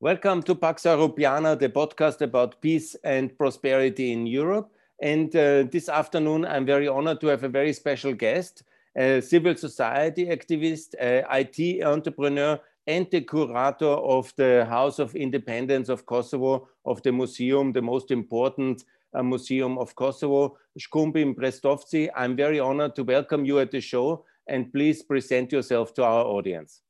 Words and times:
Welcome 0.00 0.44
to 0.44 0.54
Pax 0.54 0.84
Europiana, 0.84 1.58
the 1.58 1.68
podcast 1.68 2.20
about 2.20 2.60
peace 2.60 2.94
and 3.02 3.36
prosperity 3.36 4.12
in 4.12 4.28
Europe. 4.28 4.70
And 5.02 5.34
uh, 5.34 5.64
this 5.72 5.88
afternoon, 5.88 6.44
I'm 6.44 6.64
very 6.64 6.86
honored 6.86 7.20
to 7.20 7.26
have 7.26 7.42
a 7.42 7.48
very 7.48 7.72
special 7.72 8.12
guest, 8.12 8.62
a 8.96 9.20
civil 9.20 9.56
society 9.56 10.26
activist, 10.26 10.94
IT 11.00 11.82
entrepreneur, 11.84 12.60
and 12.86 13.10
the 13.10 13.22
curator 13.22 13.86
of 13.86 14.32
the 14.36 14.66
House 14.66 15.00
of 15.00 15.16
Independence 15.16 15.88
of 15.88 16.06
Kosovo, 16.06 16.68
of 16.84 17.02
the 17.02 17.10
museum, 17.10 17.72
the 17.72 17.82
most 17.82 18.12
important 18.12 18.84
uh, 19.14 19.24
museum 19.24 19.78
of 19.78 19.96
Kosovo, 19.96 20.58
Shkumbin 20.78 21.34
Brestovci. 21.34 22.08
I'm 22.14 22.36
very 22.36 22.60
honored 22.60 22.94
to 22.94 23.02
welcome 23.02 23.44
you 23.44 23.58
at 23.58 23.72
the 23.72 23.80
show, 23.80 24.24
and 24.46 24.72
please 24.72 25.02
present 25.02 25.50
yourself 25.50 25.92
to 25.94 26.04
our 26.04 26.24
audience. 26.24 26.82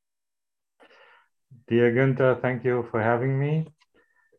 Dear 1.68 1.92
Günther, 1.92 2.40
thank 2.40 2.64
you 2.64 2.86
for 2.90 3.02
having 3.02 3.38
me. 3.38 3.66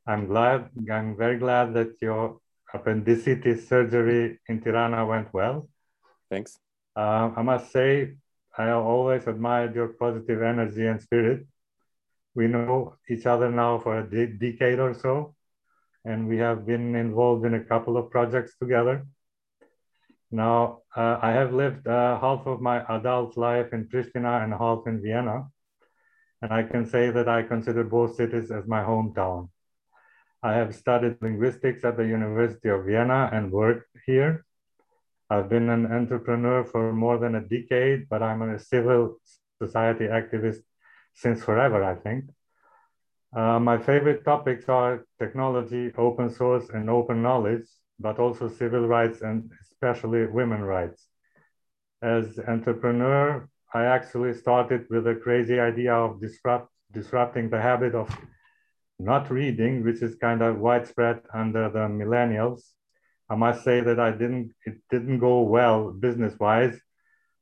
I'm 0.07 0.25
glad, 0.25 0.69
I'm 0.91 1.15
very 1.15 1.37
glad 1.37 1.73
that 1.75 1.93
your 2.01 2.39
appendicitis 2.73 3.67
surgery 3.67 4.39
in 4.47 4.61
Tirana 4.61 5.05
went 5.05 5.31
well. 5.33 5.69
Thanks. 6.29 6.57
Uh, 6.95 7.31
I 7.35 7.41
must 7.43 7.71
say, 7.71 8.15
I 8.57 8.71
always 8.71 9.27
admired 9.27 9.75
your 9.75 9.89
positive 9.89 10.41
energy 10.41 10.87
and 10.87 10.99
spirit. 10.99 11.45
We 12.33 12.47
know 12.47 12.95
each 13.09 13.25
other 13.25 13.51
now 13.51 13.79
for 13.79 13.99
a 13.99 14.09
de 14.09 14.25
decade 14.27 14.79
or 14.79 14.93
so, 14.93 15.35
and 16.05 16.27
we 16.27 16.37
have 16.37 16.65
been 16.65 16.95
involved 16.95 17.45
in 17.45 17.53
a 17.53 17.63
couple 17.63 17.97
of 17.97 18.09
projects 18.09 18.57
together. 18.57 19.05
Now, 20.31 20.81
uh, 20.95 21.19
I 21.21 21.31
have 21.31 21.53
lived 21.53 21.87
uh, 21.87 22.19
half 22.19 22.45
of 22.45 22.61
my 22.61 22.83
adult 22.97 23.37
life 23.37 23.73
in 23.73 23.87
Pristina 23.87 24.43
and 24.43 24.53
half 24.53 24.87
in 24.87 25.01
Vienna 25.01 25.47
and 26.41 26.53
I 26.53 26.63
can 26.63 26.85
say 26.85 27.11
that 27.11 27.27
I 27.27 27.43
consider 27.43 27.83
both 27.83 28.15
cities 28.15 28.51
as 28.51 28.67
my 28.67 28.81
hometown. 28.81 29.49
I 30.41 30.53
have 30.53 30.73
studied 30.73 31.17
linguistics 31.21 31.83
at 31.83 31.97
the 31.97 32.07
University 32.07 32.69
of 32.69 32.85
Vienna 32.85 33.29
and 33.33 33.51
worked 33.51 33.89
here. 34.05 34.45
I've 35.29 35.49
been 35.49 35.69
an 35.69 35.85
entrepreneur 35.91 36.63
for 36.63 36.93
more 36.93 37.17
than 37.17 37.35
a 37.35 37.41
decade, 37.41 38.07
but 38.09 38.23
I'm 38.23 38.41
a 38.41 38.57
civil 38.57 39.19
society 39.61 40.05
activist 40.05 40.61
since 41.13 41.43
forever, 41.43 41.83
I 41.83 41.95
think. 41.95 42.25
Uh, 43.35 43.59
my 43.59 43.77
favorite 43.77 44.23
topics 44.23 44.67
are 44.69 45.05
technology, 45.19 45.91
open 45.97 46.29
source, 46.29 46.69
and 46.69 46.89
open 46.89 47.21
knowledge, 47.21 47.67
but 47.99 48.17
also 48.17 48.47
civil 48.47 48.87
rights 48.87 49.21
and 49.21 49.51
especially 49.61 50.25
women 50.25 50.61
rights. 50.61 51.07
As 52.01 52.39
entrepreneur, 52.47 53.47
I 53.71 53.85
actually 53.85 54.33
started 54.33 54.87
with 54.89 55.05
a 55.05 55.13
crazy 55.13 55.59
idea 55.59 55.93
of 55.93 56.19
disrupt, 56.19 56.71
disrupting 56.91 57.51
the 57.51 57.61
habit 57.61 57.93
of 57.93 58.09
not 58.97 59.29
reading, 59.29 59.83
which 59.83 60.01
is 60.01 60.15
kind 60.15 60.41
of 60.41 60.57
widespread 60.57 61.21
under 61.33 61.69
the 61.69 61.87
millennials. 61.87 62.61
I 63.29 63.35
must 63.35 63.63
say 63.63 63.81
that 63.81 63.99
I 63.99 64.09
didn't, 64.09 64.53
it 64.65 64.79
didn't 64.89 65.19
go 65.19 65.41
well 65.41 65.91
business-wise, 65.91 66.81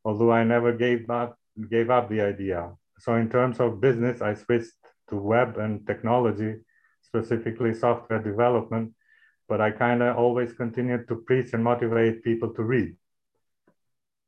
although 0.04 0.32
I 0.32 0.44
never 0.44 0.74
gave 0.74 1.10
up, 1.10 1.38
gave 1.72 1.90
up 1.90 2.10
the 2.10 2.20
idea. 2.20 2.74
So 3.00 3.16
in 3.16 3.30
terms 3.30 3.62
of 3.62 3.80
business, 3.80 4.22
I 4.22 4.34
switched 4.34 4.74
to 5.10 5.16
web 5.16 5.58
and 5.58 5.88
technology, 5.88 6.56
specifically 7.04 7.74
software 7.74 8.22
development, 8.22 8.94
but 9.48 9.62
I 9.62 9.72
kind 9.72 10.04
of 10.04 10.18
always 10.18 10.52
continued 10.52 11.08
to 11.08 11.24
preach 11.26 11.54
and 11.54 11.64
motivate 11.64 12.22
people 12.22 12.54
to 12.54 12.64
read 12.64 12.98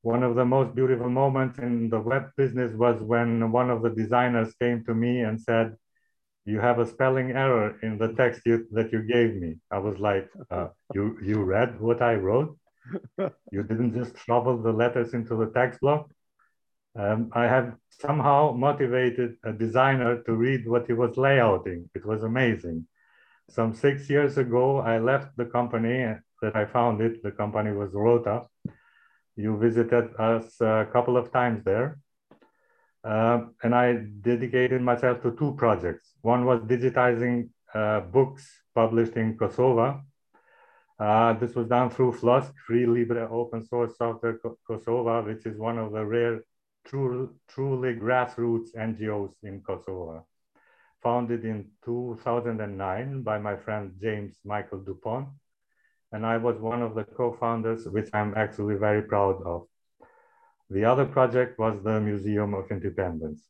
one 0.02 0.24
of 0.24 0.36
the 0.36 0.46
most 0.46 0.76
beautiful 0.76 1.10
moments 1.10 1.60
in 1.60 1.90
the 1.90 2.00
web 2.00 2.32
business 2.38 2.72
was 2.74 3.02
when 3.02 3.52
one 3.52 3.70
of 3.70 3.82
the 3.82 3.90
designers 3.90 4.54
came 4.56 4.84
to 4.86 4.94
me 4.94 5.22
and 5.22 5.40
said, 5.40 5.76
you 6.46 6.60
have 6.60 6.80
a 6.80 6.86
spelling 6.86 7.32
error 7.32 7.78
in 7.84 7.98
the 7.98 8.14
text 8.14 8.42
you, 8.46 8.66
that 8.72 8.92
you 8.92 9.02
gave 9.04 9.36
me. 9.36 9.58
I 9.70 9.78
was 9.80 10.00
like, 10.00 10.30
uh, 10.50 10.70
you, 10.94 11.18
you 11.22 11.44
read 11.44 11.80
what 11.80 12.02
I 12.02 12.16
wrote? 12.16 12.58
You 13.52 13.64
didn't 13.64 13.94
just 13.94 14.16
shovel 14.26 14.58
the 14.62 14.72
letters 14.72 15.14
into 15.14 15.36
the 15.36 15.52
text 15.54 15.82
block? 15.82 16.10
Um, 16.98 17.30
I 17.34 17.44
have 17.44 17.76
somehow 17.90 18.54
motivated 18.54 19.36
a 19.44 19.52
designer 19.52 20.24
to 20.24 20.34
read 20.34 20.68
what 20.68 20.88
he 20.88 20.94
was 20.94 21.18
layouting. 21.18 21.90
It 21.94 22.06
was 22.06 22.24
amazing. 22.24 22.88
Some 23.50 23.74
six 23.74 24.10
years 24.10 24.38
ago, 24.38 24.78
I 24.78 24.98
left 25.00 25.36
the 25.38 25.46
company 25.46 26.16
that 26.42 26.56
I 26.56 26.66
founded. 26.66 27.20
The 27.22 27.32
company 27.32 27.72
was 27.74 27.92
Rrota 27.92 28.48
you 29.40 29.58
visited 29.58 30.06
us 30.20 30.60
a 30.60 30.88
couple 30.92 31.16
of 31.16 31.32
times 31.32 31.64
there. 31.64 31.98
Uh, 33.04 33.40
and 33.64 33.74
I 33.74 33.94
dedicated 34.22 34.82
myself 34.82 35.22
to 35.24 35.32
two 35.32 35.54
projects. 35.56 36.12
One 36.22 36.44
was 36.46 36.60
digitizing 36.62 37.50
uh, 37.74 38.02
books 38.02 38.44
published 38.76 39.14
in 39.14 39.38
Kosovo. 39.38 40.02
Uh, 41.00 41.32
this 41.34 41.56
was 41.56 41.68
done 41.68 41.90
through 41.90 42.12
FLOSSK, 42.12 42.54
Free 42.68 42.86
Libre 42.86 43.30
Open 43.32 43.66
Source 43.66 43.98
Software 43.98 44.38
Kosovo, 44.68 45.24
which 45.26 45.46
is 45.46 45.58
one 45.58 45.78
of 45.78 45.94
the 45.94 46.06
rare, 46.06 46.44
true, 46.86 47.34
truly 47.48 47.94
grassroots 47.94 48.76
NGOs 48.76 49.32
in 49.44 49.62
Kosovo. 49.62 50.28
Founded 51.02 51.46
in 51.46 51.72
2009 51.86 53.22
by 53.22 53.38
my 53.40 53.56
friend 53.56 53.94
James 54.02 54.36
Michael 54.44 54.80
Dupont 54.80 55.30
and 56.12 56.26
I 56.26 56.38
was 56.38 56.58
one 56.58 56.82
of 56.82 56.96
the 56.96 57.04
co-founders, 57.04 57.88
which 57.88 58.10
I'm 58.14 58.34
actually 58.36 58.76
very 58.76 59.04
proud 59.04 59.42
of. 59.46 59.68
The 60.70 60.86
other 60.86 61.06
project 61.06 61.60
was 61.60 61.82
the 61.84 62.00
Museum 62.00 62.54
of 62.54 62.70
Independence. 62.72 63.42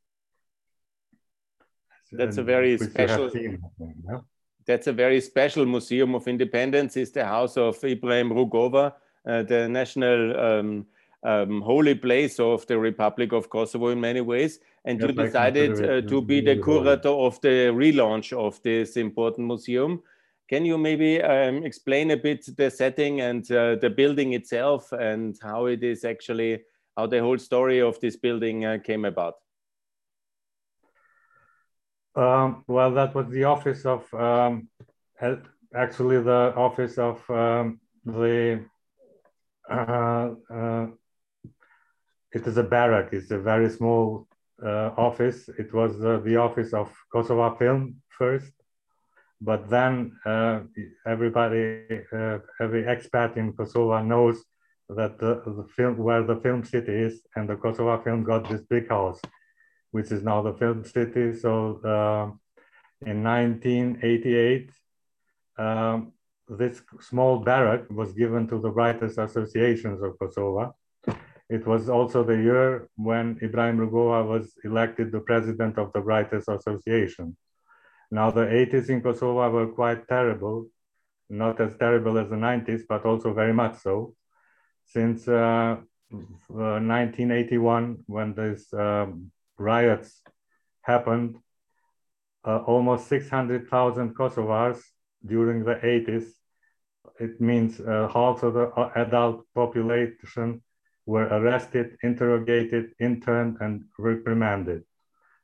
That's 2.11 2.37
a 2.37 2.43
very 2.43 2.77
special. 2.77 3.29
Seen, 3.29 3.61
yeah? 3.79 4.19
That's 4.65 4.87
a 4.87 4.93
very 4.93 5.21
special 5.21 5.65
Museum 5.65 6.15
of 6.15 6.27
Independence. 6.27 6.97
Is 6.97 7.11
the 7.11 7.25
house 7.25 7.55
of 7.57 7.83
Ibrahim 7.83 8.29
Rugova, 8.31 8.93
uh, 9.27 9.43
the 9.43 9.67
national 9.69 10.39
um, 10.39 10.85
um, 11.23 11.61
holy 11.61 11.95
place 11.95 12.39
of 12.39 12.65
the 12.67 12.77
Republic 12.77 13.31
of 13.33 13.49
Kosovo 13.49 13.89
in 13.89 13.99
many 13.99 14.21
ways. 14.21 14.59
And 14.85 14.99
yes, 14.99 15.09
you 15.09 15.13
decided 15.13 15.71
uh, 15.83 16.01
to 16.07 16.21
be 16.21 16.41
the 16.41 16.55
curator 16.55 17.09
of 17.09 17.39
the 17.41 17.71
relaunch 17.71 18.33
of 18.33 18.61
this 18.63 18.97
important 18.97 19.47
museum. 19.47 20.01
Can 20.49 20.65
you 20.65 20.79
maybe 20.79 21.21
um, 21.21 21.63
explain 21.63 22.09
a 22.09 22.17
bit 22.17 22.43
the 22.57 22.71
setting 22.71 23.21
and 23.21 23.49
uh, 23.51 23.75
the 23.75 23.89
building 23.89 24.33
itself 24.33 24.91
and 24.91 25.37
how 25.43 25.67
it 25.67 25.83
is 25.83 26.03
actually, 26.03 26.63
how 26.97 27.05
the 27.05 27.19
whole 27.19 27.37
story 27.37 27.79
of 27.81 27.99
this 27.99 28.15
building 28.15 28.65
uh, 28.65 28.79
came 28.83 29.05
about? 29.05 29.35
Um, 32.15 32.63
well, 32.67 32.91
that 32.95 33.13
was 33.13 33.29
the 33.29 33.43
office 33.43 33.85
of, 33.85 34.11
um, 34.11 34.69
actually 35.75 36.19
the 36.23 36.53
office 36.55 36.97
of 36.97 37.29
um, 37.29 37.79
the, 38.03 38.65
uh, 39.69 40.29
uh, 40.51 40.87
it 42.33 42.47
is 42.47 42.57
a 42.57 42.63
barrack, 42.63 43.13
it's 43.13 43.29
a 43.29 43.37
very 43.37 43.69
small 43.69 44.27
uh, 44.65 44.89
office. 44.97 45.47
It 45.59 45.71
was 45.75 46.03
uh, 46.03 46.21
the 46.23 46.37
office 46.37 46.73
of 46.73 46.91
Kosovo 47.13 47.55
Film 47.55 48.01
first 48.09 48.51
but 49.41 49.69
then 49.69 50.19
uh, 50.25 50.61
everybody, 51.07 51.85
uh, 52.13 52.39
every 52.59 52.83
expat 52.83 53.37
in 53.37 53.53
Kosovo 53.53 54.01
knows 54.01 54.43
that 54.89 55.19
the, 55.19 55.41
the, 55.45 55.65
film 55.75 55.97
where 55.97 56.23
the 56.23 56.35
film 56.37 56.63
city 56.63 56.91
is, 56.91 57.21
and 57.35 57.47
the 57.47 57.55
Kosovo 57.55 58.01
film 58.01 58.23
got 58.23 58.49
this 58.49 58.61
big 58.61 58.89
house, 58.89 59.19
which 59.91 60.11
is 60.11 60.23
now 60.23 60.41
the 60.41 60.53
film 60.53 60.83
city. 60.83 61.33
So 61.37 61.79
uh, 61.85 62.31
in 63.09 63.23
1988, 63.23 64.71
um, 65.57 66.11
this 66.49 66.81
small 66.99 67.39
barrack 67.39 67.89
was 67.89 68.11
given 68.13 68.47
to 68.47 68.59
the 68.59 68.71
Writers 68.71 69.17
Associations 69.17 70.01
of 70.01 70.17
Kosovo. 70.19 70.75
It 71.49 71.65
was 71.65 71.89
also 71.89 72.23
the 72.23 72.37
year 72.37 72.89
when 72.95 73.39
Ibrahim 73.41 73.77
Rugova 73.77 74.27
was 74.27 74.53
elected 74.63 75.11
the 75.11 75.19
president 75.21 75.77
of 75.77 75.93
the 75.93 76.01
Writers 76.01 76.45
Association. 76.47 77.37
Now, 78.11 78.31
the 78.31 78.41
80s 78.41 78.89
in 78.89 79.01
Kosovo 79.01 79.49
were 79.51 79.67
quite 79.67 80.07
terrible, 80.07 80.67
not 81.29 81.61
as 81.61 81.75
terrible 81.77 82.17
as 82.17 82.29
the 82.29 82.35
90s, 82.35 82.81
but 82.89 83.05
also 83.05 83.33
very 83.33 83.53
much 83.53 83.77
so. 83.77 84.15
Since 84.85 85.27
uh, 85.27 85.77
uh, 86.11 86.17
1981, 86.49 88.03
when 88.07 88.33
these 88.33 88.73
um, 88.73 89.31
riots 89.57 90.23
happened, 90.81 91.37
uh, 92.43 92.57
almost 92.65 93.07
600,000 93.07 94.15
Kosovars 94.15 94.81
during 95.23 95.63
the 95.63 95.75
80s, 95.75 96.25
it 97.19 97.39
means 97.39 97.79
uh, 97.79 98.09
half 98.11 98.41
of 98.41 98.55
the 98.55 98.69
uh, 98.69 98.91
adult 98.95 99.45
population 99.53 100.63
were 101.05 101.27
arrested, 101.27 101.97
interrogated, 102.01 102.93
interned, 102.99 103.57
and 103.59 103.83
reprimanded 103.99 104.83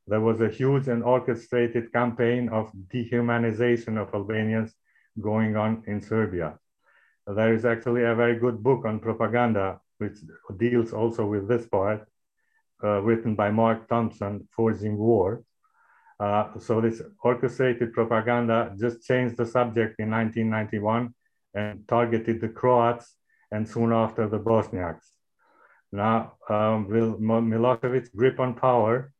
there 0.07 0.21
was 0.21 0.39
a 0.41 0.49
huge 0.49 0.87
and 0.87 1.03
orchestrated 1.03 1.91
campaign 1.91 2.49
of 2.49 2.71
dehumanization 2.93 3.97
of 3.97 4.13
Albanians 4.13 4.73
going 5.19 5.55
on 5.55 5.83
in 5.87 6.01
Serbia. 6.01 6.59
There 7.27 7.53
is 7.53 7.65
actually 7.65 8.03
a 8.03 8.13
very 8.13 8.37
good 8.37 8.61
book 8.61 8.85
on 8.85 8.99
propaganda, 8.99 9.79
which 9.97 10.17
deals 10.57 10.93
also 10.93 11.25
with 11.25 11.47
this 11.47 11.65
part, 11.67 12.07
uh, 12.83 13.01
written 13.01 13.33
by 13.35 13.49
Mark 13.49 13.87
Thompson, 13.87 14.47
Forging 14.55 14.97
War. 14.97 15.43
Uh, 16.19 16.59
so 16.59 16.81
this 16.81 17.01
orchestrated 17.23 17.93
propaganda 17.93 18.73
just 18.79 19.03
changed 19.03 19.37
the 19.37 19.45
subject 19.45 19.99
in 19.99 20.11
1991 20.11 21.13
and 21.55 21.87
targeted 21.87 22.41
the 22.41 22.49
Croats 22.49 23.15
and 23.51 23.67
soon 23.67 23.91
after 23.91 24.27
the 24.27 24.39
Bosniaks. 24.39 25.07
Now, 25.91 26.33
um, 26.49 26.87
Milosevic's 26.87 28.09
grip 28.09 28.39
on 28.39 28.53
power, 28.53 29.13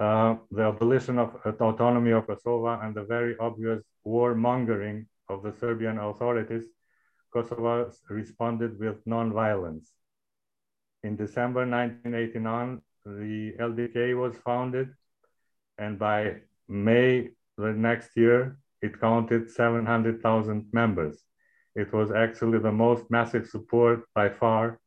uh, 0.00 0.36
the 0.50 0.62
abolition 0.62 1.18
of 1.18 1.36
autonomy 1.60 2.10
of 2.10 2.26
Kosovo 2.26 2.80
and 2.80 2.94
the 2.94 3.04
very 3.04 3.36
obvious 3.38 3.82
warmongering 4.06 5.06
of 5.28 5.42
the 5.42 5.52
Serbian 5.52 5.98
authorities, 5.98 6.64
Kosovo 7.32 7.90
responded 8.08 8.78
with 8.78 8.96
non-violence. 9.06 9.92
In 11.02 11.16
December 11.16 11.66
1989, 11.66 12.80
the 13.04 13.52
LDK 13.60 14.18
was 14.18 14.36
founded, 14.44 14.88
and 15.78 15.98
by 15.98 16.36
May 16.68 17.30
the 17.58 17.72
next 17.72 18.16
year, 18.16 18.58
it 18.82 19.00
counted 19.00 19.50
700,000 19.50 20.66
members. 20.72 21.22
It 21.74 21.92
was 21.92 22.10
actually 22.10 22.58
the 22.58 22.72
most 22.72 23.10
massive 23.10 23.46
support 23.46 24.04
by 24.14 24.28
far, 24.28 24.80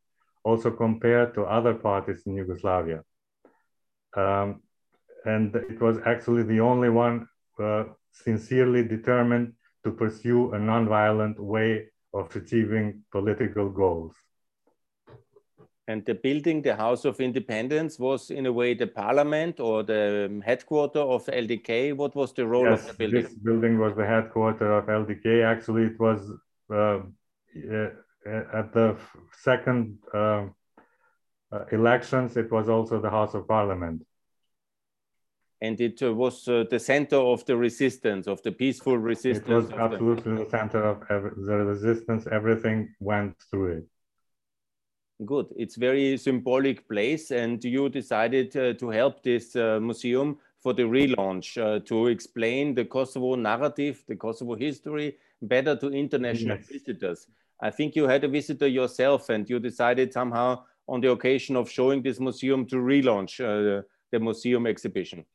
also 0.44 0.72
compared 0.72 1.34
to 1.36 1.44
other 1.44 1.74
parties 1.74 2.24
in 2.26 2.36
Yugoslavia. 2.36 3.04
Um, 4.16 4.62
and 5.28 5.56
it 5.56 5.80
was 5.82 5.98
actually 6.06 6.44
the 6.44 6.60
only 6.60 6.90
one 6.90 7.28
uh, 7.60 7.84
sincerely 8.12 8.84
determined 8.84 9.54
to 9.84 9.92
pursue 9.92 10.54
a 10.54 10.58
nonviolent 10.58 11.38
way 11.38 11.88
of 12.14 12.34
achieving 12.36 13.04
political 13.12 13.70
goals. 13.70 14.14
And 15.90 16.06
the 16.06 16.16
building, 16.16 16.62
the 16.62 16.76
House 16.76 17.06
of 17.06 17.22
Independence, 17.22 17.98
was 17.98 18.30
in 18.30 18.46
a 18.46 18.52
way 18.52 18.74
the 18.74 18.88
parliament 18.88 19.60
or 19.60 19.84
the 19.84 20.42
headquarter 20.46 21.00
of 21.00 21.26
LDK. 21.28 21.96
What 21.96 22.14
was 22.14 22.34
the 22.34 22.46
role 22.46 22.70
yes, 22.70 22.82
of 22.82 22.88
the 22.88 22.94
building? 22.94 23.24
This 23.24 23.34
building 23.36 23.80
was 23.80 23.96
the 23.96 24.06
headquarter 24.06 24.70
of 24.80 24.86
LDK. 24.88 25.46
Actually, 25.46 25.84
it 25.84 26.00
was 26.00 26.20
uh, 26.70 27.00
at 28.60 28.74
the 28.74 28.98
second 29.42 29.98
uh, 30.14 30.48
uh, 31.54 31.64
elections, 31.72 32.36
it 32.36 32.52
was 32.52 32.68
also 32.68 33.00
the 33.00 33.10
House 33.10 33.34
of 33.34 33.48
Parliament 33.48 34.07
and 35.62 35.80
it 35.82 36.02
uh, 36.04 36.14
was 36.14 36.48
uh, 36.48 36.66
the 36.70 36.80
center 36.80 37.18
of 37.18 37.46
the 37.46 37.58
resistance, 37.58 38.28
of 38.28 38.42
the 38.44 38.52
peaceful 38.52 38.98
resistance. 38.98 39.48
It 39.48 39.54
was 39.54 39.72
absolutely 39.72 40.36
the... 40.36 40.44
the 40.44 40.50
center 40.50 40.84
of 40.84 41.08
the 41.08 41.58
resistance. 41.66 42.28
Everything 42.32 42.94
went 43.00 43.36
through 43.50 43.78
it. 43.78 43.86
Good. 45.26 45.48
It's 45.56 45.76
very 45.76 46.16
symbolic 46.18 46.88
place, 46.88 47.32
and 47.32 47.64
you 47.64 47.90
decided 47.90 48.56
uh, 48.56 48.74
to 48.74 48.90
help 48.90 49.24
this 49.24 49.56
uh, 49.56 49.80
museum 49.82 50.38
for 50.62 50.74
the 50.74 50.84
relaunch 50.84 51.58
uh, 51.58 51.80
to 51.86 52.08
explain 52.08 52.76
the 52.76 52.86
Kosovo 52.86 53.34
narrative, 53.36 54.04
the 54.08 54.16
Kosovo 54.16 54.56
history 54.56 55.18
better 55.42 55.76
to 55.76 55.90
international 55.90 56.58
yes. 56.58 56.68
visitors. 56.68 57.28
I 57.60 57.72
think 57.72 57.96
you 57.96 58.08
had 58.08 58.24
a 58.24 58.28
visitor 58.28 58.68
yourself, 58.68 59.30
and 59.30 59.50
you 59.50 59.60
decided 59.60 60.14
somehow 60.14 60.64
on 60.88 61.02
the 61.02 61.10
occasion 61.10 61.56
of 61.56 61.70
showing 61.70 62.04
this 62.04 62.20
museum 62.20 62.68
to 62.68 62.76
relaunch 62.76 63.40
uh, 63.40 63.82
the 64.12 64.20
museum 64.20 64.68
exhibition. 64.68 65.26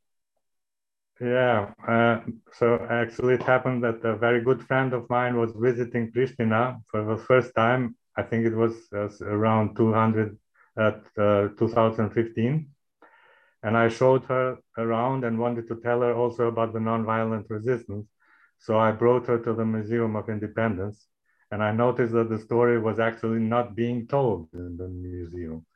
Yeah, 1.23 1.73
uh, 1.87 2.21
so 2.53 2.85
actually 2.91 3.35
it 3.35 3.45
happened 3.45 3.85
that 3.85 4.05
a 4.05 4.17
very 4.17 4.43
good 4.43 4.61
friend 4.67 4.93
of 4.93 5.09
mine 5.09 5.37
was 5.39 5.53
visiting 5.55 6.11
Pristina 6.11 6.83
for 6.91 7.05
the 7.05 7.17
first 7.17 7.55
time. 7.55 7.95
I 8.17 8.23
think 8.25 8.45
it 8.45 8.57
was 8.57 8.75
uh, 8.93 9.09
around 9.25 9.77
200 9.77 10.37
at 10.77 11.01
uh, 11.17 11.49
2015. 11.57 12.71
And 13.63 13.77
I 13.77 13.89
showed 13.89 14.25
her 14.27 14.59
around 14.79 15.25
and 15.25 15.39
wanted 15.39 15.69
to 15.69 15.77
tell 15.81 16.03
her 16.03 16.15
also 16.15 16.49
about 16.49 16.73
the 16.75 16.81
nonviolent 16.81 17.47
resistance. 17.51 18.09
So 18.59 18.79
I 18.79 18.93
brought 18.93 19.27
her 19.29 19.39
to 19.41 19.55
the 19.55 19.67
Museum 19.67 20.17
of 20.17 20.29
Independence. 20.31 21.09
And 21.53 21.63
I 21.63 21.73
noticed 21.73 22.15
that 22.15 22.31
the 22.31 22.41
story 22.41 22.81
was 22.81 23.01
actually 23.01 23.41
not 23.41 23.77
being 23.77 24.09
told 24.09 24.49
in 24.55 24.77
the 24.79 24.89
museum. 24.89 25.67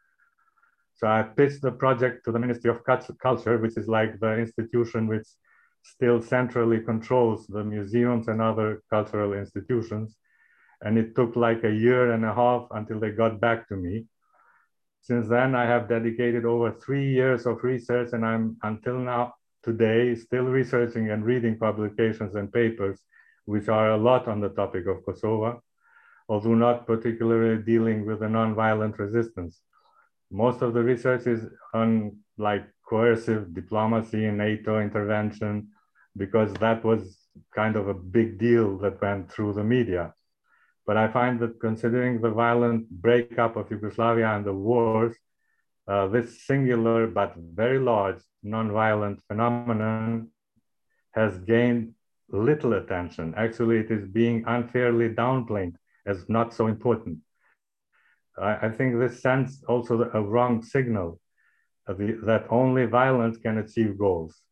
So 0.97 1.07
I 1.07 1.23
pitched 1.23 1.61
the 1.61 1.73
project 1.73 2.25
to 2.25 2.33
the 2.33 2.39
Ministry 2.39 2.71
of 2.71 2.83
Culture, 2.83 3.59
which 3.59 3.77
is 3.77 3.87
like 3.87 4.19
the 4.19 4.39
institution 4.39 5.07
which 5.07 5.27
still 5.83 6.23
centrally 6.23 6.81
controls 6.81 7.47
the 7.47 7.63
museums 7.63 8.29
and 8.29 8.41
other 8.41 8.83
cultural 8.89 9.35
institutions. 9.35 10.17
And 10.81 10.97
it 10.97 11.15
took 11.15 11.37
like 11.37 11.65
a 11.65 11.71
year 11.71 12.13
and 12.13 12.25
a 12.25 12.35
half 12.35 12.67
until 12.71 12.99
they 12.99 13.11
got 13.11 13.41
back 13.41 13.69
to 13.69 13.77
me. 13.77 14.07
Since 15.03 15.29
then, 15.29 15.55
I 15.55 15.67
have 15.67 15.89
dedicated 15.89 16.47
over 16.47 16.73
three 16.73 17.13
years 17.13 17.47
of 17.47 17.63
research, 17.63 18.11
and 18.13 18.25
I'm 18.25 18.57
until 18.63 18.99
now, 18.99 19.35
today, 19.63 20.15
still 20.15 20.45
researching 20.45 21.11
and 21.11 21.25
reading 21.25 21.59
publications 21.59 22.35
and 22.37 22.51
papers, 22.51 22.99
which 23.45 23.69
are 23.69 23.91
a 23.91 23.97
lot 23.99 24.29
on 24.29 24.41
the 24.41 24.49
topic 24.49 24.87
of 24.87 25.05
Kosovo, 25.05 25.63
although 26.29 26.55
not 26.55 26.87
particularly 26.87 27.63
dealing 27.63 28.07
with 28.07 28.21
the 28.21 28.27
nonviolent 28.27 28.99
resistance 28.99 29.61
most 30.31 30.63
of 30.63 30.75
the 30.75 30.83
research 30.83 31.27
is 31.27 31.47
on 31.75 32.17
like 32.39 32.65
coercive 32.89 33.55
diplomacy 33.55 34.27
and 34.27 34.39
NATO 34.39 34.81
intervention, 34.81 35.69
because 36.17 36.53
that 36.55 36.85
was 36.85 37.19
kind 37.55 37.77
of 37.77 37.89
a 37.89 37.95
big 37.95 38.39
deal 38.39 38.79
that 38.79 39.01
went 39.01 39.31
through 39.31 39.53
the 39.55 39.65
media. 39.65 40.15
But 40.87 40.97
I 40.97 41.09
find 41.09 41.41
that 41.41 41.61
considering 41.61 42.21
the 42.21 42.31
violent 42.31 42.89
breakup 42.89 43.57
of 43.57 43.71
Yugoslavia 43.71 44.29
and 44.29 44.45
the 44.45 44.55
wars, 44.55 45.15
uh, 45.89 46.07
this 46.09 46.47
singular 46.47 47.07
but 47.07 47.35
very 47.37 47.79
large 47.79 48.21
nonviolent 48.45 49.19
phenomenon 49.27 50.29
has 51.13 51.39
gained 51.39 51.95
little 52.29 52.75
attention. 52.75 53.35
Actually, 53.37 53.79
it 53.79 53.91
is 53.91 54.07
being 54.07 54.45
unfairly 54.47 55.09
downplayed 55.09 55.75
as 56.07 56.29
not 56.29 56.55
so 56.55 56.67
important. 56.67 57.19
I, 58.39 58.67
I 58.67 58.69
think 58.71 58.99
this 58.99 59.23
sends 59.23 59.65
also 59.69 60.11
a 60.13 60.23
wrong 60.23 60.63
signal 60.63 61.21
the, 61.87 62.19
that 62.25 62.47
only 62.51 62.87
violence 62.87 63.39
can 63.39 63.59
achieve 63.59 63.99
goals, 63.99 64.43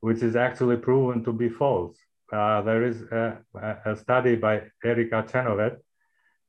which 0.00 0.22
is 0.22 0.36
actually 0.36 0.76
proven 0.76 1.24
to 1.24 1.32
be 1.32 1.48
false. 1.48 1.96
Uh, 2.32 2.62
there 2.62 2.84
is 2.84 3.02
a, 3.02 3.38
a, 3.84 3.96
study 3.96 4.36
by 4.36 4.62
Erica 4.84 5.26
Chenoweth 5.30 5.78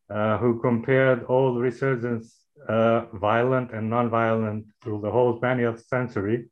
uh, 0.09 0.37
who 0.37 0.59
compared 0.61 1.23
all 1.25 1.55
resurgence, 1.55 2.45
uh, 2.69 3.05
violent 3.13 3.71
and 3.71 3.89
non-violent, 3.89 4.65
through 4.81 5.01
the 5.01 5.11
whole 5.11 5.39
20th 5.39 5.85
century. 5.87 6.49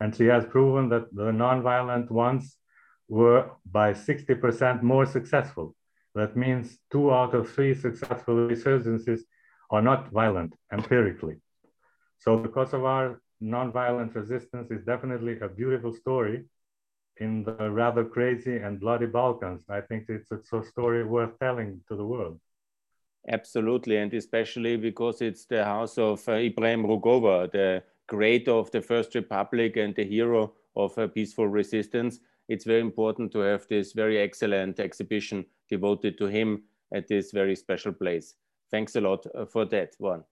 And 0.00 0.16
she 0.16 0.26
has 0.26 0.46
proven 0.46 0.88
that 0.88 1.14
the 1.14 1.30
non-violent 1.30 2.10
ones 2.10 2.56
were 3.08 3.50
by 3.70 3.92
60% 3.92 4.82
more 4.82 5.04
successful. 5.04 5.74
That 6.14 6.36
means 6.36 6.78
two 6.90 7.12
out 7.12 7.34
of 7.34 7.50
three 7.50 7.74
successful 7.74 8.34
resurgences 8.34 9.20
are 9.70 9.82
not 9.82 10.10
violent 10.10 10.54
empirically. 10.72 11.36
So 12.18 12.40
the 12.42 12.48
Kosovar 12.48 13.20
nonviolent 13.42 14.14
resistance 14.14 14.70
is 14.70 14.84
definitely 14.84 15.38
a 15.40 15.48
beautiful 15.48 15.92
story 15.92 16.44
in 17.16 17.42
the 17.44 17.70
rather 17.70 18.04
crazy 18.04 18.56
and 18.58 18.80
bloody 18.80 19.06
Balkans. 19.06 19.62
I 19.68 19.80
think 19.80 20.06
it's, 20.08 20.30
a 20.30 20.64
story 20.64 21.04
worth 21.04 21.38
telling 21.38 21.80
to 21.88 21.96
the 21.96 22.04
world. 22.04 22.40
Absolutely, 23.28 23.98
and 23.98 24.12
especially 24.14 24.76
because 24.76 25.20
it's 25.20 25.44
the 25.44 25.64
house 25.64 25.98
of 25.98 26.26
uh, 26.28 26.32
Ibrahim 26.32 26.84
Rugova, 26.84 27.50
the 27.52 27.82
creator 28.08 28.52
of 28.52 28.70
the 28.70 28.80
First 28.80 29.14
Republic 29.14 29.76
and 29.76 29.94
the 29.94 30.04
hero 30.04 30.54
of 30.74 30.96
uh, 30.98 31.06
peaceful 31.06 31.46
resistance. 31.46 32.20
It's 32.48 32.64
very 32.64 32.80
important 32.80 33.30
to 33.32 33.40
have 33.40 33.66
this 33.68 33.92
very 33.92 34.18
excellent 34.18 34.80
exhibition 34.80 35.44
devoted 35.68 36.16
to 36.18 36.26
him 36.26 36.64
at 36.94 37.06
this 37.06 37.30
very 37.30 37.54
special 37.54 37.92
place. 37.92 38.34
Thanks 38.70 38.96
a 38.96 39.00
lot 39.00 39.26
uh, 39.34 39.46
for 39.46 39.64
that 39.66 39.94
one. 39.98 40.24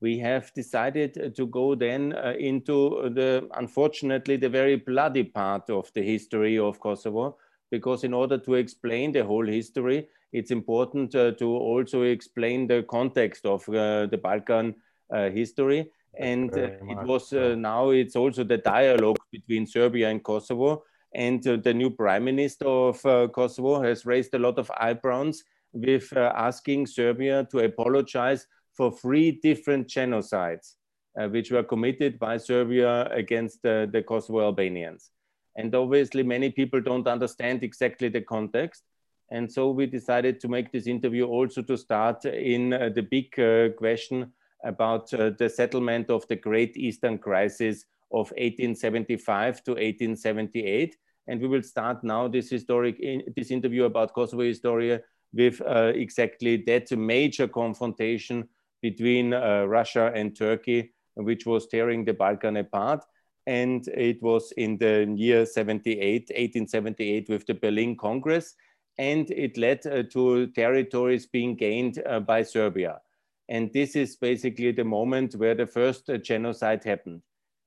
We 0.00 0.18
have 0.18 0.52
decided 0.54 1.16
uh, 1.16 1.30
to 1.36 1.46
go 1.46 1.74
then 1.74 2.12
uh, 2.12 2.34
into 2.38 3.10
the, 3.14 3.48
unfortunately, 3.54 4.36
the 4.36 4.48
very 4.48 4.76
bloody 4.76 5.24
part 5.24 5.70
of 5.70 5.92
the 5.94 6.02
history 6.02 6.58
of 6.58 6.80
Kosovo, 6.80 7.36
because 7.70 8.04
in 8.04 8.12
order 8.12 8.38
to 8.38 8.54
explain 8.54 9.12
the 9.12 9.24
whole 9.24 9.46
history, 9.46 10.08
it's 10.32 10.50
important 10.50 11.14
uh, 11.14 11.32
to 11.32 11.46
also 11.46 12.02
explain 12.02 12.66
the 12.66 12.82
context 12.84 13.46
of 13.46 13.68
uh, 13.68 14.06
the 14.06 14.18
Balkan 14.18 14.74
uh, 15.12 15.30
history. 15.30 15.90
And 16.18 16.54
it 16.54 16.78
was 17.06 17.32
now, 17.32 17.88
it's 17.88 18.16
also 18.16 18.44
the 18.44 18.58
dialogue 18.58 19.16
between 19.30 19.66
Serbia 19.66 20.10
and 20.10 20.22
Kosovo. 20.22 20.84
And 21.14 21.42
the 21.42 21.72
new 21.72 21.88
prime 21.88 22.24
minister 22.24 22.66
of 22.66 23.02
Kosovo 23.32 23.82
has 23.82 24.04
raised 24.04 24.34
a 24.34 24.38
lot 24.38 24.58
of 24.58 24.70
eyebrows 24.78 25.42
with 25.72 26.14
uh, 26.16 26.32
asking 26.36 26.86
Serbia 26.86 27.46
to 27.50 27.60
apologize 27.60 28.46
for 28.74 28.90
three 28.92 29.32
different 29.42 29.88
genocides, 29.88 30.74
uh, 31.18 31.28
which 31.28 31.50
were 31.50 31.62
committed 31.62 32.18
by 32.18 32.36
Serbia 32.36 33.06
against 33.10 33.62
the 33.62 34.04
Kosovo 34.06 34.40
Albanians. 34.40 35.10
And 35.56 35.74
obviously, 35.74 36.22
many 36.22 36.50
people 36.50 36.80
don't 36.80 37.06
understand 37.06 37.62
exactly 37.62 38.08
the 38.08 38.22
context. 38.22 38.84
And 39.30 39.50
so 39.50 39.70
we 39.70 39.86
decided 39.86 40.40
to 40.40 40.48
make 40.48 40.72
this 40.72 40.86
interview 40.86 41.26
also 41.26 41.62
to 41.62 41.76
start 41.76 42.24
in 42.24 42.72
uh, 42.72 42.90
the 42.94 43.02
big 43.02 43.38
uh, 43.38 43.70
question 43.76 44.32
about 44.64 45.12
uh, 45.14 45.30
the 45.38 45.48
settlement 45.48 46.10
of 46.10 46.26
the 46.28 46.36
Great 46.36 46.76
Eastern 46.76 47.18
Crisis 47.18 47.84
of 48.12 48.30
1875 48.32 49.64
to 49.64 49.70
1878. 49.72 50.96
And 51.28 51.40
we 51.40 51.48
will 51.48 51.62
start 51.62 52.04
now 52.04 52.28
this 52.28 52.50
historic 52.50 53.00
in, 53.00 53.22
this 53.34 53.50
interview 53.50 53.84
about 53.84 54.12
Kosovo 54.12 54.42
history 54.42 55.00
with 55.32 55.60
uh, 55.62 55.92
exactly 55.94 56.56
that 56.66 56.90
major 56.92 57.48
confrontation 57.48 58.48
between 58.82 59.32
uh, 59.32 59.64
Russia 59.64 60.12
and 60.14 60.36
Turkey, 60.36 60.92
which 61.14 61.46
was 61.46 61.68
tearing 61.68 62.04
the 62.04 62.14
Balkan 62.14 62.56
apart. 62.56 63.04
And 63.46 63.86
it 63.88 64.22
was 64.22 64.52
in 64.56 64.78
the 64.78 65.12
year 65.16 65.46
78, 65.46 66.30
1878 66.30 67.28
with 67.28 67.46
the 67.46 67.54
Berlin 67.54 67.96
Congress. 67.96 68.54
And 68.98 69.30
it 69.30 69.56
led 69.56 69.86
uh, 69.86 70.02
to 70.12 70.48
territories 70.48 71.26
being 71.26 71.56
gained 71.56 72.02
by 72.26 72.42
Serbia. 72.42 73.00
And 73.48 73.72
this 73.72 73.96
is 73.96 74.16
basically 74.16 74.72
the 74.72 74.84
moment 74.84 75.34
where 75.34 75.54
the 75.54 75.66
first 75.66 76.10
genocide 76.22 76.84
happened. 76.84 77.22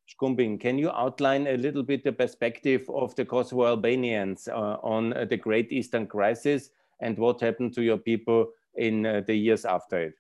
Shkumbin, 0.08 0.60
can 0.60 0.78
you 0.78 0.92
outline 0.92 1.48
a 1.48 1.58
little 1.58 1.84
bit 1.84 2.04
the 2.04 2.12
perspective 2.12 2.90
of 2.90 3.16
the 3.16 3.26
Kosovo 3.26 3.66
Albanians 3.66 4.48
uh, 4.48 4.78
on 4.84 5.14
uh, 5.14 5.26
the 5.26 5.38
Great 5.38 5.72
Eastern 5.72 6.06
Crisis 6.06 6.70
and 7.00 7.18
what 7.18 7.42
happened 7.42 7.74
to 7.74 7.82
your 7.82 7.98
people 7.98 8.52
in 8.76 9.06
uh, 9.06 9.22
the 9.26 9.36
years 9.36 9.66
after 9.66 9.98
it? 10.00 10.14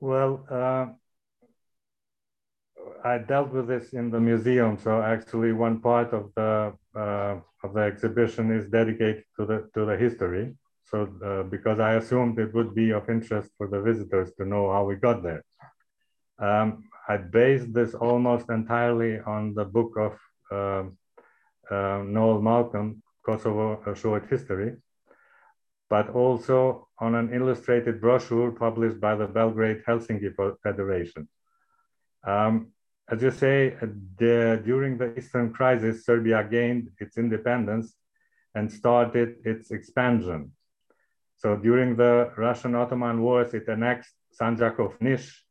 Well, 0.00 0.44
uh, 0.50 0.86
I 3.04 3.18
dealt 3.18 3.52
with 3.52 3.68
this 3.68 3.92
in 3.92 4.10
the 4.10 4.20
museum. 4.20 4.78
So 4.78 5.00
actually, 5.00 5.52
one 5.52 5.80
part 5.80 6.12
of 6.12 6.32
the 6.34 6.74
uh, 6.94 7.40
of 7.64 7.74
the 7.74 7.80
exhibition 7.80 8.50
is 8.52 8.66
dedicated 8.68 9.24
to 9.36 9.46
the 9.46 9.68
to 9.74 9.86
the 9.86 9.96
history. 9.96 10.54
So 10.84 11.08
uh, 11.24 11.42
because 11.44 11.80
I 11.80 11.94
assumed 11.94 12.38
it 12.38 12.52
would 12.54 12.74
be 12.74 12.90
of 12.90 13.08
interest 13.08 13.50
for 13.56 13.68
the 13.68 13.80
visitors 13.80 14.32
to 14.34 14.44
know 14.44 14.70
how 14.72 14.84
we 14.84 14.96
got 14.96 15.22
there. 15.22 15.44
Um, 16.38 16.84
I 17.08 17.16
based 17.16 17.72
this 17.72 17.94
almost 17.94 18.50
entirely 18.50 19.18
on 19.20 19.54
the 19.54 19.64
book 19.64 19.92
of 19.96 20.18
uh, 20.50 20.84
uh, 21.74 22.02
Noel 22.04 22.40
Malcolm, 22.42 23.01
Kosovo, 23.24 23.82
A 23.86 23.94
Short 23.94 24.28
History, 24.28 24.76
but 25.88 26.10
also 26.10 26.88
on 26.98 27.14
an 27.14 27.32
illustrated 27.32 28.00
brochure 28.00 28.50
published 28.50 29.00
by 29.00 29.14
the 29.14 29.26
Belgrade 29.26 29.82
Helsinki 29.86 30.30
Federation. 30.62 31.28
Um, 32.26 32.72
as 33.10 33.20
you 33.20 33.30
say, 33.30 33.76
the, 34.18 34.62
during 34.64 34.96
the 34.96 35.16
Eastern 35.18 35.52
Crisis, 35.52 36.04
Serbia 36.06 36.46
gained 36.48 36.88
its 36.98 37.18
independence 37.18 37.94
and 38.54 38.70
started 38.72 39.36
its 39.44 39.70
expansion. 39.70 40.52
So 41.36 41.56
during 41.56 41.96
the 41.96 42.32
Russian 42.36 42.74
Ottoman 42.74 43.20
Wars, 43.20 43.52
it 43.52 43.68
annexed 43.68 44.14
Sanjak 44.40 44.78
of 44.78 45.00
Nish, 45.00 45.44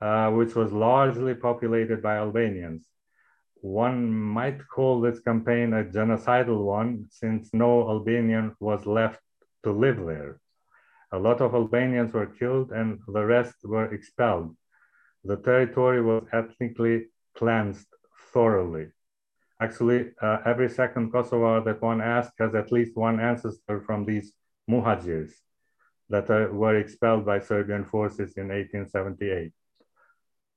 uh, 0.00 0.30
which 0.30 0.54
was 0.54 0.72
largely 0.72 1.34
populated 1.34 2.02
by 2.02 2.16
Albanians. 2.16 2.86
One 3.62 4.10
might 4.10 4.66
call 4.68 5.00
this 5.00 5.20
campaign 5.20 5.72
a 5.74 5.84
genocidal 5.84 6.64
one 6.64 7.06
since 7.10 7.52
no 7.52 7.88
Albanian 7.88 8.56
was 8.58 8.86
left 8.86 9.20
to 9.64 9.72
live 9.72 9.98
there. 10.06 10.40
A 11.12 11.18
lot 11.18 11.40
of 11.40 11.54
Albanians 11.54 12.12
were 12.12 12.26
killed 12.26 12.72
and 12.72 13.00
the 13.06 13.24
rest 13.24 13.56
were 13.64 13.92
expelled. 13.92 14.56
The 15.24 15.36
territory 15.36 16.00
was 16.00 16.24
ethnically 16.32 17.08
cleansed 17.34 17.88
thoroughly. 18.32 18.88
Actually, 19.60 20.12
uh, 20.22 20.38
every 20.46 20.70
second 20.70 21.12
Kosovar 21.12 21.62
that 21.64 21.82
one 21.82 22.00
asked 22.00 22.38
has 22.38 22.54
at 22.54 22.72
least 22.72 22.96
one 22.96 23.20
ancestor 23.20 23.82
from 23.82 24.06
these 24.06 24.32
muhajirs 24.70 25.32
that 26.08 26.30
uh, 26.30 26.48
were 26.50 26.76
expelled 26.76 27.26
by 27.26 27.38
Serbian 27.38 27.84
forces 27.84 28.34
in 28.38 28.48
1878. 28.48 29.52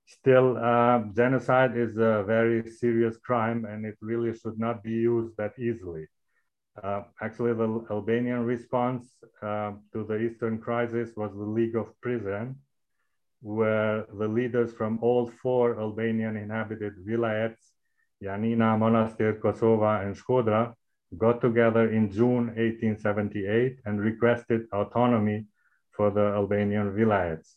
Still, 0.05 0.57
uh, 0.57 0.99
genocide 1.15 1.77
is 1.77 1.97
a 1.97 2.23
very 2.27 2.69
serious 2.69 3.17
crime 3.17 3.65
and 3.65 3.85
it 3.85 3.97
really 4.01 4.37
should 4.37 4.59
not 4.59 4.83
be 4.83 4.91
used 4.91 5.35
that 5.37 5.57
easily. 5.57 6.07
Uh, 6.81 7.03
actually, 7.21 7.53
the 7.53 7.85
Albanian 7.91 8.43
response 8.45 9.15
uh, 9.41 9.73
to 9.93 10.03
the 10.03 10.17
Eastern 10.17 10.59
crisis 10.59 11.11
was 11.15 11.31
the 11.33 11.49
League 11.57 11.75
of 11.75 11.93
Prizren, 12.03 12.55
where 13.41 14.05
the 14.17 14.27
leaders 14.27 14.73
from 14.73 14.97
all 15.01 15.31
four 15.41 15.79
Albanian 15.79 16.35
inhabited 16.35 16.93
vilayets, 17.05 17.73
Janina, 18.21 18.77
Monastir, 18.77 19.39
Kosova, 19.39 20.03
and 20.03 20.15
Shkodra, 20.15 20.73
got 21.17 21.41
together 21.41 21.91
in 21.91 22.09
June 22.09 22.47
1878 22.55 23.79
and 23.85 23.99
requested 23.99 24.65
autonomy 24.73 25.45
for 25.91 26.09
the 26.09 26.25
Albanian 26.33 26.91
vilayets. 26.91 27.55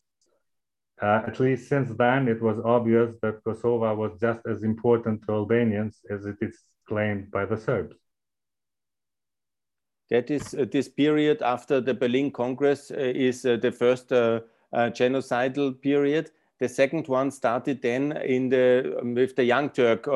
Uh, 1.02 1.22
at 1.26 1.38
least 1.40 1.68
since 1.68 1.90
then, 1.98 2.26
it 2.26 2.40
was 2.40 2.58
obvious 2.64 3.14
that 3.20 3.44
Kosovo 3.44 3.94
was 3.94 4.12
just 4.18 4.40
as 4.46 4.62
important 4.62 5.22
to 5.26 5.32
Albanians 5.32 6.00
as 6.10 6.24
it 6.24 6.36
is 6.40 6.58
claimed 6.88 7.30
by 7.30 7.44
the 7.44 7.56
Serbs. 7.56 7.96
That 10.08 10.30
is, 10.30 10.54
uh, 10.54 10.64
this 10.70 10.88
period 10.88 11.42
after 11.42 11.80
the 11.80 11.92
Berlin 11.92 12.30
Congress 12.30 12.90
uh, 12.90 12.94
is 12.96 13.44
uh, 13.44 13.56
the 13.56 13.72
first 13.72 14.12
uh, 14.12 14.40
uh, 14.72 14.90
genocidal 14.90 15.80
period. 15.80 16.30
The 16.60 16.68
second 16.68 17.08
one 17.08 17.30
started 17.30 17.82
then 17.82 18.12
in 18.12 18.48
the, 18.48 18.96
um, 19.00 19.14
with 19.14 19.36
the 19.36 19.44
Young 19.44 19.68
Turk 19.70 20.06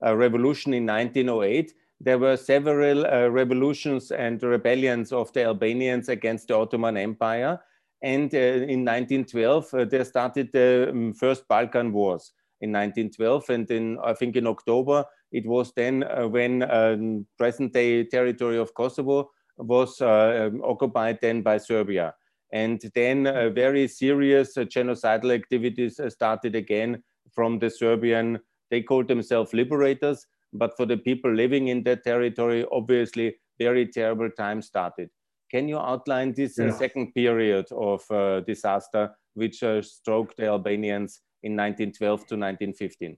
revolution 0.00 0.74
in 0.74 0.86
1908. 0.86 1.74
There 2.00 2.18
were 2.18 2.36
several 2.36 3.02
revolutions 3.30 4.10
and 4.10 4.42
rebellions 4.42 5.12
of 5.12 5.32
the 5.32 5.44
Albanians 5.44 6.08
against 6.08 6.48
the 6.48 6.56
Ottoman 6.56 6.96
Empire 6.96 7.60
and 8.02 8.32
uh, 8.32 8.38
in 8.38 8.84
1912, 8.84 9.74
uh, 9.74 9.84
there 9.84 10.04
started 10.04 10.50
the 10.52 10.88
um, 10.90 11.12
first 11.14 11.48
Balkan 11.48 11.92
Wars 11.92 12.32
in 12.60 12.72
1912. 12.72 13.50
And 13.50 13.70
in, 13.70 13.98
I 14.04 14.14
think 14.14 14.36
in 14.36 14.46
October, 14.46 15.04
it 15.32 15.46
was 15.46 15.72
then 15.74 16.04
uh, 16.04 16.28
when 16.28 16.62
um, 16.70 17.26
present 17.36 17.72
day 17.72 18.04
territory 18.04 18.58
of 18.58 18.74
Kosovo 18.74 19.30
was 19.56 20.00
um, 20.00 20.62
occupied 20.64 21.18
then 21.20 21.42
by 21.42 21.58
Serbia. 21.58 22.14
And 22.52 22.80
then 22.94 23.26
uh, 23.26 23.50
very 23.50 23.88
serious 23.88 24.56
uh, 24.56 24.62
genocidal 24.62 25.34
activities 25.34 26.00
started 26.08 26.54
again 26.54 27.02
from 27.34 27.58
the 27.58 27.68
Serbian, 27.68 28.38
they 28.70 28.82
called 28.82 29.08
themselves 29.08 29.52
liberators, 29.52 30.26
but 30.52 30.76
for 30.76 30.86
the 30.86 30.96
people 30.96 31.32
living 31.32 31.68
in 31.68 31.82
that 31.82 32.04
territory, 32.04 32.64
obviously 32.72 33.36
very 33.58 33.86
terrible 33.86 34.30
times 34.30 34.66
started. 34.66 35.10
Can 35.50 35.68
you 35.68 35.78
outline 35.78 36.34
this 36.34 36.58
uh, 36.58 36.70
second 36.70 37.14
period 37.14 37.66
of 37.72 38.02
uh, 38.10 38.40
disaster 38.40 39.10
which 39.34 39.62
uh, 39.62 39.80
struck 39.80 40.36
the 40.36 40.46
Albanians 40.46 41.20
in 41.42 41.52
1912 41.52 42.18
to 42.28 42.34
1915? 42.36 43.16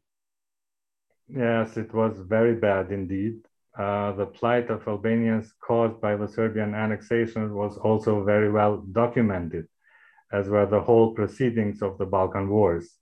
Yes, 1.28 1.76
it 1.76 1.92
was 1.92 2.18
very 2.18 2.54
bad 2.54 2.92
indeed. 2.92 3.36
Uh, 3.76 4.12
the 4.12 4.26
plight 4.26 4.68
of 4.70 4.86
Albanians 4.86 5.54
caused 5.60 6.00
by 6.00 6.16
the 6.16 6.28
Serbian 6.28 6.74
annexation 6.74 7.54
was 7.54 7.76
also 7.78 8.24
very 8.24 8.50
well 8.50 8.78
documented, 8.92 9.66
as 10.32 10.48
were 10.48 10.66
the 10.66 10.80
whole 10.80 11.14
proceedings 11.14 11.82
of 11.82 11.96
the 11.98 12.06
Balkan 12.06 12.48
Wars. 12.48 12.96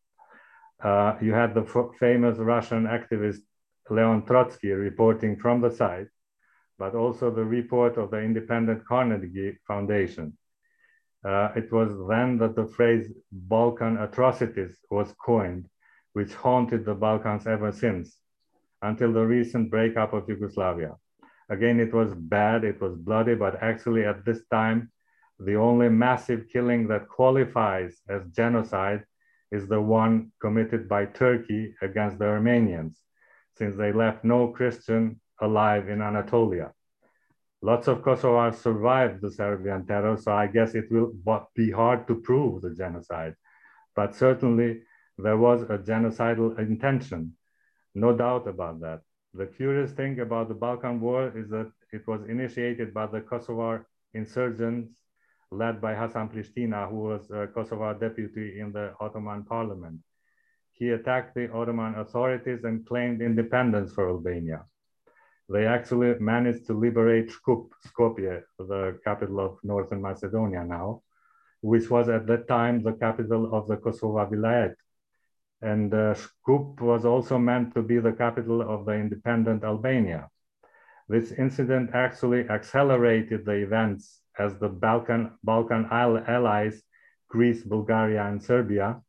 Uh, 0.83 1.17
you 1.21 1.33
had 1.33 1.55
the 1.55 1.65
famous 1.99 2.39
Russian 2.39 2.85
activist 2.85 3.41
Leon 3.91 4.27
Trotsky 4.27 4.71
reporting 4.71 5.37
from 5.37 5.61
the 5.61 5.71
site 5.71 6.09
but 6.79 6.95
also 6.95 7.31
the 7.31 7.45
report 7.45 7.97
of 7.97 8.11
the 8.11 8.19
independent 8.19 8.87
Carnegie 8.87 9.59
Foundation. 9.67 10.37
Uh, 11.25 11.51
it 11.57 11.73
was 11.73 11.91
then 12.09 12.39
that 12.39 12.55
the 12.55 12.67
phrase 12.67 13.11
Balkan 13.33 13.99
atrocities 13.99 14.79
was 14.91 15.13
coined, 15.25 15.69
which 16.13 16.33
haunted 16.35 16.85
the 16.85 16.95
Balkans 16.95 17.47
ever 17.47 17.73
since, 17.73 18.17
until 18.83 19.13
the 19.13 19.27
recent 19.27 19.71
breakup 19.71 20.13
of 20.13 20.29
Yugoslavia. 20.29 20.95
Again, 21.51 21.81
it 21.81 21.93
was 21.93 22.15
bad, 22.15 22.63
it 22.63 22.81
was 22.81 22.95
bloody, 22.95 23.35
but 23.35 23.61
actually 23.63 24.05
at 24.05 24.25
this 24.25 24.45
time, 24.51 24.93
the 25.41 25.57
only 25.57 25.89
massive 25.89 26.47
killing 26.53 26.87
that 26.89 27.09
qualifies 27.09 28.01
as 28.09 28.23
genocide 28.29 29.05
is 29.51 29.67
the 29.67 29.81
one 29.81 30.31
committed 30.41 30.89
by 30.89 31.07
Turkey 31.07 31.75
against 31.83 32.19
the 32.19 32.27
Armenians, 32.27 33.01
since 33.57 33.77
they 33.77 33.93
left 33.93 34.25
no 34.25 34.49
Christian 34.49 35.21
alive 35.41 35.89
in 35.89 36.01
Anatolia. 36.03 36.73
Lots 37.61 37.89
of 37.89 38.03
Kosovars 38.03 38.55
survived 38.55 39.21
the 39.21 39.31
Serbian 39.31 39.85
terror, 39.87 40.17
so 40.17 40.33
I 40.33 40.47
guess 40.47 40.75
it 40.75 40.91
will 40.91 41.13
be 41.55 41.71
hard 41.71 42.07
to 42.07 42.15
prove 42.17 42.63
the 42.63 42.75
genocide. 42.75 43.35
But 43.97 44.15
certainly 44.15 44.83
there 45.17 45.37
was 45.37 45.63
a 45.63 45.79
genocidal 45.79 46.59
intention, 46.59 47.35
no 47.95 48.17
doubt 48.17 48.47
about 48.47 48.81
that. 48.81 49.01
The 49.35 49.47
curious 49.47 49.91
thing 49.93 50.21
about 50.21 50.49
the 50.49 50.55
Balkan 50.55 51.01
War 51.01 51.33
is 51.37 51.49
that 51.51 51.71
it 51.93 52.07
was 52.07 52.23
initiated 52.29 52.95
by 52.95 53.07
the 53.07 53.21
Kosovar 53.21 53.85
insurgents 54.15 54.93
led 55.51 55.81
by 55.81 55.95
Hasan 55.95 56.29
Prishtina, 56.29 56.89
who 56.89 57.01
was 57.01 57.31
a 57.31 57.49
Kosovar 57.49 57.99
deputy 57.99 58.61
in 58.61 58.73
the 58.73 58.95
Ottoman 59.01 59.45
parliament. 59.45 60.01
He 60.73 60.91
attacked 60.91 61.35
the 61.35 61.51
Ottoman 61.53 61.97
authorities 61.97 62.65
and 62.65 62.87
claimed 62.87 63.21
independence 63.21 63.93
for 63.93 64.09
Albania. 64.09 64.65
They 65.49 65.67
actually 65.67 66.15
managed 66.21 66.67
to 66.67 66.75
liberate 66.75 67.31
Skopje, 67.31 68.43
the 68.59 68.99
capital 69.03 69.41
of 69.41 69.59
Northern 69.63 70.03
Macedonia 70.03 70.63
now, 70.65 71.03
which 71.63 71.89
was 71.89 72.09
at 72.09 72.27
that 72.27 72.47
time 72.49 72.83
the 72.83 72.93
capital 72.93 73.55
of 73.55 73.67
the 73.67 73.77
Kosovo 73.77 74.27
Vilayet. 74.27 74.75
And 75.63 75.93
uh, 75.93 76.15
Shkup 76.15 76.81
was 76.81 77.05
also 77.05 77.39
meant 77.39 77.75
to 77.75 77.83
be 77.83 77.99
the 77.99 78.13
capital 78.13 78.61
of 78.61 78.85
the 78.85 78.93
independent 78.93 79.65
Albania. 79.65 80.29
This 81.09 81.33
incident 81.33 81.91
actually 81.95 82.49
accelerated 82.51 83.47
the 83.47 83.55
events 83.55 84.21
as 84.39 84.59
the 84.59 84.69
Balkan, 84.69 85.33
Balkan 85.43 85.87
allies, 85.91 86.83
Greece, 87.29 87.63
Bulgaria, 87.63 88.25
and 88.25 88.43
Serbia, 88.43 89.01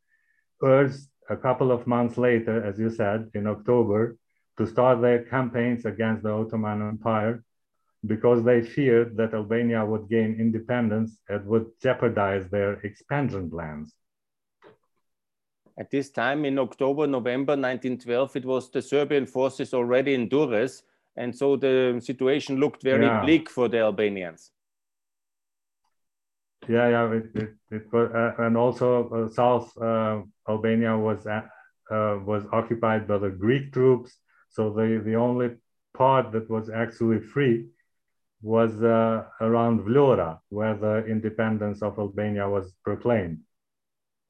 urged 0.63 1.01
a 1.29 1.36
couple 1.36 1.72
of 1.72 1.86
months 1.86 2.17
later, 2.17 2.63
as 2.63 2.79
you 2.79 2.89
said, 2.89 3.29
in 3.34 3.46
October, 3.46 4.17
to 4.60 4.68
start 4.68 5.01
their 5.01 5.24
campaigns 5.24 5.86
against 5.86 6.22
the 6.22 6.30
Ottoman 6.30 6.82
Empire 6.82 7.44
because 8.06 8.44
they 8.44 8.62
feared 8.62 9.16
that 9.16 9.34
Albania 9.34 9.86
would 9.86 10.10
gain 10.10 10.36
independence 10.38 11.20
and 11.30 11.46
would 11.46 11.68
jeopardize 11.82 12.46
their 12.50 12.74
expansion 12.82 13.50
plans. 13.50 13.96
At 15.78 15.89
this 15.89 16.10
time, 16.10 16.44
in 16.44 16.60
October, 16.60 17.08
November 17.08 17.54
1912, 17.54 18.36
it 18.36 18.46
was 18.46 18.70
the 18.70 18.82
Serbian 18.82 19.25
forces 19.25 19.74
already 19.74 20.13
in 20.13 20.28
Durrës, 20.28 20.82
and 21.16 21.34
so 21.34 21.56
the 21.56 22.01
situation 22.04 22.60
looked 22.60 22.84
very 22.84 23.06
yeah. 23.06 23.22
bleak 23.22 23.50
for 23.50 23.70
the 23.70 23.80
Albanians. 23.80 24.51
Yeah, 26.68 26.89
yeah, 26.89 27.13
it, 27.13 27.25
it, 27.34 27.50
it 27.72 27.94
was, 27.94 28.12
uh, 28.13 28.44
and 28.44 28.58
also 28.58 29.10
uh, 29.10 29.30
South 29.30 29.72
uh, 29.82 30.22
Albania 30.50 30.98
was 30.98 31.25
uh, 31.25 31.42
was 32.25 32.44
occupied 32.51 33.08
by 33.08 33.18
the 33.18 33.30
Greek 33.30 33.72
troops. 33.72 34.18
So 34.50 34.70
the 34.72 35.01
the 35.03 35.15
only 35.15 35.51
part 35.94 36.32
that 36.32 36.50
was 36.50 36.70
actually 36.70 37.20
free 37.20 37.68
was 38.41 38.82
uh, 38.82 39.25
around 39.41 39.82
Vlora, 39.82 40.39
where 40.50 40.75
the 40.75 41.06
independence 41.06 41.82
of 41.82 42.00
Albania 42.00 42.48
was 42.50 42.74
proclaimed, 42.84 43.39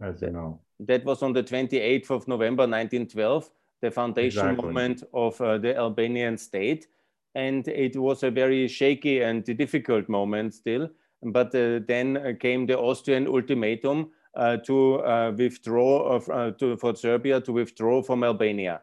as 0.02 0.22
you 0.22 0.32
know. 0.32 0.62
That 0.80 1.06
was 1.06 1.22
on 1.22 1.34
the 1.34 1.44
28th 1.44 2.10
of 2.10 2.28
November 2.28 2.64
1912, 2.64 3.50
the 3.82 3.92
foundation 3.92 4.48
exactly. 4.48 4.66
moment 4.66 5.04
of 5.14 5.40
uh, 5.42 5.58
the 5.58 5.78
Albanian 5.78 6.38
state. 6.38 6.88
And 7.36 7.68
it 7.68 7.96
was 7.96 8.24
a 8.24 8.32
very 8.32 8.68
shaky 8.68 9.22
and 9.22 9.44
difficult 9.44 10.10
moment 10.10 10.56
still. 10.56 10.90
But 11.22 11.54
uh, 11.54 11.82
then 11.88 12.18
uh, 12.18 12.34
came 12.40 12.66
the 12.66 12.80
Austrian 12.80 13.28
ultimatum 13.28 14.10
uh, 14.36 14.58
to 14.58 14.96
uh, 15.02 15.32
withdraw 15.38 16.20
to, 16.52 16.78
for 16.78 16.96
Serbia 16.96 17.42
to 17.42 17.52
withdraw 17.52 18.02
from 18.02 18.24
Albania 18.24 18.82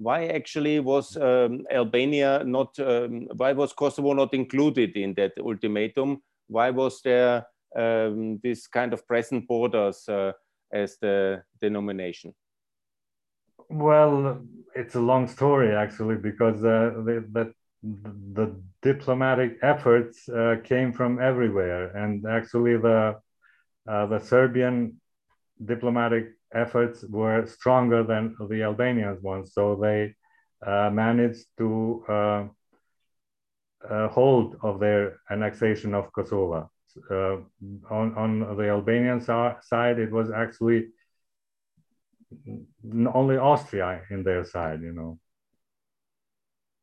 why 0.00 0.28
actually 0.28 0.80
was 0.80 1.16
um, 1.18 1.66
Albania 1.70 2.42
not, 2.44 2.78
um, 2.78 3.28
why 3.36 3.52
was 3.52 3.74
Kosovo 3.74 4.14
not 4.14 4.32
included 4.32 4.96
in 4.96 5.12
that 5.14 5.32
ultimatum? 5.38 6.22
Why 6.48 6.70
was 6.70 7.02
there 7.02 7.44
um, 7.76 8.40
this 8.42 8.66
kind 8.66 8.94
of 8.94 9.06
present 9.06 9.46
borders 9.46 10.08
uh, 10.08 10.32
as 10.72 10.96
the 11.02 11.42
denomination? 11.60 12.34
Well, 13.68 14.40
it's 14.74 14.94
a 14.94 15.00
long 15.00 15.28
story 15.28 15.76
actually, 15.76 16.16
because 16.16 16.64
uh, 16.64 16.92
the, 17.04 17.24
the, 17.30 17.54
the, 17.82 18.60
diplomatic 18.82 19.58
efforts 19.60 20.26
uh, 20.30 20.56
came 20.64 20.90
from 20.90 21.20
everywhere. 21.20 21.94
And 21.94 22.24
actually 22.26 22.78
the, 22.78 23.16
uh, 23.86 24.06
the 24.06 24.18
Serbian 24.18 24.99
diplomatic 25.64 26.32
efforts 26.54 27.04
were 27.04 27.46
stronger 27.46 28.02
than 28.02 28.34
the 28.48 28.62
Albanians 28.62 29.22
ones. 29.22 29.52
So 29.54 29.76
they 29.76 30.14
uh, 30.66 30.90
managed 30.90 31.46
to 31.58 32.04
uh, 32.08 32.44
uh, 33.88 34.08
hold 34.08 34.56
of 34.62 34.80
their 34.80 35.20
annexation 35.30 35.94
of 35.94 36.12
Kosovo. 36.12 36.70
Uh, 37.10 37.36
on, 37.88 38.14
on 38.16 38.56
the 38.56 38.68
Albanian 38.68 39.20
side, 39.20 39.98
it 39.98 40.10
was 40.10 40.30
actually 40.30 40.88
only 43.14 43.36
Austria 43.36 44.02
in 44.10 44.22
their 44.22 44.44
side, 44.44 44.82
you 44.82 44.92
know. 44.92 45.18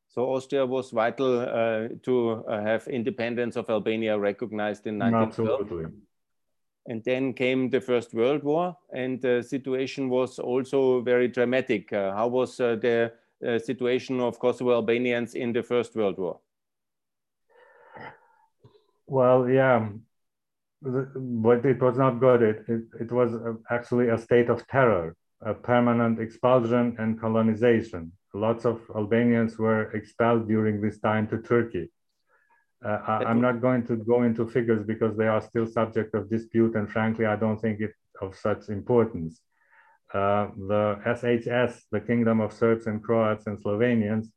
So 0.10 0.34
Austria 0.34 0.66
was 0.66 0.92
vital 0.92 1.42
uh, 1.42 1.90
to 2.04 2.44
uh, 2.48 2.62
have 2.64 2.88
independence 2.88 3.56
of 3.56 3.70
Albania 3.70 4.18
recognized 4.18 4.88
in 4.88 4.98
1912. 4.98 5.62
Absolutely. 5.62 5.92
And 6.88 7.04
then 7.04 7.34
came 7.34 7.70
the 7.70 7.82
First 7.82 8.14
World 8.14 8.44
War, 8.44 8.78
and 8.94 9.22
the 9.22 9.44
situation 9.44 10.10
was 10.10 10.40
also 10.40 11.02
very 11.02 11.28
dramatic. 11.28 11.92
Uh, 11.92 12.14
how 12.14 12.28
was 12.28 12.60
uh, 12.62 12.78
the 12.78 13.12
uh, 13.46 13.60
situation 13.60 14.22
of 14.22 14.40
Kosovo 14.40 14.72
Albanians 14.72 15.36
in 15.36 15.52
the 15.52 15.62
First 15.62 15.96
World 15.96 16.18
War? 16.18 16.40
Well, 19.06 19.50
yeah, 19.50 19.90
but 20.82 21.66
it 21.66 21.82
was 21.82 21.98
not 21.98 22.20
good. 22.20 22.42
It, 22.42 22.66
it, 22.68 22.84
it 23.02 23.12
was 23.12 23.34
uh, 23.34 23.54
actually 23.70 24.10
a 24.10 24.18
state 24.18 24.50
of 24.50 24.66
terror, 24.68 25.16
a 25.42 25.54
permanent 25.54 26.20
expulsion 26.20 26.96
and 27.00 27.20
colonization. 27.20 28.12
Lots 28.34 28.66
of 28.66 28.82
Albanians 28.96 29.58
were 29.58 29.92
expelled 29.92 30.48
during 30.48 30.82
this 30.82 31.00
time 31.00 31.28
to 31.30 31.42
Turkey. 31.42 31.90
Uh, 32.86 33.00
I, 33.08 33.32
am 33.32 33.42
not 33.42 33.60
going 33.60 33.86
to 33.88 33.96
go 33.96 34.24
into 34.24 34.48
figures 34.48 34.86
because 34.86 35.18
they 35.18 35.28
are 35.28 35.42
still 35.42 35.66
subject 35.66 36.14
of 36.14 36.30
dispute, 36.30 36.76
and 36.76 36.90
frankly, 36.90 37.26
I 37.26 37.36
don't 37.36 37.60
think 37.60 37.80
it 37.82 37.92
of 38.22 38.36
such 38.36 38.70
importance. 38.70 39.42
Uh, 40.14 40.48
the 40.56 41.00
SHS, 41.06 41.82
the 41.92 42.00
Kingdom 42.00 42.40
of 42.40 42.54
Serbs 42.54 42.88
and 42.88 43.04
Croats 43.04 43.48
and 43.48 43.58
Slovenians, 43.62 44.28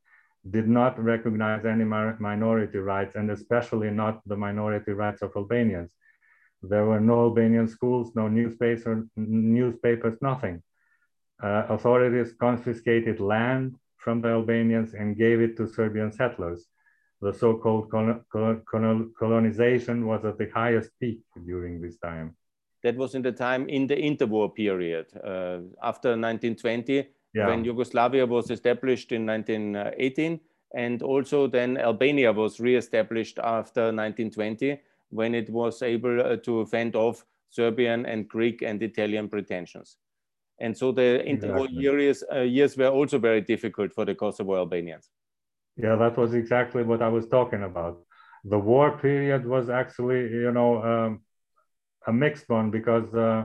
did 0.48 0.68
not 0.68 0.98
recognize 0.98 1.66
any 1.66 1.84
minority 1.84 2.78
rights, 2.78 3.14
and 3.14 3.30
especially 3.30 3.90
not 3.90 4.20
the 4.26 4.36
minority 4.36 4.92
rights 4.92 5.22
of 5.22 5.32
Albanians. 5.36 5.94
There 6.62 6.86
were 6.86 7.00
no 7.00 7.24
Albanian 7.24 7.68
schools, 7.68 8.12
no 8.14 8.28
newspapers, 8.28 9.06
newspapers 9.16 10.18
nothing. 10.22 10.62
Uh, 11.42 11.64
authorities 11.68 12.34
confiscated 12.38 13.20
land 13.20 13.76
from 13.96 14.20
the 14.22 14.28
Albanians 14.28 14.94
and 14.94 15.16
gave 15.16 15.40
it 15.40 15.56
to 15.56 15.68
Serbian 15.68 16.12
settlers 16.12 16.66
the 17.20 17.32
so-called 17.32 17.90
colonization 19.18 20.06
was 20.06 20.24
at 20.24 20.38
the 20.38 20.48
highest 20.54 20.90
peak 21.00 21.20
during 21.46 21.80
this 21.80 21.98
time. 21.98 22.34
That 22.82 22.96
was 22.96 23.14
in 23.14 23.22
the 23.22 23.32
time 23.32 23.68
in 23.68 23.86
the 23.86 23.96
interwar 23.96 24.54
period 24.54 25.06
uh, 25.16 25.58
after 25.82 26.10
1920, 26.10 27.06
yeah. 27.34 27.46
when 27.46 27.62
Yugoslavia 27.62 28.24
was 28.24 28.50
established 28.50 29.12
in 29.12 29.26
1918, 29.26 30.40
and 30.74 31.02
also 31.02 31.46
then 31.46 31.76
Albania 31.76 32.32
was 32.32 32.58
re-established 32.58 33.38
after 33.38 33.92
1920, 33.92 34.80
when 35.10 35.34
it 35.34 35.50
was 35.50 35.82
able 35.82 36.20
uh, 36.20 36.36
to 36.36 36.64
fend 36.66 36.96
off 36.96 37.26
Serbian 37.50 38.06
and 38.06 38.28
Greek 38.28 38.62
and 38.62 38.82
Italian 38.82 39.28
pretensions. 39.28 39.98
And 40.58 40.76
so 40.76 40.92
the 40.92 41.22
interwar 41.26 41.64
exactly. 41.64 41.82
years, 41.82 42.24
uh, 42.32 42.40
years 42.40 42.76
were 42.76 42.88
also 42.88 43.18
very 43.18 43.40
difficult 43.42 43.92
for 43.92 44.04
the 44.04 44.14
Kosovo 44.14 44.56
Albanians. 44.56 45.10
Yeah, 45.82 45.96
that 45.96 46.16
was 46.16 46.34
exactly 46.34 46.82
what 46.82 47.02
I 47.02 47.08
was 47.08 47.26
talking 47.28 47.62
about. 47.62 47.98
The 48.44 48.58
war 48.58 48.98
period 48.98 49.46
was 49.46 49.70
actually, 49.70 50.20
you 50.30 50.52
know, 50.52 50.82
um, 50.82 51.20
a 52.06 52.12
mixed 52.12 52.48
one 52.48 52.70
because 52.70 53.14
uh, 53.14 53.44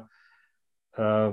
uh, 0.98 1.32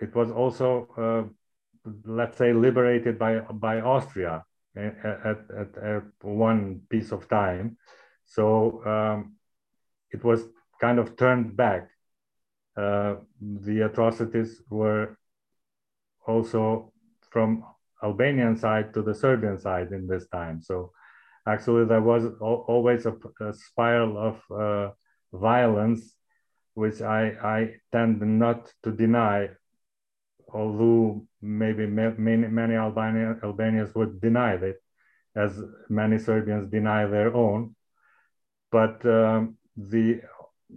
it 0.00 0.14
was 0.14 0.30
also, 0.30 0.88
uh, 0.98 1.90
let's 2.04 2.38
say, 2.38 2.52
liberated 2.52 3.18
by 3.18 3.40
by 3.40 3.80
Austria 3.80 4.44
at, 4.76 4.96
at, 5.04 5.38
at, 5.60 5.78
at 5.82 6.02
one 6.22 6.82
piece 6.88 7.12
of 7.12 7.28
time. 7.28 7.76
So 8.24 8.84
um, 8.86 9.36
it 10.10 10.24
was 10.24 10.44
kind 10.80 10.98
of 10.98 11.16
turned 11.16 11.56
back. 11.56 11.90
Uh, 12.76 13.16
the 13.40 13.82
atrocities 13.82 14.62
were 14.70 15.16
also 16.26 16.92
from 17.30 17.64
Albanian 18.04 18.56
side 18.56 18.92
to 18.94 19.02
the 19.02 19.14
Serbian 19.14 19.58
side 19.58 19.90
in 19.92 20.06
this 20.06 20.26
time. 20.28 20.60
So 20.60 20.92
actually 21.48 21.86
there 21.86 22.02
was 22.02 22.24
always 22.40 23.06
a, 23.06 23.14
a 23.40 23.52
spiral 23.52 24.18
of 24.18 24.36
uh, 24.50 24.90
violence, 25.32 26.14
which 26.74 27.00
I, 27.00 27.22
I 27.56 27.58
tend 27.92 28.20
not 28.20 28.72
to 28.82 28.90
deny, 28.92 29.48
although 30.52 31.26
maybe 31.40 31.86
many, 31.86 32.46
many 32.46 32.74
Albanian, 32.74 33.40
Albanians 33.42 33.94
would 33.94 34.20
deny 34.20 34.54
it, 34.54 34.76
as 35.34 35.60
many 35.88 36.18
Serbians 36.18 36.70
deny 36.70 37.06
their 37.06 37.34
own. 37.34 37.74
But 38.70 39.04
um, 39.06 39.56
the 39.76 40.20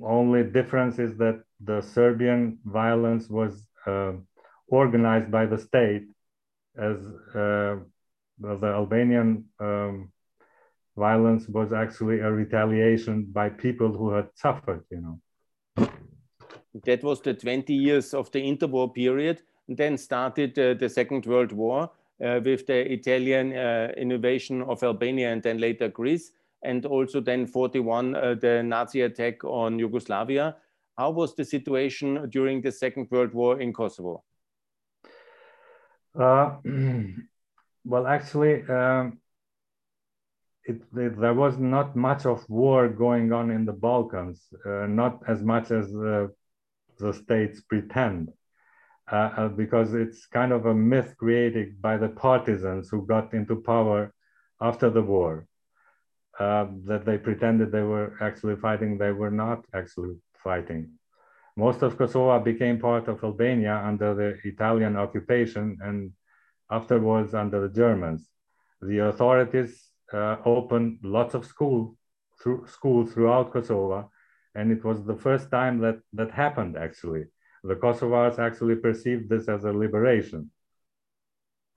only 0.04 0.44
difference 0.44 1.00
is 1.00 1.18
that 1.18 1.42
the 1.60 1.82
Serbian 1.82 2.60
violence 2.64 3.30
was 3.30 3.68
uh, 3.86 4.14
organized 4.68 5.32
by 5.32 5.46
the 5.46 5.58
state 5.58 6.04
as 6.78 6.98
uh, 7.36 7.78
the 8.40 8.68
Albanian 8.68 9.46
um, 9.60 10.12
violence 10.96 11.48
was 11.48 11.74
actually 11.74 12.20
a 12.20 12.32
retaliation 12.32 13.26
by 13.32 13.50
people 13.50 13.92
who 13.92 14.12
had 14.12 14.28
suffered, 14.36 14.84
you 14.92 15.02
know. 15.02 15.20
That 16.86 17.04
was 17.04 17.22
the 17.22 17.34
20 17.34 17.74
years 17.74 18.14
of 18.14 18.32
the 18.32 18.42
interwar 18.42 18.94
period. 18.94 19.42
And 19.68 19.78
then 19.78 19.98
started 19.98 20.58
uh, 20.58 20.76
the 20.76 20.88
Second 20.88 21.26
World 21.26 21.52
War 21.52 21.92
uh, 22.24 22.40
with 22.44 22.66
the 22.68 22.92
Italian 22.92 23.56
uh, 23.56 23.92
invasion 23.98 24.62
of 24.62 24.82
Albania 24.84 25.32
and 25.32 25.44
then 25.44 25.58
later 25.60 25.90
Greece. 25.90 26.32
And 26.64 26.86
also 26.86 27.20
then 27.20 27.46
41, 27.46 28.16
uh, 28.16 28.36
the 28.36 28.64
Nazi 28.64 29.02
attack 29.02 29.44
on 29.44 29.78
Yugoslavia. 29.78 30.56
How 30.98 31.12
was 31.12 31.36
the 31.36 31.46
situation 31.46 32.30
during 32.30 32.62
the 32.62 32.72
Second 32.72 33.08
World 33.12 33.34
War 33.34 33.60
in 33.60 33.74
Kosovo? 33.74 34.24
Uh, 36.16 36.58
well, 37.86 38.08
actually, 38.08 38.64
um, 38.70 39.20
it, 40.64 40.82
it, 40.96 41.20
there 41.20 41.34
was 41.34 41.58
not 41.58 41.96
much 41.96 42.26
of 42.26 42.48
war 42.50 42.90
going 42.90 43.32
on 43.32 43.50
in 43.52 43.66
the 43.66 43.74
Balkans, 43.74 44.48
uh, 44.66 44.86
not 44.88 45.22
as 45.28 45.42
much 45.42 45.72
as 45.72 45.96
uh, 45.96 46.28
the 47.00 47.14
states 47.14 47.62
pretend, 47.62 48.34
uh, 49.12 49.32
uh, 49.38 49.48
because 49.48 49.94
it's 49.94 50.26
kind 50.26 50.52
of 50.52 50.66
a 50.66 50.74
myth 50.74 51.16
created 51.18 51.82
by 51.82 51.98
the 51.98 52.10
partisans 52.10 52.90
who 52.90 53.06
got 53.06 53.34
into 53.34 53.56
power 53.62 54.14
after 54.60 54.90
the 54.90 55.02
war. 55.02 55.48
Uh, 56.40 56.68
that 56.86 57.04
they 57.04 57.18
pretended 57.18 57.72
they 57.72 57.82
were 57.82 58.16
actually 58.22 58.56
fighting, 58.56 58.98
they 58.98 59.12
were 59.12 59.32
not 59.32 59.66
actually 59.74 60.16
fighting. 60.44 60.97
Most 61.58 61.82
of 61.82 61.98
Kosovo 61.98 62.40
became 62.40 62.80
part 62.80 63.08
of 63.08 63.24
Albania 63.24 63.82
under 63.84 64.14
the 64.14 64.38
Italian 64.48 64.96
occupation 64.96 65.80
and 65.82 66.12
afterwards 66.70 67.34
under 67.34 67.68
the 67.68 67.74
Germans. 67.74 68.30
The 68.80 69.00
authorities 69.08 69.90
uh, 70.14 70.36
opened 70.46 71.00
lots 71.02 71.34
of 71.34 71.46
school, 71.46 71.98
through, 72.40 72.68
schools 72.68 73.12
throughout 73.12 73.52
Kosovo, 73.52 74.12
and 74.54 74.72
it 74.72 74.86
was 74.86 75.04
the 75.04 75.16
first 75.16 75.50
time 75.50 75.80
that 75.80 75.98
that 76.14 76.30
happened 76.30 76.78
actually. 76.78 77.24
The 77.64 77.74
Kosovars 77.76 78.38
actually 78.38 78.76
perceived 78.76 79.28
this 79.28 79.50
as 79.50 79.64
a 79.64 79.74
liberation. 79.74 80.52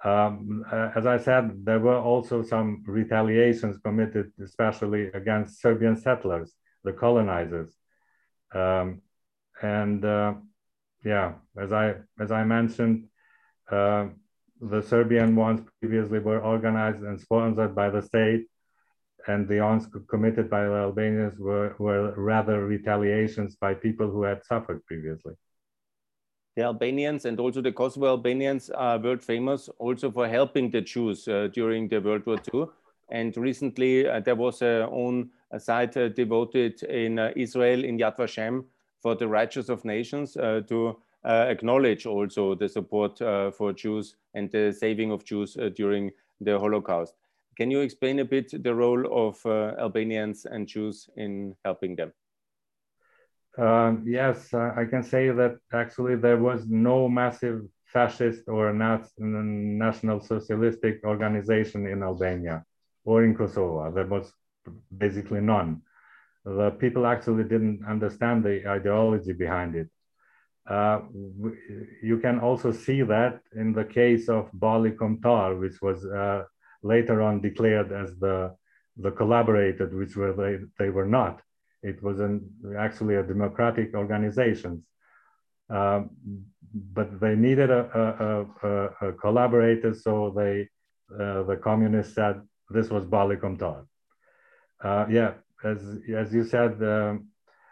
Um, 0.05 0.62
uh, 0.71 0.90
as 0.95 1.07
I 1.07 1.16
said, 1.16 1.64
there 1.64 1.81
were 1.81 1.99
also 1.99 2.43
some 2.43 2.85
retaliations 2.87 3.79
committed, 3.79 4.33
especially 4.45 5.07
against 5.09 5.61
Serbian 5.62 5.97
settlers, 5.97 6.55
the 6.85 6.93
colonizers. 6.93 7.75
Um, 8.55 9.01
and 9.62 10.05
uh, 10.05 10.35
yeah, 11.05 11.35
as 11.59 11.73
I 11.73 11.94
as 12.18 12.31
I 12.31 12.44
mentioned, 12.44 13.09
uh, 13.70 14.09
the 14.61 14.83
Serbian 14.83 15.35
ones 15.37 15.61
previously 15.81 16.18
were 16.18 16.40
organized 16.40 17.03
and 17.03 17.20
sponsored 17.20 17.75
by 17.75 17.90
the 17.90 18.03
state, 18.03 18.46
and 19.27 19.49
the 19.49 19.61
ones 19.61 19.87
committed 20.09 20.51
by 20.51 20.64
the 20.64 20.75
Albanians 20.75 21.38
were, 21.38 21.75
were 21.79 22.12
rather 22.16 22.66
retaliations 22.66 23.57
by 23.57 23.75
people 23.75 24.11
who 24.11 24.23
had 24.23 24.44
suffered 24.44 24.85
previously. 24.87 25.35
The 26.57 26.64
Albanians 26.64 27.25
and 27.25 27.38
also 27.40 27.62
the 27.62 27.73
Kosovo 27.73 28.07
Albanians 28.07 28.70
are 28.70 28.99
world 28.99 29.23
famous 29.23 29.70
also 29.79 30.11
for 30.11 30.29
helping 30.29 30.70
the 30.70 30.81
Jews 30.81 31.27
uh, 31.29 31.49
during 31.53 31.88
the 31.88 32.01
World 32.01 32.27
War 32.27 32.38
II. 32.53 32.66
And 33.11 33.37
recently 33.37 34.07
uh, 34.07 34.20
there 34.20 34.35
was 34.35 34.61
a 34.62 34.87
own 34.90 35.31
a 35.53 35.59
site 35.59 35.96
uh, 35.96 36.09
devoted 36.09 36.83
in 36.85 37.18
uh, 37.18 37.33
Israel 37.35 37.85
in 37.85 37.99
Yad 37.99 38.16
Vashem 38.16 38.64
for 39.01 39.15
the 39.15 39.27
righteous 39.27 39.69
of 39.69 39.85
nations 39.85 40.37
uh, 40.37 40.61
to 40.69 40.97
uh, 41.25 41.47
acknowledge 41.49 42.07
also 42.07 42.55
the 42.55 42.69
support 42.69 43.19
for 43.55 43.73
Jews 43.73 44.17
and 44.35 44.51
the 44.51 44.73
saving 44.73 45.11
of 45.13 45.25
Jews 45.25 45.57
during 45.75 46.11
the 46.41 46.59
Holocaust. 46.59 47.15
Can 47.57 47.71
you 47.71 47.81
explain 47.81 48.21
a 48.21 48.25
bit 48.25 48.63
the 48.63 48.75
role 48.75 49.05
of 49.13 49.45
Albanians 49.79 50.47
and 50.47 50.67
Jews 50.67 51.11
in 51.17 51.55
helping 51.65 51.97
them? 51.97 52.13
Um, 53.59 54.05
yes, 54.07 54.55
uh, 54.55 54.73
I 54.77 54.85
can 54.85 55.03
say 55.03 55.31
that 55.31 55.57
actually 55.73 56.17
there 56.17 56.39
was 56.39 56.67
no 56.69 57.09
massive 57.09 57.63
fascist 57.85 58.49
or 58.49 58.73
national 58.73 60.21
socialistic 60.21 61.01
organization 61.05 61.87
in 61.87 62.03
Albania 62.03 62.65
or 63.05 63.25
in 63.25 63.35
Kosovo. 63.35 63.91
There 63.91 64.07
was 64.07 64.33
basically 64.97 65.41
none. 65.41 65.83
The 66.44 66.70
people 66.70 67.07
actually 67.07 67.44
didn't 67.44 67.85
understand 67.87 68.44
the 68.44 68.66
ideology 68.66 69.33
behind 69.33 69.76
it. 69.76 69.88
Uh, 70.68 71.00
you 72.03 72.18
can 72.18 72.38
also 72.38 72.70
see 72.72 73.03
that 73.03 73.40
in 73.57 73.72
the 73.72 73.85
case 73.85 74.29
of 74.29 74.50
Balli 74.53 74.94
Kombëtar, 74.94 75.59
which 75.59 75.83
was 75.83 76.05
uh, 76.05 76.44
later 76.83 77.22
on 77.22 77.40
declared 77.40 77.92
as 77.92 78.16
the 78.18 78.55
the 78.96 79.11
collaborated, 79.11 79.94
which 79.94 80.16
were 80.16 80.33
they, 80.33 80.59
they 80.79 80.90
were 80.90 81.07
not. 81.07 81.40
It 81.83 82.03
was 82.03 82.20
an, 82.20 82.50
actually 82.79 83.16
a 83.16 83.22
democratic 83.22 83.94
organization. 83.94 84.85
Um, 85.70 86.11
but 86.72 87.20
they 87.20 87.35
needed 87.35 87.70
a, 87.70 87.83
a, 88.62 88.68
a, 88.68 89.09
a 89.09 89.12
collaborator, 89.14 89.94
so 89.94 90.33
they, 90.37 90.68
uh, 91.14 91.42
the 91.44 91.59
communists 91.62 92.14
said 92.14 92.42
this 92.68 92.90
was 92.90 93.05
Balli 93.05 93.37
Kombëtar. 93.37 93.87
Uh, 94.83 95.07
yeah, 95.11 95.33
as, 95.64 95.79
as 96.16 96.33
you 96.33 96.44
said, 96.44 96.83
um, 96.83 97.29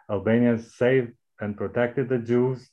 Albanians 0.09 0.75
saved 0.75 1.13
and 1.39 1.55
protected 1.55 2.09
the 2.09 2.17
Jews, 2.17 2.69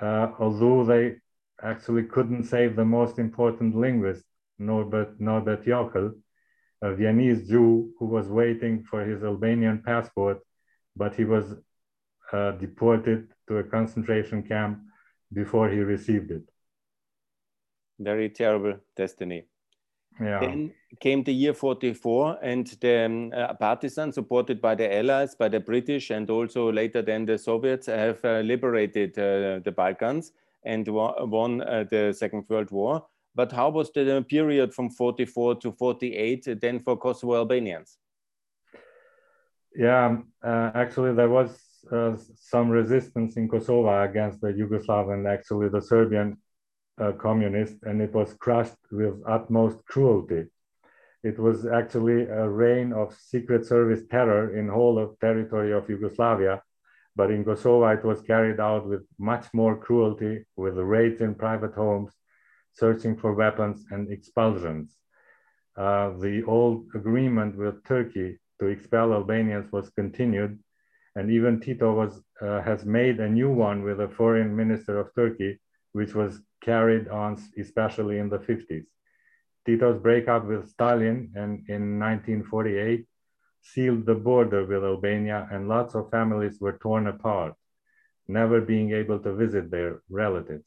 uh, 0.00 0.28
although 0.38 0.84
they 0.84 1.16
actually 1.62 2.04
couldn't 2.04 2.44
save 2.44 2.76
the 2.76 2.84
most 2.84 3.18
important 3.18 3.74
linguist, 3.74 4.24
Norbert, 4.58 5.20
Norbert 5.20 5.64
Jokl, 5.64 6.14
a 6.82 6.94
Viennese 6.94 7.48
Jew 7.48 7.92
who 7.98 8.06
was 8.06 8.28
waiting 8.28 8.84
for 8.84 9.04
his 9.04 9.22
Albanian 9.22 9.82
passport 9.82 10.40
but 10.96 11.14
he 11.14 11.24
was 11.24 11.54
uh, 12.32 12.52
deported 12.52 13.28
to 13.48 13.58
a 13.58 13.64
concentration 13.64 14.42
camp 14.42 14.80
before 15.32 15.68
he 15.68 15.78
received 15.78 16.30
it. 16.30 16.42
Very 17.98 18.28
terrible 18.30 18.78
destiny. 18.96 19.46
Yeah. 20.20 20.40
Then 20.40 20.72
came 21.00 21.24
the 21.24 21.32
year 21.32 21.54
44 21.54 22.38
and 22.42 22.66
the 22.80 23.06
um, 23.06 23.32
uh, 23.34 23.54
partisans 23.54 24.16
supported 24.16 24.60
by 24.60 24.74
the 24.74 24.94
Allies, 24.94 25.34
by 25.34 25.48
the 25.48 25.60
British 25.60 26.10
and 26.10 26.28
also 26.28 26.70
later 26.70 27.00
then 27.00 27.24
the 27.24 27.38
Soviets 27.38 27.86
have 27.86 28.22
uh, 28.24 28.40
liberated 28.40 29.18
uh, 29.18 29.60
the 29.64 29.72
Balkans 29.74 30.32
and 30.64 30.86
won 30.88 31.62
uh, 31.62 31.84
the 31.90 32.12
Second 32.12 32.44
World 32.48 32.70
War. 32.70 33.06
But 33.34 33.52
how 33.52 33.70
was 33.70 33.90
the 33.92 34.24
period 34.28 34.74
from 34.74 34.90
44 34.90 35.54
to 35.56 35.72
48 35.72 36.60
then 36.60 36.80
for 36.80 36.96
Kosovo 36.96 37.36
Albanians? 37.36 37.98
Yeah, 39.74 40.18
uh, 40.42 40.70
actually, 40.74 41.14
there 41.14 41.28
was 41.28 41.56
uh, 41.92 42.16
some 42.34 42.68
resistance 42.68 43.36
in 43.36 43.48
Kosovo 43.48 44.02
against 44.02 44.40
the 44.40 44.48
Yugoslav 44.48 45.14
and 45.14 45.26
actually 45.26 45.68
the 45.68 45.80
Serbian 45.80 46.36
uh, 47.00 47.12
communists, 47.12 47.82
and 47.82 48.00
it 48.00 48.12
was 48.12 48.34
crushed 48.34 48.82
with 48.90 49.14
utmost 49.26 49.84
cruelty. 49.86 50.44
It 51.22 51.38
was 51.38 51.66
actually 51.66 52.22
a 52.22 52.48
reign 52.48 52.92
of 52.92 53.14
secret 53.14 53.66
service 53.66 54.02
terror 54.10 54.56
in 54.56 54.68
whole 54.68 54.98
of 54.98 55.18
territory 55.20 55.72
of 55.72 55.88
Yugoslavia, 55.88 56.62
but 57.16 57.30
in 57.30 57.44
Kosovo 57.44 57.86
it 57.88 58.04
was 58.04 58.22
carried 58.22 58.60
out 58.60 58.86
with 58.86 59.02
much 59.18 59.46
more 59.52 59.76
cruelty, 59.76 60.44
with 60.56 60.76
raids 60.76 61.20
in 61.20 61.34
private 61.34 61.74
homes, 61.74 62.12
searching 62.72 63.16
for 63.16 63.34
weapons 63.34 63.84
and 63.90 64.10
expulsions. 64.10 64.96
Uh, 65.76 66.10
the 66.18 66.42
old 66.46 66.86
agreement 66.94 67.56
with 67.56 67.84
Turkey 67.84 68.38
to 68.58 68.66
expel 68.66 69.12
Albanians 69.12 69.70
was 69.72 69.90
continued, 69.90 70.58
and 71.16 71.30
even 71.30 71.60
Tito 71.60 71.92
was, 71.92 72.22
uh, 72.40 72.60
has 72.62 72.84
made 72.84 73.20
a 73.20 73.28
new 73.28 73.50
one 73.50 73.82
with 73.82 73.98
the 73.98 74.08
foreign 74.08 74.54
minister 74.54 74.98
of 74.98 75.14
Turkey, 75.14 75.60
which 75.92 76.14
was 76.14 76.40
carried 76.60 77.08
on 77.08 77.38
especially 77.58 78.18
in 78.18 78.28
the 78.28 78.38
50s. 78.38 78.86
Tito's 79.66 80.00
breakup 80.00 80.46
with 80.46 80.68
Stalin 80.68 81.32
and 81.34 81.68
in 81.68 81.98
1948 81.98 83.06
sealed 83.62 84.06
the 84.06 84.14
border 84.14 84.64
with 84.64 84.82
Albania, 84.82 85.46
and 85.52 85.68
lots 85.68 85.94
of 85.94 86.10
families 86.10 86.60
were 86.60 86.78
torn 86.78 87.06
apart, 87.06 87.54
never 88.26 88.60
being 88.60 88.92
able 88.92 89.18
to 89.18 89.34
visit 89.34 89.70
their 89.70 90.02
relatives 90.08 90.64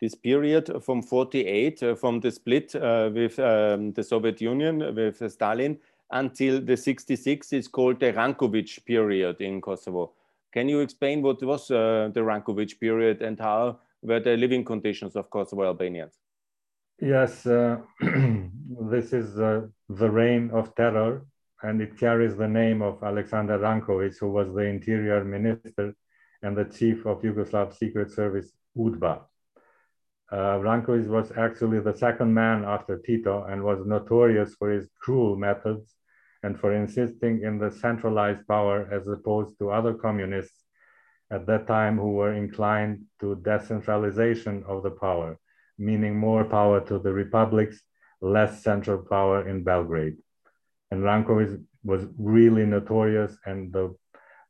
this 0.00 0.14
period 0.14 0.70
from 0.82 1.02
48, 1.02 1.82
uh, 1.82 1.94
from 1.94 2.20
the 2.20 2.30
split 2.30 2.74
uh, 2.74 3.10
with 3.12 3.38
um, 3.38 3.92
the 3.92 4.02
Soviet 4.02 4.40
Union, 4.40 4.94
with 4.94 5.20
uh, 5.20 5.28
Stalin, 5.28 5.78
until 6.10 6.60
the 6.60 6.76
66 6.76 7.52
is 7.52 7.68
called 7.68 8.00
the 8.00 8.12
Rankovic 8.12 8.84
period 8.84 9.40
in 9.40 9.60
Kosovo. 9.60 10.12
Can 10.52 10.68
you 10.68 10.80
explain 10.80 11.20
what 11.20 11.42
was 11.42 11.70
uh, 11.70 12.10
the 12.14 12.20
Rankovic 12.20 12.80
period 12.80 13.22
and 13.22 13.38
how 13.38 13.80
were 14.02 14.20
the 14.20 14.36
living 14.36 14.64
conditions 14.64 15.16
of 15.16 15.30
Kosovo 15.30 15.64
Albanians? 15.64 16.14
Yes, 17.00 17.46
uh, 17.46 17.78
this 18.00 19.12
is 19.12 19.38
uh, 19.38 19.62
the 19.88 20.10
reign 20.10 20.50
of 20.52 20.74
terror 20.74 21.24
and 21.62 21.80
it 21.80 21.98
carries 21.98 22.36
the 22.36 22.48
name 22.48 22.82
of 22.82 23.02
Alexander 23.02 23.58
Rankovic, 23.58 24.18
who 24.18 24.30
was 24.30 24.48
the 24.54 24.62
interior 24.62 25.24
minister 25.24 25.94
and 26.42 26.56
the 26.56 26.64
chief 26.64 27.04
of 27.06 27.22
Yugoslav 27.22 27.76
Secret 27.76 28.10
Service, 28.10 28.52
UDBA. 28.76 29.20
Uh, 30.30 30.58
Rankovic 30.60 31.08
was 31.08 31.32
actually 31.36 31.80
the 31.80 31.96
second 31.96 32.32
man 32.32 32.64
after 32.64 32.98
Tito 32.98 33.44
and 33.44 33.62
was 33.62 33.86
notorious 33.86 34.54
for 34.54 34.70
his 34.70 34.88
cruel 35.00 35.36
methods 35.36 35.94
and 36.42 36.58
for 36.58 36.74
insisting 36.74 37.42
in 37.42 37.58
the 37.58 37.70
centralized 37.70 38.46
power 38.46 38.88
as 38.92 39.08
opposed 39.08 39.58
to 39.58 39.70
other 39.70 39.94
communists 39.94 40.64
at 41.30 41.46
that 41.46 41.66
time 41.66 41.98
who 41.98 42.12
were 42.12 42.34
inclined 42.34 43.04
to 43.20 43.36
decentralization 43.36 44.64
of 44.66 44.82
the 44.82 44.90
power, 44.90 45.38
meaning 45.78 46.16
more 46.16 46.44
power 46.44 46.80
to 46.86 46.98
the 46.98 47.12
republics, 47.12 47.82
less 48.20 48.62
central 48.62 48.98
power 48.98 49.48
in 49.48 49.62
Belgrade. 49.62 50.16
And 50.90 51.02
Rankovic 51.02 51.62
was 51.84 52.06
really 52.18 52.64
notorious, 52.64 53.36
and 53.44 53.72
the 53.72 53.94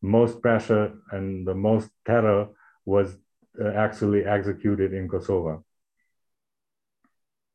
most 0.00 0.40
pressure 0.40 0.92
and 1.10 1.46
the 1.46 1.54
most 1.54 1.90
terror 2.06 2.48
was 2.84 3.16
uh, 3.60 3.68
actually 3.70 4.24
executed 4.24 4.92
in 4.92 5.08
Kosovo. 5.08 5.64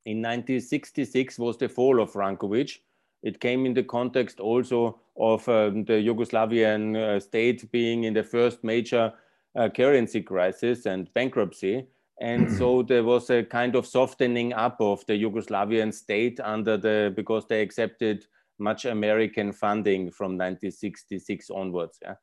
In 0.05 0.17
1966 0.17 1.39
was 1.39 1.57
the 1.57 1.69
fall 1.69 2.01
of 2.01 2.12
Rankovic. 2.12 2.79
It 3.23 3.39
came 3.39 3.65
in 3.65 3.73
the 3.73 3.83
context 3.83 4.39
also 4.39 4.99
of 5.17 5.47
um, 5.47 5.86
the 5.86 5.93
Yugoslavian 5.93 6.95
uh, 6.95 7.19
state 7.19 7.71
being 7.71 8.03
in 8.03 8.13
the 8.13 8.23
first 8.23 8.63
major 8.63 9.13
uh, 9.55 9.69
currency 9.69 10.21
crisis 10.21 10.86
and 10.86 11.12
bankruptcy. 11.13 11.88
And 12.21 12.51
so 12.51 12.83
there 12.83 13.03
was 13.03 13.29
a 13.29 13.43
kind 13.43 13.75
of 13.75 13.88
softening 13.88 14.53
up 14.53 14.77
of 14.79 15.05
the 15.07 15.13
Yugoslavian 15.13 15.93
state 15.93 16.39
under 16.39 16.77
the, 16.77 17.13
because 17.15 17.47
they 17.47 17.62
accepted 17.62 18.25
much 18.59 18.86
American 18.86 19.51
funding 19.51 20.12
from 20.12 20.31
1966 20.38 21.49
onwards. 21.49 21.97
Yeah? 22.01 22.15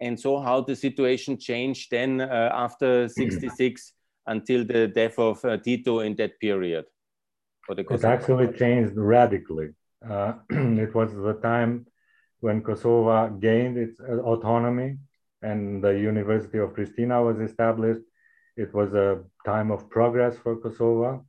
And 0.00 0.18
so 0.18 0.40
how 0.40 0.60
the 0.60 0.76
situation 0.76 1.38
changed 1.38 1.90
then 1.90 2.20
uh, 2.20 2.50
after 2.52 3.08
66 3.08 3.92
until 4.26 4.64
the 4.64 4.88
death 4.88 5.18
of 5.18 5.44
uh, 5.44 5.56
Tito 5.58 6.00
in 6.00 6.14
that 6.16 6.38
period? 6.40 6.86
it 7.78 8.04
actually 8.04 8.52
changed 8.58 8.92
radically. 8.96 9.70
Uh, 10.08 10.34
it 10.50 10.94
was 10.94 11.14
the 11.14 11.38
time 11.42 11.86
when 12.40 12.62
Kosovo 12.62 13.30
gained 13.30 13.78
its 13.78 13.98
uh, 14.00 14.18
autonomy 14.18 14.98
and 15.40 15.82
the 15.82 15.98
University 15.98 16.58
of 16.58 16.74
Pristina 16.74 17.24
was 17.24 17.40
established. 17.40 18.02
It 18.56 18.74
was 18.74 18.92
a 18.94 19.22
time 19.46 19.70
of 19.70 19.88
progress 19.88 20.36
for 20.36 20.56
Kosovo, 20.56 21.24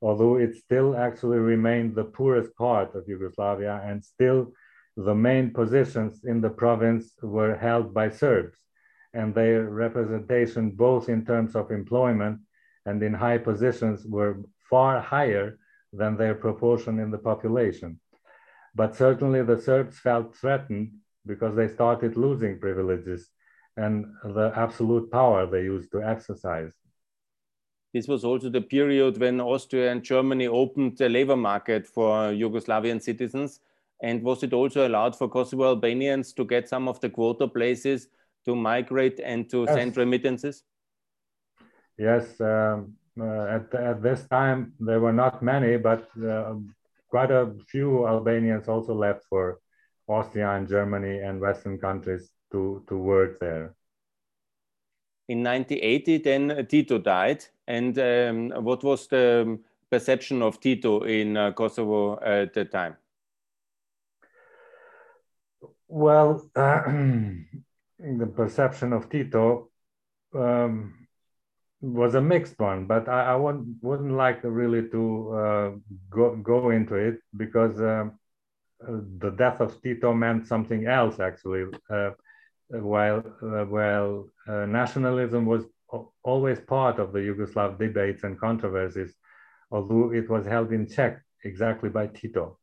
although 0.00 0.36
it 0.36 0.54
still 0.56 0.96
actually 0.96 1.38
remained 1.38 1.94
the 1.94 2.04
poorest 2.04 2.54
part 2.56 2.94
of 2.94 3.06
Yugoslavia 3.06 3.82
and 3.84 4.02
still 4.02 4.52
the 4.96 5.14
main 5.14 5.52
positions 5.52 6.24
in 6.24 6.40
the 6.40 6.50
province 6.50 7.12
were 7.22 7.54
held 7.54 7.92
by 7.92 8.08
Serbs 8.08 8.58
and 9.12 9.34
their 9.34 9.64
representation 9.64 10.70
both 10.70 11.08
in 11.08 11.24
terms 11.24 11.54
of 11.54 11.70
employment 11.70 12.40
and 12.86 13.02
in 13.02 13.12
high 13.12 13.38
positions 13.38 14.06
were 14.06 14.40
far 14.70 15.00
higher 15.00 15.58
than 15.92 16.16
their 16.16 16.34
proportion 16.34 16.98
in 16.98 17.10
the 17.10 17.18
population. 17.18 18.00
But 18.76 18.94
certainly 18.94 19.42
the 19.42 19.58
Serbs 19.58 19.98
felt 19.98 20.36
threatened 20.36 20.92
because 21.24 21.56
they 21.56 21.66
started 21.66 22.16
losing 22.16 22.60
privileges 22.60 23.30
and 23.78 24.04
the 24.22 24.52
absolute 24.54 25.10
power 25.10 25.46
they 25.46 25.62
used 25.62 25.90
to 25.92 26.02
exercise. 26.02 26.72
This 27.94 28.06
was 28.06 28.22
also 28.22 28.50
the 28.50 28.60
period 28.60 29.18
when 29.18 29.40
Austria 29.40 29.90
and 29.90 30.02
Germany 30.02 30.46
opened 30.46 30.98
the 30.98 31.08
labor 31.08 31.36
market 31.36 31.86
for 31.86 32.30
Yugoslavian 32.32 33.00
citizens. 33.00 33.60
And 34.02 34.22
was 34.22 34.42
it 34.42 34.52
also 34.52 34.86
allowed 34.86 35.16
for 35.16 35.26
Kosovo 35.26 35.64
Albanians 35.64 36.34
to 36.34 36.44
get 36.44 36.68
some 36.68 36.86
of 36.86 37.00
the 37.00 37.08
quota 37.08 37.48
places 37.48 38.08
to 38.44 38.54
migrate 38.54 39.20
and 39.20 39.48
to 39.48 39.64
yes. 39.64 39.74
send 39.74 39.96
remittances? 39.96 40.64
Yes, 41.96 42.38
um, 42.42 42.94
uh, 43.18 43.44
at, 43.46 43.74
at 43.74 44.02
this 44.02 44.26
time 44.28 44.74
there 44.78 45.00
were 45.00 45.14
not 45.14 45.42
many, 45.42 45.78
but 45.78 46.10
uh, 46.22 46.56
quite 47.08 47.30
a 47.30 47.52
few 47.68 48.06
Albanians 48.06 48.68
also 48.68 48.94
left 48.94 49.24
for 49.28 49.60
Austria 50.08 50.50
and 50.52 50.68
Germany 50.68 51.18
and 51.20 51.40
Western 51.40 51.78
countries 51.78 52.30
to, 52.52 52.82
to 52.88 52.96
work 52.96 53.40
there. 53.40 53.74
In 55.28 55.42
1980, 55.42 56.18
then 56.18 56.66
Tito 56.68 56.98
died. 56.98 57.44
And 57.66 57.98
um, 57.98 58.64
what 58.64 58.84
was 58.84 59.08
the 59.08 59.58
perception 59.90 60.42
of 60.42 60.60
Tito 60.60 61.02
in 61.02 61.36
uh, 61.36 61.52
Kosovo 61.52 62.20
at 62.20 62.54
the 62.54 62.64
time? 62.64 62.96
Well, 65.88 66.48
uh, 66.54 66.82
the 67.98 68.26
perception 68.26 68.92
of 68.92 69.08
Tito 69.08 69.70
um, 70.34 71.05
was 71.80 72.14
a 72.14 72.20
mixed 72.20 72.58
one, 72.58 72.86
but 72.86 73.08
I, 73.08 73.32
I 73.32 73.36
wouldn't, 73.36 73.76
wouldn't 73.82 74.12
like 74.12 74.40
really 74.42 74.88
to 74.90 75.32
uh, 75.32 75.70
go, 76.10 76.36
go 76.36 76.70
into 76.70 76.94
it 76.94 77.20
because 77.36 77.80
uh, 77.80 78.06
the 78.80 79.30
death 79.30 79.60
of 79.60 79.80
Tito 79.82 80.14
meant 80.14 80.46
something 80.46 80.86
else 80.86 81.20
actually. 81.20 81.64
Uh, 81.90 82.10
while 82.68 83.22
uh, 83.42 83.64
while 83.64 84.28
uh, 84.48 84.66
nationalism 84.66 85.46
was 85.46 85.64
always 86.24 86.58
part 86.58 86.98
of 86.98 87.12
the 87.12 87.20
Yugoslav 87.20 87.78
debates 87.78 88.24
and 88.24 88.40
controversies, 88.40 89.14
although 89.70 90.12
it 90.12 90.28
was 90.28 90.46
held 90.46 90.72
in 90.72 90.88
check 90.88 91.22
exactly 91.44 91.88
by 91.88 92.08
Tito. 92.08 92.58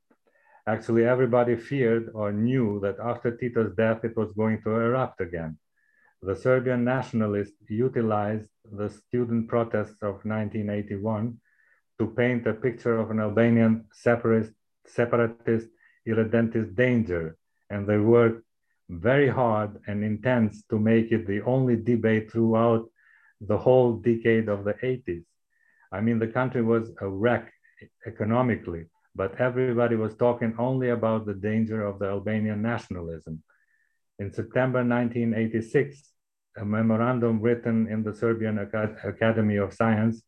Actually, 0.68 1.06
everybody 1.06 1.56
feared 1.56 2.10
or 2.14 2.32
knew 2.34 2.80
that 2.82 2.98
after 3.00 3.36
Tito's 3.36 3.74
death, 3.76 4.04
it 4.04 4.16
was 4.18 4.32
going 4.34 4.62
to 4.64 4.72
erupt 4.72 5.22
again 5.22 5.58
the 6.26 6.36
Serbian 6.36 6.86
nationalists 6.86 7.70
utilized 7.70 8.50
the 8.72 8.90
student 8.90 9.50
protests 9.50 10.02
of 10.02 10.24
1981 10.24 11.38
to 12.00 12.08
paint 12.08 12.48
a 12.48 12.54
picture 12.54 12.98
of 12.98 13.12
an 13.12 13.20
Albanian 13.20 13.86
separatist, 13.92 14.54
separatist 14.88 15.68
irredentist 16.08 16.76
danger, 16.76 17.36
and 17.70 17.86
they 17.86 17.98
worked 17.98 18.42
very 18.90 19.28
hard 19.28 19.78
and 19.88 20.02
intense 20.02 20.64
to 20.70 20.80
make 20.80 21.12
it 21.12 21.28
the 21.28 21.42
only 21.42 21.76
debate 21.76 22.32
throughout 22.32 22.90
the 23.42 23.58
whole 23.58 23.98
decade 23.98 24.48
of 24.48 24.64
the 24.64 24.76
80s. 24.76 25.26
I 25.92 26.00
mean, 26.00 26.20
the 26.20 26.28
country 26.28 26.62
was 26.62 26.90
a 27.02 27.08
wreck 27.08 27.52
economically, 28.08 28.86
but 29.14 29.40
everybody 29.42 29.98
was 29.98 30.16
talking 30.16 30.56
only 30.58 30.90
about 30.90 31.26
the 31.26 31.34
danger 31.34 31.86
of 31.86 32.00
the 32.00 32.06
Albanian 32.06 32.62
nationalism. 32.62 33.44
In 34.20 34.32
September 34.32 34.80
1986, 34.80 36.13
a 36.58 36.66
memorandum 36.66 37.42
written 37.42 37.88
in 37.88 38.04
the 38.04 38.14
Serbian 38.14 38.60
Academy 38.60 39.58
of 39.58 39.74
Science 39.74 40.22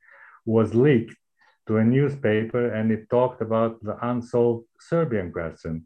was 0.46 0.74
leaked 0.74 1.16
to 1.68 1.78
a 1.78 1.84
newspaper 1.84 2.74
and 2.74 2.92
it 2.92 3.10
talked 3.10 3.42
about 3.42 3.82
the 3.84 3.98
unsolved 4.08 4.66
Serbian 4.80 5.32
question. 5.32 5.86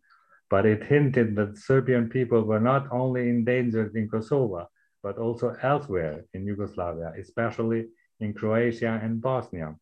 But 0.50 0.66
it 0.66 0.84
hinted 0.84 1.36
that 1.36 1.58
Serbian 1.58 2.10
people 2.10 2.42
were 2.42 2.60
not 2.60 2.88
only 2.92 3.30
endangered 3.30 3.96
in 3.96 4.10
Kosovo, 4.10 4.68
but 5.04 5.18
also 5.18 5.56
elsewhere 5.62 6.26
in 6.34 6.46
Yugoslavia, 6.46 7.14
especially 7.18 7.88
in 8.20 8.34
Croatia 8.34 9.00
and 9.02 9.22
Bosnia. 9.22 9.76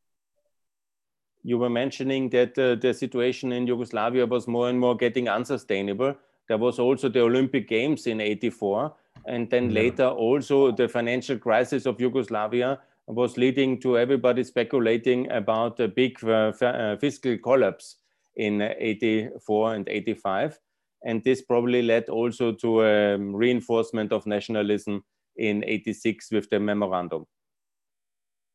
You 1.43 1.57
were 1.57 1.69
mentioning 1.69 2.29
that 2.31 2.59
uh, 2.59 2.75
the 2.75 2.93
situation 2.93 3.53
in 3.53 3.65
Yugoslavia 3.65 4.25
was 4.25 4.47
more 4.47 4.69
and 4.69 4.79
more 4.79 4.95
getting 4.95 5.29
unsustainable. 5.29 6.15
There 6.47 6.57
was 6.57 6.79
also 6.79 7.09
the 7.09 7.21
Olympic 7.21 7.67
Games 7.67 8.05
in 8.05 8.19
84 8.19 8.93
and 9.27 9.49
then 9.49 9.69
yeah. 9.69 9.81
later 9.81 10.07
also 10.07 10.71
the 10.71 10.87
financial 10.87 11.37
crisis 11.37 11.85
of 11.85 11.99
Yugoslavia 11.99 12.79
was 13.07 13.37
leading 13.37 13.79
to 13.79 13.97
everybody 13.97 14.43
speculating 14.43 15.31
about 15.31 15.79
a 15.79 15.87
big 15.87 16.21
uh, 16.23 16.51
uh, 16.61 16.97
fiscal 16.97 17.37
collapse 17.37 17.97
in 18.35 18.61
84 18.61 19.75
and 19.75 19.89
85. 19.89 20.59
And 21.05 21.23
this 21.23 21.41
probably 21.41 21.81
led 21.81 22.09
also 22.09 22.51
to 22.53 22.81
a 22.81 23.15
um, 23.15 23.35
reinforcement 23.35 24.11
of 24.11 24.25
nationalism 24.25 25.03
in 25.37 25.63
86 25.65 26.31
with 26.31 26.49
the 26.49 26.59
memorandum. 26.59 27.25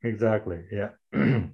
Exactly, 0.03 0.65
yeah. 0.71 0.91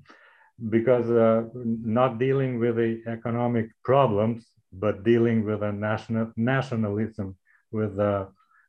because 0.71 1.11
uh, 1.11 1.45
not 1.55 2.19
dealing 2.19 2.59
with 2.59 2.77
the 2.77 3.03
economic 3.07 3.71
problems, 3.85 4.47
but 4.73 5.05
dealing 5.05 5.45
with 5.45 5.63
a 5.63 5.73
national 5.73 6.33
nationalism, 6.37 7.37
with 7.71 7.99
uh, 7.99 8.27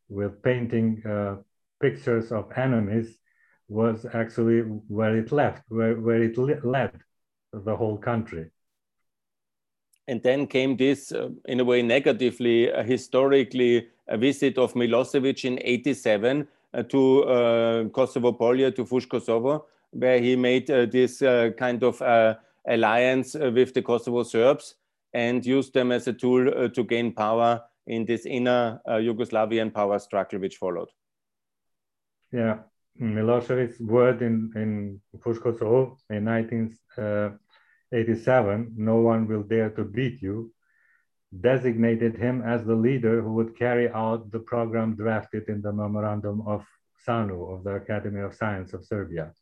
with 0.09 0.41
painting 0.41 1.01
uh, 1.05 1.37
pictures 1.79 2.31
of 2.31 2.51
enemies 2.57 3.17
was 3.67 4.05
actually 4.13 4.61
where 4.87 5.15
it 5.15 5.31
left, 5.31 5.63
where, 5.69 5.95
where 5.95 6.23
it 6.23 6.37
led 6.37 6.91
the 7.53 7.75
whole 7.75 7.97
country. 7.97 8.49
And 10.07 10.21
then 10.23 10.47
came 10.47 10.75
this, 10.75 11.11
uh, 11.11 11.29
in 11.45 11.59
a 11.59 11.63
way, 11.63 11.83
negatively, 11.83 12.71
uh, 12.71 12.83
historically, 12.83 13.87
a 14.07 14.17
visit 14.17 14.57
of 14.57 14.73
Milosevic 14.73 15.45
in 15.45 15.59
87 15.61 16.47
uh, 16.73 16.83
to 16.83 17.23
uh, 17.25 17.83
Kosovo 17.89 18.31
Polje, 18.31 18.75
to 18.75 18.85
Fush 18.85 19.05
Kosovo, 19.05 19.67
where 19.91 20.19
he 20.19 20.35
made 20.35 20.69
uh, 20.71 20.87
this 20.87 21.19
kind 21.57 21.83
of 21.83 22.01
alliance 22.67 23.35
with 23.35 23.73
the 23.73 23.81
Kosovo 23.83 24.23
Serbs 24.23 24.75
and 25.13 25.45
used 25.45 25.73
them 25.73 25.91
as 25.91 26.07
a 26.07 26.13
tool 26.13 26.69
to 26.69 26.83
gain 26.83 27.11
power 27.11 27.61
in 27.89 28.05
this 28.05 28.25
inner 28.25 28.79
uh, 28.87 28.93
Yugoslavian 28.93 29.73
power 29.73 29.99
struggle 29.99 30.39
which 30.39 30.57
followed. 30.57 30.89
Yeah, 32.31 32.59
Milosevic's 33.01 33.79
word 33.79 34.21
in, 34.21 34.51
in 34.55 35.01
Fushkosovo 35.17 35.97
in 36.09 36.25
1987, 36.25 37.39
uh, 38.61 38.65
no 38.77 38.97
one 38.97 39.27
will 39.27 39.43
dare 39.43 39.71
to 39.71 39.83
beat 39.83 40.21
you, 40.21 40.53
designated 41.41 42.15
him 42.15 42.43
as 42.43 42.63
the 42.63 42.75
leader 42.75 43.21
who 43.21 43.33
would 43.33 43.57
carry 43.57 43.89
out 43.89 44.31
the 44.31 44.39
program 44.39 44.95
drafted 44.95 45.49
in 45.49 45.61
the 45.61 45.73
memorandum 45.73 46.43
of 46.45 46.63
SANU, 47.05 47.43
of 47.51 47.63
the 47.63 47.75
Academy 47.75 48.21
of 48.21 48.35
Science 48.35 48.73
of 48.73 48.85
Serbia. 48.85 49.33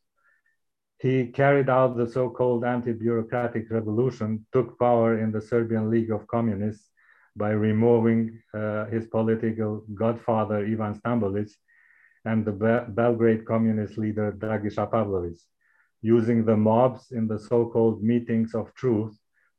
He 1.00 1.26
carried 1.26 1.68
out 1.68 1.96
the 1.96 2.08
so-called 2.08 2.64
anti-bureaucratic 2.64 3.70
revolution, 3.70 4.46
took 4.52 4.78
power 4.78 5.18
in 5.18 5.30
the 5.32 5.40
Serbian 5.42 5.90
League 5.90 6.10
of 6.10 6.26
Communists, 6.26 6.88
by 7.38 7.50
removing 7.50 8.20
uh, 8.52 8.84
his 8.86 9.06
political 9.06 9.84
godfather 9.94 10.58
Ivan 10.72 10.94
Stambolic 11.00 11.50
and 12.24 12.44
the 12.44 12.52
Be 12.52 12.92
Belgrade 12.92 13.44
communist 13.46 13.96
leader 13.96 14.32
Dragiša 14.32 14.90
Pavlovic. 14.92 15.40
using 16.02 16.44
the 16.44 16.56
mobs 16.56 17.10
in 17.10 17.26
the 17.26 17.38
so-called 17.38 18.02
meetings 18.02 18.54
of 18.54 18.72
truth 18.74 19.14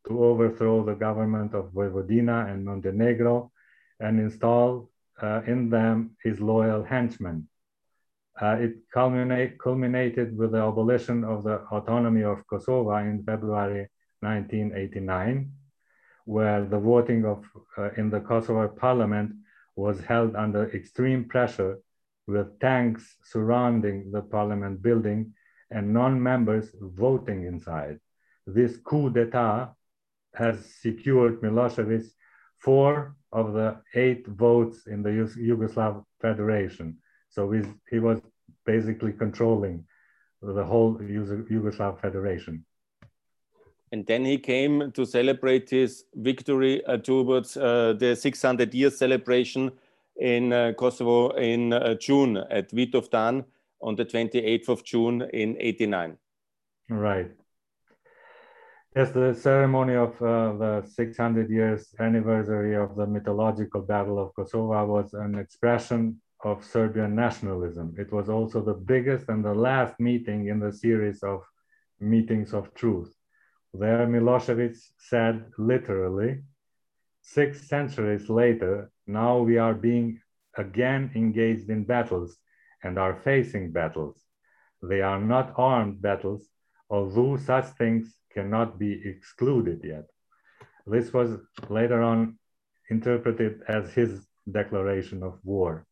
to 0.07 0.23
overthrow 0.23 0.83
the 0.83 0.95
government 0.95 1.53
of 1.53 1.73
Vojvodina 1.73 2.49
and 2.51 2.63
Montenegro 2.63 3.51
and 3.99 4.19
install 4.19 4.89
uh, 5.21 5.41
in 5.45 5.69
them 5.69 6.11
his 6.23 6.39
loyal 6.39 6.83
henchmen. 6.83 7.47
Uh, 8.41 8.55
it 8.65 8.73
culminate, 8.93 9.59
culminated 9.59 10.37
with 10.37 10.51
the 10.53 10.63
abolition 10.71 11.25
of 11.25 11.43
the 11.43 11.57
autonomy 11.75 12.23
of 12.23 12.47
Kosovo 12.47 12.95
in 12.95 13.21
February 13.23 13.89
1989, 14.21 15.51
where 16.35 16.63
the 16.63 16.77
voting 16.77 17.25
of 17.25 17.39
uh, 17.75 17.89
in 17.97 18.07
the 18.11 18.19
Kosovo 18.19 18.67
parliament 18.67 19.31
was 19.75 19.99
held 20.11 20.35
under 20.35 20.69
extreme 20.79 21.23
pressure 21.27 21.79
with 22.27 22.59
tanks 22.59 23.03
surrounding 23.23 24.11
the 24.11 24.21
parliament 24.21 24.79
building 24.87 25.33
and 25.71 25.91
non-members 25.91 26.67
voting 26.79 27.39
inside. 27.47 27.97
This 28.45 28.77
coup 28.77 29.09
d'etat 29.09 29.73
has 30.35 30.55
secured 30.85 31.41
Milosevic 31.41 32.05
four 32.59 33.15
of 33.31 33.53
the 33.53 33.81
eight 33.95 34.27
votes 34.27 34.85
in 34.85 35.01
the 35.01 35.13
Yugoslav 35.49 36.03
Federation. 36.21 36.97
So 37.29 37.41
he 37.89 37.97
was 37.97 38.19
basically 38.67 39.13
controlling 39.13 39.85
the 40.43 40.65
whole 40.71 40.93
Yugoslav 40.95 41.99
Federation. 41.99 42.65
And 43.91 44.05
then 44.05 44.23
he 44.23 44.37
came 44.37 44.91
to 44.91 45.05
celebrate 45.05 45.69
his 45.69 46.05
victory 46.15 46.85
uh, 46.85 46.97
towards 46.97 47.57
uh, 47.57 47.93
the 47.97 48.15
600 48.15 48.73
year 48.73 48.91
celebration 48.91 49.71
in 50.17 50.53
uh, 50.53 50.73
Kosovo 50.77 51.29
in 51.31 51.73
uh, 51.73 51.95
June 51.95 52.37
at 52.37 52.69
Vidovdan 52.71 53.45
on 53.81 53.95
the 53.95 54.05
28th 54.05 54.69
of 54.69 54.83
June 54.83 55.23
in 55.33 55.55
89. 55.59 56.17
Right. 56.89 57.31
Yes, 58.95 59.11
the 59.11 59.33
ceremony 59.33 59.95
of 59.95 60.19
uh, 60.21 60.53
the 60.53 60.83
600 60.85 61.49
years 61.49 61.93
anniversary 61.99 62.75
of 62.75 62.95
the 62.95 63.05
mythological 63.05 63.81
Battle 63.81 64.19
of 64.19 64.33
Kosovo 64.35 64.85
was 64.85 65.13
an 65.13 65.35
expression 65.35 66.19
of 66.43 66.63
Serbian 66.63 67.15
nationalism. 67.15 67.95
It 67.97 68.11
was 68.11 68.29
also 68.29 68.61
the 68.61 68.73
biggest 68.73 69.29
and 69.29 69.45
the 69.45 69.53
last 69.53 69.99
meeting 69.99 70.47
in 70.47 70.59
the 70.59 70.71
series 70.71 71.21
of 71.21 71.43
meetings 71.99 72.53
of 72.53 72.73
truth. 72.73 73.13
There, 73.73 74.07
Milosevic 74.07 74.77
said 74.97 75.45
literally, 75.57 76.41
six 77.21 77.67
centuries 77.67 78.29
later, 78.29 78.91
now 79.05 79.39
we 79.39 79.57
are 79.57 79.73
being 79.73 80.19
again 80.57 81.11
engaged 81.15 81.69
in 81.69 81.83
battles 81.83 82.37
and 82.83 82.97
are 82.97 83.15
facing 83.15 83.71
battles. 83.71 84.17
They 84.81 85.01
are 85.01 85.19
not 85.19 85.53
armed 85.57 86.01
battles, 86.01 86.47
although 86.89 87.37
such 87.37 87.65
things 87.77 88.15
cannot 88.33 88.79
be 88.79 89.01
excluded 89.05 89.81
yet. 89.83 90.05
This 90.87 91.13
was 91.13 91.37
later 91.69 92.01
on 92.01 92.39
interpreted 92.89 93.61
as 93.67 93.93
his 93.93 94.25
declaration 94.49 95.21
of 95.21 95.39
war. 95.43 95.85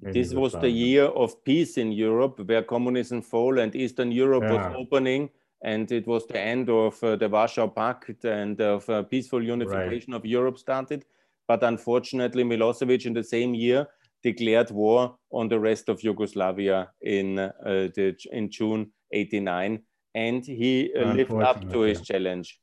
This 0.00 0.32
was 0.32 0.52
the 0.52 0.70
year 0.70 1.04
of 1.04 1.44
peace 1.44 1.76
in 1.76 1.92
Europe, 1.92 2.40
where 2.46 2.62
communism 2.62 3.20
fell 3.20 3.58
and 3.58 3.74
Eastern 3.74 4.10
Europe 4.12 4.44
yeah. 4.44 4.68
was 4.68 4.76
opening, 4.78 5.28
and 5.62 5.90
it 5.92 6.06
was 6.06 6.26
the 6.26 6.40
end 6.40 6.70
of 6.70 7.02
uh, 7.04 7.16
the 7.16 7.28
Warsaw 7.28 7.68
Pact 7.68 8.24
and 8.24 8.60
of 8.60 8.88
uh, 8.88 9.02
peaceful 9.02 9.42
unification 9.42 10.12
right. 10.12 10.18
of 10.18 10.26
Europe 10.26 10.58
started. 10.58 11.04
But 11.46 11.62
unfortunately, 11.62 12.44
Milosevic 12.44 13.06
in 13.06 13.12
the 13.12 13.24
same 13.24 13.54
year 13.54 13.88
declared 14.22 14.70
war 14.70 15.16
on 15.32 15.48
the 15.48 15.58
rest 15.58 15.88
of 15.88 16.02
Yugoslavia 16.02 16.90
in, 17.02 17.38
uh, 17.38 17.52
the, 17.64 18.16
in 18.32 18.50
June 18.50 18.92
89 19.12 19.82
and 20.14 20.44
he 20.44 20.92
uh, 20.94 21.12
lived 21.12 21.32
up 21.32 21.70
to 21.70 21.80
his 21.80 22.00
challenge. 22.00 22.58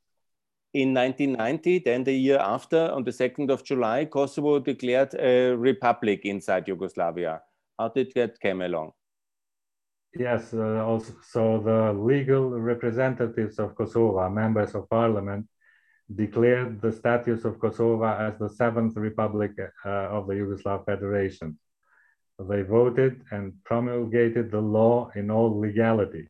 In 0.73 0.93
1990, 0.93 1.79
then 1.79 2.03
the 2.03 2.13
year 2.13 2.37
after, 2.37 2.91
on 2.91 3.03
the 3.03 3.11
2nd 3.11 3.49
of 3.49 3.63
July, 3.63 4.05
Kosovo 4.05 4.59
declared 4.59 5.15
a 5.15 5.55
republic 5.55 6.21
inside 6.25 6.67
Yugoslavia. 6.67 7.41
How 7.79 7.87
did 7.89 8.11
that 8.15 8.39
come 8.39 8.61
along? 8.61 8.91
Yes, 10.19 10.51
uh, 10.51 10.83
also, 10.83 11.13
so 11.21 11.59
the 11.59 11.93
legal 11.93 12.49
representatives 12.59 13.59
of 13.59 13.75
Kosovo, 13.75 14.27
members 14.29 14.73
of 14.73 14.89
parliament, 14.89 15.45
declared 16.15 16.81
the 16.81 16.91
status 16.91 17.45
of 17.45 17.59
Kosovo 17.59 18.03
as 18.03 18.39
the 18.39 18.49
seventh 18.49 18.95
republic 18.97 19.51
uh, 19.59 19.89
of 19.89 20.25
the 20.25 20.33
Yugoslav 20.33 20.85
Federation. 20.85 21.59
They 22.39 22.63
voted 22.63 23.21
and 23.31 23.53
promulgated 23.63 24.49
the 24.49 24.61
law 24.61 25.11
in 25.15 25.29
all 25.29 25.59
legality. 25.59 26.29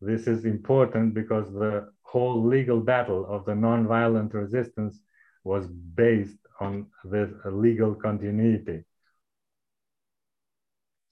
This 0.00 0.26
is 0.28 0.44
important 0.44 1.14
because 1.14 1.52
the 1.52 1.88
whole 2.02 2.44
legal 2.44 2.80
battle 2.80 3.26
of 3.26 3.44
the 3.44 3.52
nonviolent 3.52 4.34
resistance 4.34 5.00
was 5.42 5.66
based 5.66 6.38
on 6.60 6.86
this 7.04 7.30
legal 7.44 7.94
continuity. 7.94 8.84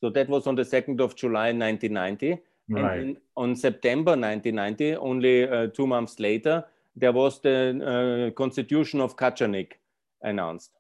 So 0.05 0.11
that 0.11 0.29
was 0.29 0.47
on 0.47 0.55
the 0.55 0.65
2nd 0.65 1.01
of 1.01 1.17
July 1.17 1.47
1990. 1.51 2.39
Right. 2.69 2.99
And 3.01 3.17
on 3.39 3.57
September 3.57 4.11
1990, 4.11 4.97
only 4.97 5.49
uh, 5.49 5.69
two 5.69 5.87
months 5.87 6.21
later, 6.21 6.63
there 6.95 7.13
was 7.13 7.41
the 7.41 7.57
uh, 7.81 8.37
Constitution 8.37 9.01
of 9.01 9.17
Kacanik 9.17 9.73
announced. 10.21 10.73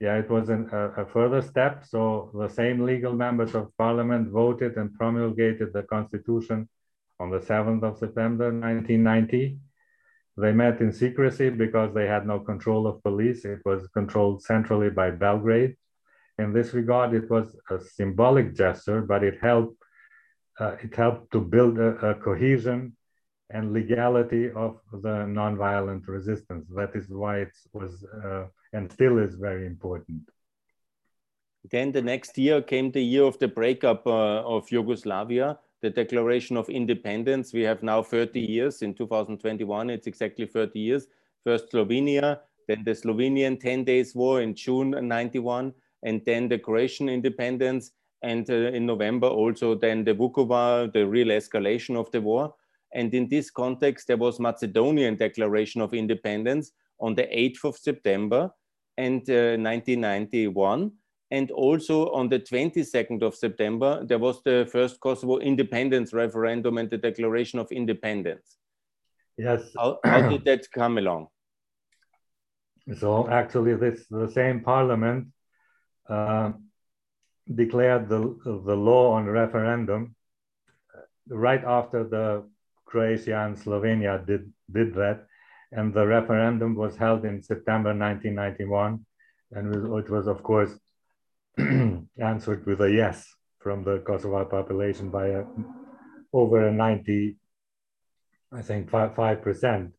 Yeah, 0.00 0.16
it 0.16 0.28
was 0.28 0.48
an, 0.48 0.68
a, 0.72 1.02
a, 1.02 1.06
further 1.06 1.42
step. 1.42 1.84
So 1.86 2.32
the 2.34 2.48
same 2.48 2.84
legal 2.84 3.12
members 3.12 3.54
of 3.54 3.70
parliament 3.78 4.30
voted 4.30 4.76
and 4.78 4.92
promulgated 4.94 5.72
the 5.72 5.84
Constitution 5.84 6.68
on 7.20 7.30
the 7.30 7.38
7th 7.38 7.84
of 7.84 7.98
September 7.98 8.46
1990. 8.46 9.58
They 10.38 10.52
met 10.52 10.80
in 10.80 10.92
secrecy 10.92 11.50
because 11.50 11.94
they 11.94 12.08
had 12.08 12.26
no 12.26 12.40
control 12.40 12.88
of 12.88 13.00
police. 13.04 13.44
It 13.44 13.60
was 13.64 13.86
controlled 13.94 14.42
centrally 14.42 14.90
by 14.90 15.12
Belgrade. 15.12 15.76
In 16.38 16.52
this 16.52 16.74
regard, 16.74 17.14
it 17.14 17.30
was 17.30 17.56
a 17.70 17.80
symbolic 17.80 18.54
gesture, 18.54 19.02
but 19.02 19.22
it 19.22 19.38
helped, 19.40 19.76
uh, 20.58 20.76
it 20.82 20.94
helped 20.94 21.30
to 21.32 21.40
build 21.40 21.78
a, 21.78 21.90
a 22.10 22.14
cohesion 22.14 22.96
and 23.50 23.72
legality 23.72 24.50
of 24.50 24.80
the 24.92 25.26
nonviolent 25.40 26.08
resistance. 26.08 26.66
That 26.74 26.90
is 26.94 27.08
why 27.08 27.38
it 27.38 27.52
was 27.72 28.04
uh, 28.24 28.46
and 28.72 28.90
still 28.90 29.18
is 29.18 29.36
very 29.36 29.66
important. 29.66 30.22
Then 31.70 31.92
the 31.92 32.02
next 32.02 32.36
year 32.36 32.60
came 32.60 32.90
the 32.90 33.02
year 33.02 33.24
of 33.24 33.38
the 33.38 33.48
breakup 33.48 34.06
uh, 34.06 34.42
of 34.42 34.70
Yugoslavia 34.70 35.58
the 35.84 35.90
Declaration 35.90 36.56
of 36.56 36.70
Independence. 36.70 37.52
We 37.52 37.60
have 37.64 37.82
now 37.82 38.02
30 38.02 38.40
years. 38.40 38.80
In 38.80 38.94
2021, 38.94 39.90
it's 39.90 40.06
exactly 40.06 40.46
30 40.46 40.80
years. 40.80 41.08
First 41.44 41.72
Slovenia, 41.72 42.40
then 42.66 42.84
the 42.84 42.92
Slovenian 42.92 43.60
10 43.60 43.84
days 43.84 44.14
war 44.14 44.40
in 44.40 44.54
June 44.54 44.96
91, 45.06 45.74
and 46.04 46.22
then 46.24 46.48
the 46.48 46.58
Croatian 46.58 47.08
independence. 47.08 47.90
And 48.22 48.48
uh, 48.48 48.70
in 48.72 48.86
November, 48.86 49.26
also 49.26 49.74
then 49.74 50.04
the 50.04 50.14
Vukovar, 50.14 50.92
the 50.92 51.06
real 51.06 51.28
escalation 51.28 51.96
of 51.96 52.10
the 52.10 52.20
war. 52.20 52.54
And 52.94 53.12
in 53.12 53.28
this 53.28 53.50
context, 53.50 54.06
there 54.06 54.16
was 54.16 54.40
Macedonian 54.40 55.16
Declaration 55.16 55.80
of 55.80 55.92
Independence 55.92 56.72
on 57.00 57.14
the 57.14 57.24
8th 57.24 57.64
of 57.64 57.76
September 57.76 58.50
and 58.96 59.28
uh, 59.28 59.58
1991 59.58 60.92
and 61.30 61.50
also 61.50 62.12
on 62.12 62.28
the 62.28 62.38
22nd 62.38 63.22
of 63.22 63.34
September, 63.34 64.04
there 64.04 64.20
was 64.20 64.40
the 64.44 64.68
first 64.70 65.00
Kosovo 65.00 65.38
independence 65.38 66.12
referendum 66.12 66.78
and 66.78 66.88
the 66.88 66.98
declaration 66.98 67.58
of 67.58 67.72
independence. 67.72 68.56
Yes. 69.36 69.62
How, 69.76 69.98
how 70.04 70.28
did 70.28 70.44
that 70.44 70.70
come 70.70 70.98
along? 70.98 71.26
So 72.98 73.28
actually, 73.28 73.74
this 73.74 74.06
the 74.10 74.30
same 74.30 74.60
parliament 74.60 75.26
uh, 76.08 76.52
declared 77.52 78.08
the, 78.08 78.36
the 78.44 78.74
law 78.74 79.12
on 79.12 79.26
referendum 79.26 80.14
right 81.28 81.64
after 81.64 82.04
the 82.04 82.44
Croatia 82.84 83.46
and 83.46 83.56
Slovenia 83.56 84.24
did, 84.24 84.52
did 84.70 84.94
that. 84.94 85.26
And 85.72 85.92
the 85.92 86.06
referendum 86.06 86.76
was 86.76 86.96
held 86.96 87.24
in 87.24 87.42
September 87.42 87.90
1991. 87.90 89.04
And 89.52 89.74
it 89.98 90.10
was, 90.10 90.26
of 90.26 90.42
course, 90.42 90.70
answered 91.58 92.66
with 92.66 92.80
a 92.80 92.90
yes 92.90 93.26
from 93.58 93.82
the 93.82 93.98
Kosovo 94.06 94.44
population 94.44 95.10
by 95.10 95.28
a, 95.28 95.44
over 96.32 96.68
a 96.68 96.72
90, 96.72 97.36
I 98.52 98.62
think, 98.62 98.90
5 98.90 99.42
percent. 99.42 99.92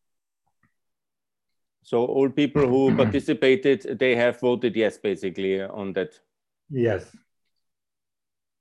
So 1.86 2.04
all 2.04 2.28
people 2.28 2.66
who 2.66 2.96
participated, 3.04 3.96
they 4.00 4.16
have 4.16 4.40
voted 4.40 4.74
yes, 4.74 4.98
basically, 4.98 5.62
on 5.62 5.92
that. 5.92 6.18
Yes. 6.68 7.16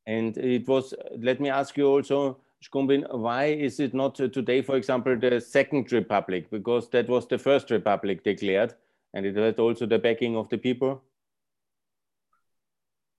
And 0.06 0.38
it 0.38 0.68
was, 0.68 0.94
let 1.18 1.42
me 1.42 1.50
ask 1.50 1.76
you 1.76 1.88
also, 1.88 2.38
Shkumbin, 2.64 3.12
why 3.12 3.46
is 3.46 3.80
it 3.80 3.96
not 3.96 4.14
today, 4.14 4.62
for 4.62 4.76
example, 4.78 5.18
the 5.18 5.42
second 5.42 5.92
republic? 5.92 6.52
Because 6.52 6.88
that 6.92 7.10
was 7.10 7.28
the 7.28 7.40
first 7.40 7.72
republic 7.72 8.24
declared, 8.24 8.76
and 9.16 9.26
it 9.26 9.36
had 9.36 9.60
also 9.60 9.88
the 9.88 9.98
backing 9.98 10.38
of 10.38 10.48
the 10.50 10.60
people. 10.60 11.02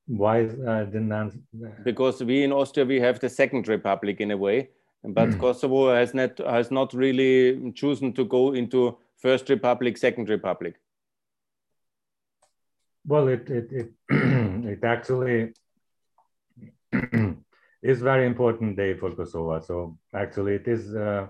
Why 0.06 0.44
uh, 0.44 0.84
didn't 0.84 1.10
answer? 1.10 1.40
Because 1.82 2.22
we 2.22 2.44
in 2.44 2.52
Austria 2.52 2.86
we 2.86 3.00
have 3.00 3.18
the 3.18 3.28
second 3.28 3.66
republic 3.66 4.20
in 4.20 4.30
a 4.30 4.36
way, 4.36 4.68
but. 5.02 5.36
Kosovo 5.40 5.92
has 5.92 6.14
not 6.14 6.38
has 6.38 6.70
not 6.70 6.94
really 6.94 7.72
chosen 7.72 8.12
to 8.12 8.24
go 8.24 8.52
into 8.52 8.96
First 9.18 9.48
Republic, 9.48 9.96
Second 9.96 10.28
Republic. 10.28 10.74
Well, 13.06 13.28
it 13.28 13.48
it 13.48 13.68
it, 13.72 13.92
it 14.10 14.84
actually 14.84 15.52
is 17.82 18.02
very 18.02 18.26
important 18.26 18.76
day 18.76 18.94
for 18.94 19.14
Kosovo. 19.14 19.60
So 19.60 19.98
actually, 20.14 20.54
it 20.54 20.68
is 20.68 20.94
uh, 20.94 21.26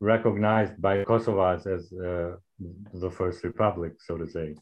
recognized 0.00 0.80
by 0.80 1.04
Kosovars 1.04 1.66
as 1.66 1.92
uh, 1.92 2.36
the 2.94 3.10
first 3.10 3.44
republic, 3.44 3.94
so 3.98 4.16
to 4.16 4.26
say. 4.26 4.54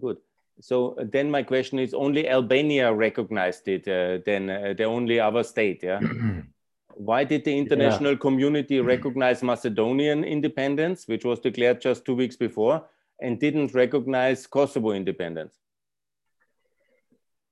Good. 0.00 0.18
So 0.60 0.96
then 0.98 1.30
my 1.30 1.42
question 1.42 1.78
is: 1.78 1.94
Only 1.94 2.28
Albania 2.28 2.92
recognized 2.92 3.68
it, 3.68 3.88
uh, 3.88 4.22
then 4.24 4.50
uh, 4.50 4.74
the 4.76 4.84
only 4.84 5.20
other 5.20 5.42
state, 5.42 5.82
yeah. 5.82 6.00
Why 6.96 7.24
did 7.24 7.44
the 7.44 7.56
international 7.56 8.12
yeah. 8.12 8.18
community 8.18 8.80
recognize 8.80 9.42
Macedonian 9.42 10.24
independence, 10.24 11.06
which 11.06 11.26
was 11.26 11.38
declared 11.38 11.80
just 11.82 12.06
two 12.06 12.14
weeks 12.14 12.36
before, 12.36 12.86
and 13.20 13.38
didn't 13.38 13.74
recognize 13.74 14.46
Kosovo 14.46 14.92
independence? 14.92 15.54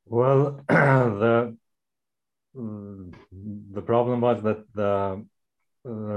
Well, 0.07 0.63
the 0.69 1.57
the 2.55 3.83
problem 3.83 4.21
was 4.23 4.43
that 4.43 4.65
the 4.75 5.25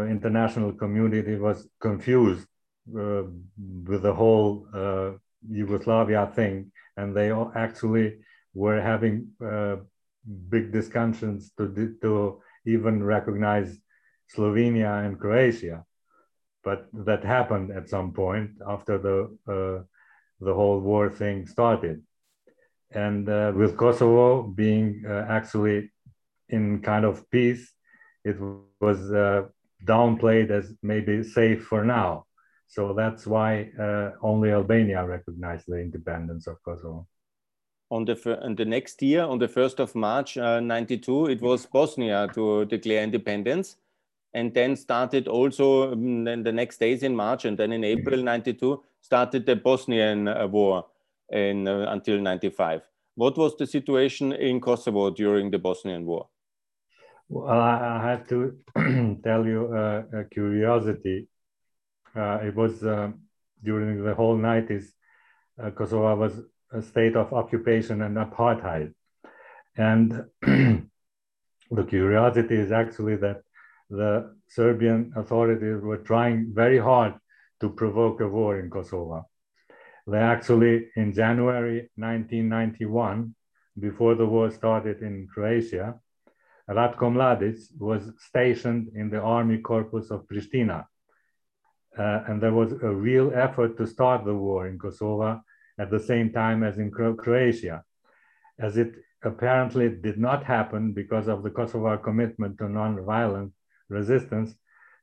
international 0.10 0.72
community 0.72 1.36
was 1.36 1.68
confused 1.82 2.48
uh, 2.96 3.24
with 3.84 4.04
the 4.04 4.14
whole 4.14 4.68
uh, 4.74 5.12
Yugoslavia 5.50 6.32
thing, 6.34 6.72
and 6.96 7.14
they 7.14 7.32
actually 7.56 8.20
were 8.54 8.80
having 8.80 9.28
uh, 9.44 9.76
big 10.50 10.72
discussions 10.72 11.52
to 11.58 11.98
to 12.02 12.42
even 12.74 13.04
recognize 13.04 13.70
Slovenia 14.36 15.06
and 15.06 15.20
Croatia. 15.20 15.86
But 16.64 16.88
that 17.08 17.24
happened 17.24 17.72
at 17.72 17.90
some 17.90 18.12
point 18.12 18.52
after 18.76 18.98
the 18.98 19.18
uh, 19.56 19.80
the 20.48 20.54
whole 20.54 20.80
war 20.80 21.10
thing 21.10 21.48
started, 21.48 22.04
and 22.92 23.28
uh, 23.30 23.52
with 23.56 23.78
Kosovo 23.78 24.44
being 24.44 25.04
actually 25.38 25.92
in 26.50 26.82
kind 26.82 27.06
of 27.06 27.30
peace, 27.32 27.64
it 28.24 28.38
was 28.82 29.00
uh, 29.12 29.44
downplayed 29.86 30.50
as 30.52 30.74
maybe 30.82 31.24
safe 31.24 31.64
for 31.64 31.84
now. 31.84 32.26
So 32.68 32.94
that's 32.94 33.26
why 33.26 33.72
uh, 33.80 34.12
only 34.22 34.52
Albania 34.52 35.06
recognized 35.06 35.66
the 35.68 35.80
independence 35.80 36.48
of 36.48 36.62
Kosovo. 36.64 37.08
On 37.90 38.04
the, 38.04 38.40
on 38.44 38.56
the 38.56 38.66
next 38.66 39.02
year, 39.02 39.24
on 39.24 39.40
the 39.40 39.48
1st 39.48 39.80
of 39.80 39.96
March 39.96 40.38
uh, 40.38 40.60
92, 40.60 41.28
it 41.28 41.42
was 41.42 41.66
Bosnia 41.66 42.28
to 42.34 42.66
declare 42.66 43.04
independence 43.04 43.78
and 44.34 44.54
then 44.54 44.76
started 44.76 45.28
also 45.28 45.94
um, 45.94 46.24
then 46.24 46.44
the 46.44 46.52
next 46.52 46.80
days 46.80 47.04
in 47.04 47.16
March 47.16 47.46
and 47.46 47.58
then 47.58 47.72
in 47.72 47.84
April 47.84 48.22
92 48.22 48.84
started 49.02 49.46
the 49.46 49.56
Bosnian 49.56 50.28
uh, 50.28 50.48
war 50.48 50.86
in, 51.32 51.68
uh, 51.68 51.86
until 51.90 52.20
95. 52.20 52.82
What 53.16 53.38
was 53.38 53.56
the 53.58 53.66
situation 53.66 54.34
in 54.34 54.62
Kosovo 54.62 55.10
during 55.10 55.50
the 55.50 55.58
Bosnian 55.58 56.06
war? 56.06 56.28
Well, 57.30 57.50
I, 57.50 58.02
have 58.10 58.28
to 58.30 58.58
tell 59.24 59.46
you 59.46 59.74
uh, 59.74 60.20
a 60.20 60.24
curiosity. 60.26 61.28
Uh, 62.16 62.40
it 62.44 62.56
was 62.56 62.84
uh, 62.84 63.12
during 63.64 64.04
the 64.04 64.14
whole 64.14 64.38
90s, 64.38 64.86
uh, 65.62 65.72
Kosovo 65.72 66.16
was 66.16 66.40
state 66.82 67.16
of 67.16 67.34
occupation 67.34 68.02
and 68.02 68.18
apartheid. 68.18 68.94
And 69.76 70.26
the 70.42 71.84
curiosity 71.88 72.56
is 72.56 72.72
actually 72.72 73.16
that 73.18 73.42
the 73.90 74.36
Serbian 74.48 75.14
authorities 75.16 75.82
were 75.82 75.98
trying 75.98 76.52
very 76.54 76.80
hard 76.80 77.14
to 77.62 77.70
provoke 77.70 78.22
a 78.22 78.28
war 78.28 78.60
in 78.60 78.70
Kosovo. 78.70 79.28
They 80.06 80.18
actually, 80.18 80.88
in 80.96 81.14
January 81.14 81.90
1991, 81.96 83.36
before 83.80 84.16
the 84.16 84.26
war 84.26 84.50
started 84.52 85.02
in 85.02 85.28
Croatia, 85.28 85.96
Ratko 86.70 87.12
Mladic 87.12 87.60
was 87.78 88.12
stationed 88.18 88.92
in 88.96 89.10
the 89.10 89.22
army 89.22 89.60
corpus 89.60 90.12
of 90.12 90.28
Pristina. 90.28 90.86
Uh, 91.98 92.24
and 92.28 92.42
there 92.42 92.54
was 92.54 92.74
a 92.74 92.94
real 92.94 93.32
effort 93.34 93.78
to 93.78 93.88
start 93.88 94.26
the 94.26 94.34
war 94.34 94.68
in 94.68 94.78
Kosovo 94.78 95.42
at 95.78 95.92
the 95.92 96.00
same 96.00 96.32
time 96.32 96.64
as 96.64 96.78
in 96.78 96.92
Croatia. 96.92 97.84
As 98.60 98.78
it 98.78 98.94
apparently 99.24 99.90
did 99.90 100.18
not 100.18 100.44
happen 100.44 100.94
because 100.94 101.28
of 101.28 101.44
the 101.44 101.50
Kosovar 101.50 102.02
commitment 102.02 102.58
to 102.58 102.70
non-violent 102.70 103.54
resistance, 103.90 104.56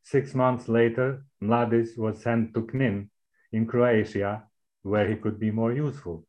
six 0.02 0.34
months 0.34 0.68
later, 0.68 1.24
Mladic 1.42 1.96
was 1.96 2.22
sent 2.22 2.54
to 2.54 2.66
Knin 2.72 3.10
in 3.52 3.66
Croatia, 3.66 4.42
where 4.82 5.08
he 5.08 5.16
could 5.16 5.38
be 5.38 5.50
more 5.50 5.72
useful 5.72 6.26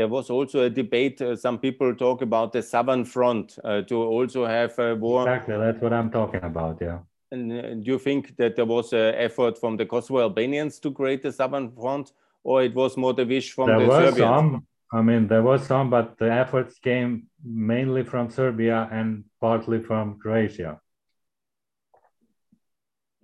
there 0.00 0.08
was 0.08 0.30
also 0.30 0.62
a 0.62 0.70
debate. 0.70 1.20
Uh, 1.20 1.36
some 1.36 1.58
people 1.58 1.94
talk 1.94 2.22
about 2.22 2.54
the 2.54 2.62
Southern 2.62 3.04
Front 3.04 3.58
uh, 3.62 3.82
to 3.82 3.96
also 3.96 4.46
have 4.46 4.78
a 4.78 4.94
war. 4.94 5.28
Exactly, 5.28 5.58
that's 5.58 5.82
what 5.82 5.92
I'm 5.92 6.10
talking 6.10 6.42
about. 6.42 6.78
Yeah. 6.80 7.00
And 7.30 7.52
uh, 7.52 7.74
do 7.74 7.82
you 7.84 7.98
think 7.98 8.34
that 8.38 8.56
there 8.56 8.64
was 8.64 8.94
an 8.94 9.14
effort 9.26 9.58
from 9.58 9.76
the 9.76 9.84
Kosovo 9.84 10.20
Albanians 10.20 10.80
to 10.80 10.90
create 10.90 11.20
the 11.22 11.30
Southern 11.30 11.70
Front, 11.72 12.12
or 12.42 12.62
it 12.62 12.74
was 12.74 12.96
more 12.96 13.14
the 13.14 13.26
wish 13.26 13.52
from 13.52 13.66
there 13.68 13.78
the 13.80 13.88
Serbians? 13.88 14.18
Some. 14.18 14.66
I 14.92 15.02
mean, 15.02 15.28
there 15.28 15.42
was 15.42 15.64
some, 15.66 15.88
but 15.88 16.18
the 16.18 16.32
efforts 16.32 16.78
came 16.80 17.28
mainly 17.44 18.02
from 18.02 18.28
Serbia 18.28 18.88
and 18.90 19.24
partly 19.40 19.80
from 19.80 20.18
Croatia. 20.18 20.80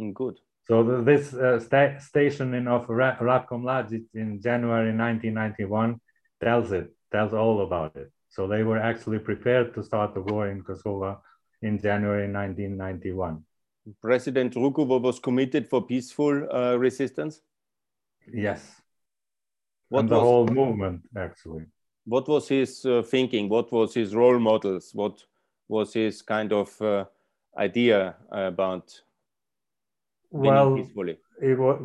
Mm, 0.01 0.15
good. 0.15 0.39
So 0.69 0.83
the, 0.83 1.03
this 1.03 1.35
uh, 1.35 1.59
sta 1.61 1.99
stationing 1.99 2.67
of 2.69 2.87
Ratko 2.87 3.53
Mladic 3.53 4.05
in 4.15 4.41
January 4.41 4.93
1991 4.97 6.01
tells 6.43 6.73
it, 6.73 6.89
tells 7.11 7.33
all 7.33 7.63
about 7.63 7.97
it. 7.97 8.13
So 8.29 8.47
they 8.47 8.63
were 8.63 8.79
actually 8.79 9.19
prepared 9.19 9.75
to 9.75 9.83
start 9.83 10.15
the 10.15 10.21
war 10.21 10.49
in 10.49 10.63
Kosovo 10.63 11.23
in 11.63 11.79
January 11.79 12.31
1991. 12.33 13.45
President 14.03 14.55
Rugova 14.55 15.01
was 15.01 15.19
committed 15.21 15.69
for 15.69 15.87
peaceful 15.87 16.47
uh, 16.53 16.77
resistance? 16.77 17.41
Yes. 18.33 18.83
What 19.89 20.01
and 20.01 20.09
the 20.09 20.17
was, 20.17 20.23
whole 20.23 20.47
movement, 20.47 21.03
actually. 21.17 21.67
What 22.05 22.29
was 22.29 22.49
his 22.49 22.85
uh, 22.85 23.03
thinking? 23.03 23.49
What 23.49 23.73
was 23.73 23.95
his 23.95 24.15
role 24.15 24.39
models? 24.39 24.91
What 24.93 25.25
was 25.69 25.93
his 25.93 26.23
kind 26.23 26.53
of 26.53 26.81
uh, 26.81 27.05
idea 27.57 28.17
about 28.31 29.01
well, 30.31 30.77
peacefully? 30.77 31.19
It 31.41 31.59
was, 31.59 31.79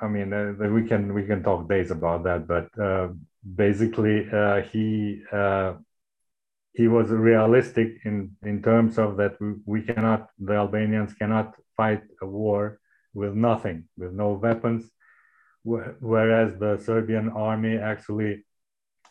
I 0.00 0.08
mean, 0.08 0.32
uh, 0.32 0.54
we 0.68 0.86
can 0.86 1.14
we 1.14 1.24
can 1.24 1.42
talk 1.42 1.68
days 1.68 1.90
about 1.90 2.24
that, 2.24 2.46
but 2.46 2.68
uh, 2.78 3.08
basically 3.56 4.28
uh, 4.30 4.62
he 4.62 5.22
uh, 5.32 5.74
he 6.72 6.88
was 6.88 7.10
realistic 7.10 7.98
in 8.04 8.36
in 8.44 8.62
terms 8.62 8.98
of 8.98 9.16
that 9.16 9.40
we, 9.40 9.54
we 9.64 9.82
cannot 9.82 10.28
the 10.38 10.54
Albanians 10.54 11.14
cannot 11.14 11.54
fight 11.76 12.02
a 12.22 12.26
war 12.26 12.80
with 13.14 13.34
nothing 13.34 13.84
with 13.96 14.12
no 14.12 14.32
weapons 14.32 14.90
whereas 15.62 16.58
the 16.58 16.78
Serbian 16.78 17.28
army 17.30 17.76
actually 17.76 18.44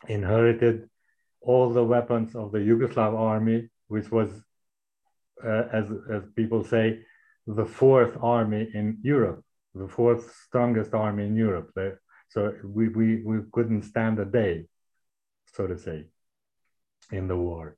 inherited 0.07 0.89
all 1.41 1.69
the 1.69 1.83
weapons 1.83 2.35
of 2.35 2.51
the 2.51 2.59
Yugoslav 2.59 3.13
army 3.13 3.69
which 3.87 4.11
was 4.11 4.29
uh, 5.43 5.63
as 5.71 5.85
as 6.11 6.23
people 6.35 6.63
say 6.63 6.99
the 7.47 7.65
fourth 7.65 8.17
army 8.21 8.69
in 8.73 8.97
Europe 9.01 9.43
the 9.75 9.87
fourth 9.87 10.35
strongest 10.47 10.93
army 10.93 11.25
in 11.25 11.35
Europe 11.35 11.71
so 12.29 12.53
we, 12.63 12.89
we, 12.89 13.23
we 13.23 13.39
couldn't 13.51 13.83
stand 13.83 14.19
a 14.19 14.25
day, 14.25 14.65
so 15.53 15.65
to 15.67 15.77
say, 15.77 16.05
in 17.11 17.27
the 17.27 17.35
war. 17.35 17.75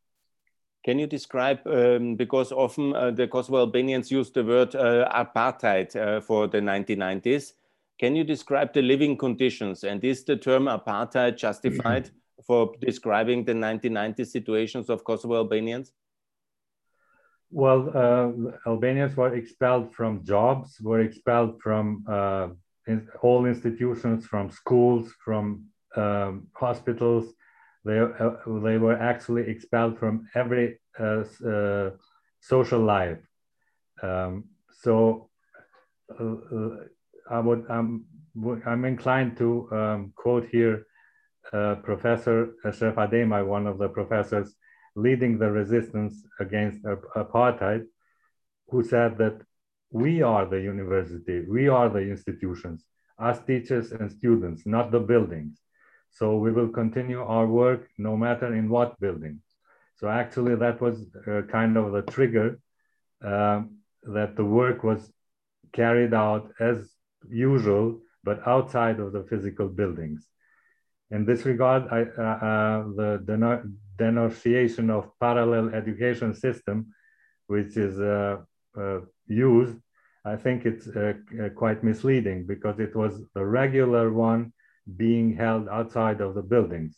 Can 0.84 1.00
you 1.00 1.08
describe, 1.08 1.60
um, 1.68 2.16
because 2.16 2.52
often 2.52 2.94
uh, 2.96 3.12
the 3.12 3.28
Kosovo 3.28 3.60
Albanians 3.60 4.12
use 4.12 4.32
the 4.32 4.44
word 4.44 4.76
uh, 4.76 5.08
apartheid 5.14 5.96
uh, 5.96 6.22
for 6.22 6.48
the 6.48 6.60
1990s. 6.60 7.54
Can 8.02 8.16
you 8.16 8.24
describe 8.24 8.74
the 8.74 8.82
living 8.82 9.16
conditions? 9.16 9.84
And 9.84 10.04
is 10.04 10.24
the 10.24 10.36
term 10.36 10.66
apartheid 10.66 11.38
justified 11.38 12.10
for 12.48 12.74
describing 12.82 13.46
the 13.46 13.54
1990 13.54 14.26
situations 14.26 14.90
of 14.90 15.04
Kosovo 15.04 15.36
Albanians? 15.36 15.94
Well, 17.52 17.92
uh, 17.94 18.58
Albanians 18.68 19.16
were 19.16 19.36
expelled 19.36 19.94
from 19.94 20.24
jobs, 20.26 20.82
were 20.82 21.02
expelled 21.02 21.62
from 21.62 22.04
uh, 22.08 22.48
in 22.88 23.08
all 23.22 23.46
institutions, 23.46 24.26
from 24.26 24.50
schools, 24.50 25.14
from 25.24 25.66
um, 25.96 26.48
hospitals. 26.54 27.32
They, 27.86 28.00
uh, 28.00 28.32
they 28.48 28.80
were 28.80 28.98
actually 29.00 29.44
expelled 29.48 30.00
from 30.00 30.28
every 30.34 30.80
uh, 31.00 31.24
uh, 31.48 31.92
social 32.40 32.80
life. 32.80 33.20
Um, 34.02 34.46
so 34.72 35.30
uh, 36.20 36.88
I 37.32 37.40
would, 37.40 37.66
I'm, 37.70 38.06
I'm 38.66 38.86
inclined 38.86 39.38
to 39.38 39.70
um, 39.72 40.14
quote 40.16 40.48
here 40.52 40.86
uh, 41.54 41.76
Professor 41.76 42.54
Ashraf 42.66 42.96
Ademai, 42.96 43.46
one 43.46 43.68
of 43.68 43.78
the 43.78 43.90
professors 43.90 44.54
leading 44.96 45.38
the 45.38 45.50
resistance 45.50 46.24
against 46.40 46.84
apartheid, 47.16 47.86
who 48.70 48.84
said 48.84 49.18
that 49.18 49.42
we 49.92 50.22
are 50.22 50.46
the 50.46 50.60
university, 50.60 51.46
we 51.50 51.68
are 51.68 51.90
the 51.90 52.00
institutions, 52.00 52.86
us 53.20 53.40
teachers 53.46 53.92
and 53.92 54.12
students, 54.12 54.66
not 54.66 54.92
the 54.92 55.00
buildings. 55.00 55.60
So 56.12 56.38
we 56.38 56.52
will 56.52 56.70
continue 56.70 57.22
our 57.22 57.48
work 57.48 57.88
no 57.98 58.18
matter 58.18 58.54
in 58.54 58.70
what 58.70 59.00
building. 59.00 59.40
So 59.96 60.10
actually 60.10 60.56
that 60.56 60.82
was 60.82 61.06
uh, 61.28 61.44
kind 61.50 61.78
of 61.78 61.92
the 61.94 62.02
trigger 62.02 62.60
uh, 63.26 63.62
that 64.04 64.36
the 64.36 64.46
work 64.46 64.84
was 64.84 65.12
carried 65.74 66.14
out 66.14 66.52
as 66.60 66.90
usual, 67.30 68.00
but 68.24 68.46
outside 68.48 69.00
of 69.00 69.12
the 69.14 69.24
physical 69.24 69.68
buildings. 69.68 70.28
In 71.10 71.26
this 71.26 71.46
regard, 71.46 71.84
I, 71.92 72.02
uh, 72.18 72.22
uh 72.22 72.84
the 72.96 73.64
denunciation 73.98 74.90
of 74.90 75.12
parallel 75.20 75.70
education 75.70 76.34
system, 76.34 76.94
which 77.48 77.76
is 77.78 78.00
uh, 78.00 78.38
uh, 78.78 79.00
used, 79.28 79.78
I 80.24 80.36
think 80.36 80.66
it's 80.66 80.88
quite 81.56 81.84
misleading 81.84 82.46
because 82.46 82.80
it 82.80 82.96
was 82.96 83.14
the 83.34 83.46
regular 83.46 84.14
one 84.14 84.54
being 84.98 85.36
held 85.36 85.68
outside 85.68 86.22
of 86.22 86.36
the 86.36 86.42
buildings, 86.42 86.98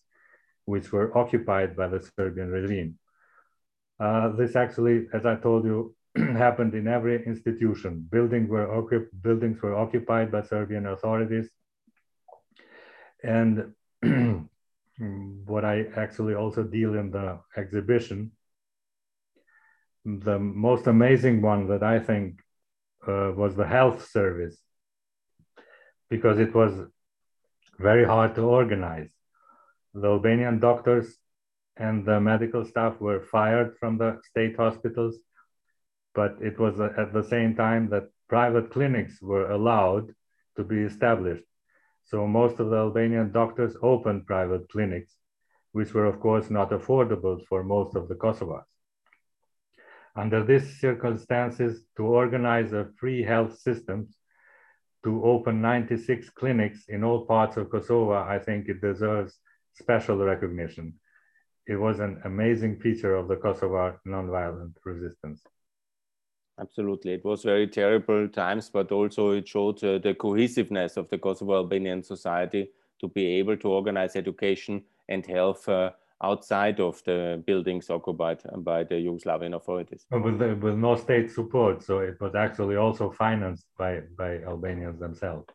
which 0.66 0.92
were 0.92 1.18
occupied 1.18 1.76
by 1.76 1.88
the 1.88 2.02
Serbian 2.16 2.50
regime. 2.50 3.00
Uh, 4.00 4.30
this 4.36 4.56
actually, 4.56 5.08
as 5.14 5.26
I 5.26 5.36
told 5.36 5.66
you, 5.66 5.96
happened 6.18 6.74
in 6.76 6.88
every 6.88 7.26
institution. 7.26 8.08
Buildings 8.12 8.50
were, 8.50 9.08
buildings 9.22 9.62
were 9.62 9.76
occupied 9.76 10.32
by 10.32 10.42
Serbian 10.44 10.86
authorities. 10.86 11.50
And 13.24 13.74
what 15.46 15.66
I 15.66 15.86
actually 15.96 16.36
also 16.36 16.64
deal 16.64 16.96
in 16.96 17.12
the 17.12 17.40
exhibition, 17.58 18.32
the 20.06 20.38
most 20.38 20.88
amazing 20.88 21.42
one 21.42 21.68
that 21.68 21.82
I 21.82 22.00
think 22.00 22.42
uh, 23.08 23.32
was 23.36 23.56
the 23.56 23.66
health 23.66 24.10
service, 24.10 24.58
because 26.10 26.40
it 26.40 26.54
was 26.54 26.74
very 27.80 28.06
hard 28.06 28.36
to 28.36 28.42
organize. 28.42 29.10
The 29.94 30.08
Albanian 30.08 30.60
doctors 30.60 31.18
and 31.78 32.06
the 32.06 32.20
medical 32.20 32.66
staff 32.66 33.00
were 33.00 33.22
fired 33.22 33.78
from 33.80 33.98
the 33.98 34.20
state 34.30 34.56
hospitals, 34.58 35.18
but 36.14 36.38
it 36.42 36.60
was 36.60 36.80
uh, 36.80 36.90
at 36.98 37.14
the 37.14 37.24
same 37.24 37.56
time 37.56 37.90
that 37.90 38.10
private 38.30 38.72
clinics 38.72 39.22
were 39.22 39.52
allowed 39.52 40.14
to 40.58 40.64
be 40.64 40.82
established. 40.82 41.44
So 42.06 42.28
most 42.28 42.60
of 42.60 42.70
the 42.70 42.78
Albanian 42.78 43.32
doctors 43.32 43.76
opened 43.82 44.28
private 44.28 44.70
clinics, 44.70 45.16
which 45.72 45.94
were 45.94 46.06
of 46.06 46.20
course 46.20 46.50
not 46.50 46.72
affordable 46.72 47.46
for 47.48 47.64
most 47.64 47.96
of 47.96 48.08
the 48.08 48.16
Kosovars. 48.16 48.66
Under 50.16 50.44
these 50.44 50.80
circumstances, 50.80 51.86
to 51.98 52.04
organize 52.04 52.72
a 52.72 52.92
free 53.00 53.24
health 53.24 53.58
system 53.58 54.08
to 55.04 55.24
open 55.24 55.62
96 55.62 56.30
clinics 56.30 56.86
in 56.88 57.04
all 57.04 57.26
parts 57.26 57.58
of 57.58 57.70
Kosovo, 57.70 58.14
I 58.14 58.38
think 58.40 58.70
it 58.70 58.80
deserves 58.80 59.40
special 59.74 60.18
recognition. 60.18 60.94
It 61.66 61.78
was 61.78 62.00
an 62.00 62.22
amazing 62.26 62.80
feature 62.80 63.16
of 63.16 63.28
the 63.28 63.38
Kosovar 63.38 64.00
nonviolent 64.06 64.76
resistance. 64.86 65.42
Absolutely. 66.60 67.14
It 67.14 67.26
was 67.26 67.44
very 67.44 67.68
terrible 67.68 68.28
times, 68.28 68.70
but 68.70 68.92
also 68.92 69.32
it 69.32 69.48
showed 69.48 69.84
uh, 69.84 69.98
the 69.98 70.14
cohesiveness 70.14 70.98
of 70.98 71.10
the 71.10 71.18
Kosovo 71.18 71.56
Albanian 71.56 72.04
society 72.04 72.70
to 73.02 73.08
be 73.08 73.26
able 73.40 73.58
to 73.58 73.68
organize 73.68 74.16
education 74.16 74.84
and 75.10 75.26
health 75.26 75.68
uh, 75.68 75.92
outside 76.24 76.80
of 76.80 77.04
the 77.04 77.44
buildings 77.46 77.90
occupied 77.90 78.42
by 78.58 78.84
the 78.84 78.96
Yugoslavian 78.96 79.56
authorities. 79.56 80.06
With, 80.12 80.40
the, 80.40 80.56
with 80.56 80.76
no 80.76 80.96
state 80.96 81.32
support, 81.32 81.84
so 81.84 82.00
it 82.00 82.20
was 82.22 82.36
actually 82.36 82.78
also 82.78 83.12
financed 83.12 83.66
by, 83.78 84.02
by 84.18 84.40
Albanians 84.44 85.00
themselves, 85.00 85.48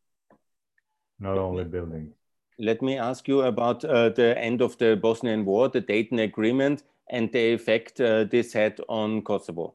not 1.21 1.39
only 1.39 1.65
buildings. 1.65 2.13
Let 2.59 2.83
me 2.83 2.99
ask 2.99 3.29
you 3.29 3.43
about 3.43 3.85
uh, 3.85 4.09
the 4.11 4.37
end 4.37 4.61
of 4.61 4.77
the 4.79 4.97
Bosnian 4.97 5.45
War, 5.45 5.69
the 5.69 5.81
Dayton 5.81 6.19
Agreement, 6.19 6.83
and 7.09 7.33
the 7.33 7.55
effect 7.55 8.01
uh, 8.01 8.25
this 8.25 8.53
had 8.53 8.81
on 8.89 9.23
Kosovo. 9.23 9.75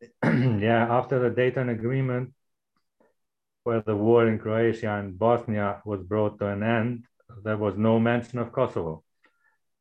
yeah, 0.24 0.86
after 0.90 1.18
the 1.18 1.30
Dayton 1.30 1.68
Agreement, 1.68 2.32
where 3.64 3.82
the 3.82 3.96
war 3.96 4.26
in 4.28 4.38
Croatia 4.38 4.94
and 4.94 5.18
Bosnia 5.18 5.82
was 5.84 6.02
brought 6.02 6.38
to 6.38 6.46
an 6.48 6.62
end, 6.62 7.04
there 7.42 7.56
was 7.56 7.76
no 7.76 7.98
mention 7.98 8.38
of 8.38 8.52
Kosovo 8.52 9.02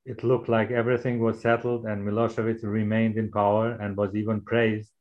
it 0.06 0.24
looked 0.24 0.48
like 0.48 0.70
everything 0.70 1.20
was 1.20 1.42
settled 1.42 1.86
and 1.86 2.06
Milosevic 2.06 2.62
remained 2.62 3.18
in 3.18 3.32
power 3.32 3.72
and 3.72 3.98
was 3.98 4.16
even 4.16 4.42
praised 4.42 4.92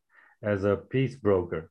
as 0.42 0.64
a 0.64 0.76
peace 0.76 1.14
broker. 1.14 1.70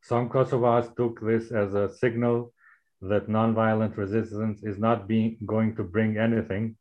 Some 0.00 0.28
Kosovars 0.28 0.94
took 0.96 1.20
this 1.20 1.50
as 1.50 1.74
a 1.74 1.92
signal 1.92 2.52
that 3.02 3.28
nonviolent 3.28 3.96
resistance 3.96 4.62
is 4.62 4.78
not 4.78 5.08
being, 5.08 5.38
going 5.44 5.74
to 5.76 5.82
bring 5.82 6.16
anything 6.16 6.76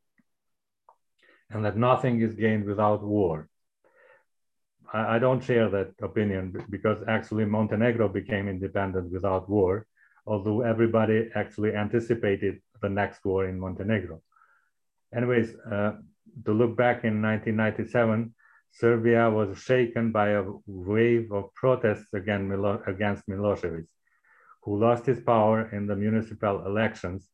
and 1.49 1.65
that 1.65 1.77
nothing 1.77 2.21
is 2.21 2.35
gained 2.35 2.65
without 2.65 3.03
war. 3.03 3.49
I, 4.93 5.19
don't 5.19 5.43
share 5.43 5.69
that 5.69 5.91
opinion 6.01 6.55
because 6.69 6.99
actually 7.07 7.45
Montenegro 7.45 8.07
became 8.09 8.47
independent 8.47 9.11
without 9.11 9.49
war, 9.49 9.85
although 10.25 10.61
everybody 10.61 11.29
actually 11.35 11.75
anticipated 11.75 12.61
the 12.81 12.89
next 12.89 13.25
war 13.25 13.47
in 13.47 13.59
Montenegro 13.59 14.21
anyways, 15.15 15.55
uh, 15.71 15.93
to 16.45 16.51
look 16.53 16.75
back 16.75 17.03
in 17.03 17.21
1997, 17.21 18.33
Serbia 18.71 19.29
was 19.29 19.57
shaken 19.57 20.11
by 20.11 20.29
a 20.29 20.43
wave 20.65 21.31
of 21.31 21.53
protests 21.53 22.09
Milo 22.13 22.81
against 22.85 23.27
Milosevic, 23.27 23.87
who 24.63 24.79
lost 24.79 25.05
his 25.05 25.19
power 25.21 25.69
in 25.71 25.87
the 25.87 25.95
municipal 25.95 26.65
elections. 26.65 27.27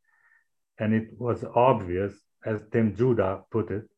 And 0.80 0.94
it 0.94 1.10
was 1.18 1.44
obvious, 1.56 2.14
as 2.46 2.62
Tim 2.72 2.96
Judah 2.96 3.44
put 3.52 3.72
it, 3.72 3.90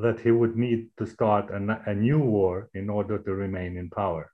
that 0.00 0.20
he 0.20 0.30
would 0.30 0.56
need 0.56 0.88
to 0.98 1.06
start 1.06 1.50
a, 1.50 1.82
a 1.86 1.94
new 1.94 2.18
war 2.18 2.68
in 2.74 2.90
order 2.90 3.18
to 3.18 3.34
remain 3.34 3.76
in 3.76 3.90
power. 3.90 4.32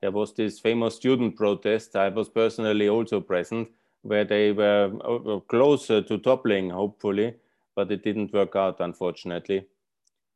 There 0.00 0.10
was 0.10 0.34
this 0.34 0.58
famous 0.58 0.96
student 0.96 1.36
protest. 1.36 1.96
I 1.96 2.08
was 2.08 2.28
personally 2.28 2.88
also 2.88 3.20
present, 3.20 3.68
where 4.02 4.24
they 4.24 4.52
were 4.52 4.92
uh, 5.04 5.40
closer 5.40 6.02
to 6.02 6.18
toppling, 6.18 6.70
hopefully, 6.70 7.34
but 7.76 7.90
it 7.90 8.02
didn't 8.02 8.32
work 8.32 8.56
out, 8.56 8.80
unfortunately. 8.80 9.66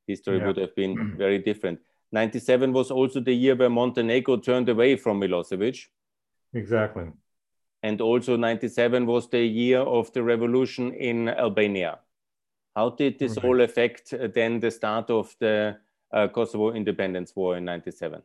History 0.07 0.39
yeah. 0.39 0.47
would 0.47 0.57
have 0.57 0.75
been 0.77 1.15
very 1.19 1.39
different. 1.39 1.81
97 2.13 2.73
was 2.73 2.91
also 2.91 3.21
the 3.21 3.33
year 3.33 3.57
where 3.57 3.69
Montenegro 3.69 4.37
turned 4.37 4.69
away 4.69 4.97
from 4.97 5.21
Milosevic. 5.21 5.87
Exactly. 6.55 7.07
And 7.83 8.01
also 8.01 8.37
97 8.37 9.05
was 9.07 9.29
the 9.29 9.45
year 9.45 9.81
of 9.81 10.13
the 10.13 10.23
revolution 10.23 10.93
in 10.93 11.29
Albania. 11.29 11.99
How 12.77 12.91
did 12.91 13.19
this 13.19 13.39
all 13.39 13.63
affect 13.63 14.13
uh, 14.13 14.29
then 14.33 14.61
the 14.61 14.71
start 14.71 15.11
of 15.11 15.35
the 15.41 15.79
uh, 16.13 16.29
Kosovo 16.29 16.73
independence 16.73 17.35
war 17.35 17.57
in 17.57 17.65
97? 17.65 18.23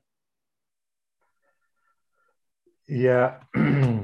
Yeah, 2.88 3.40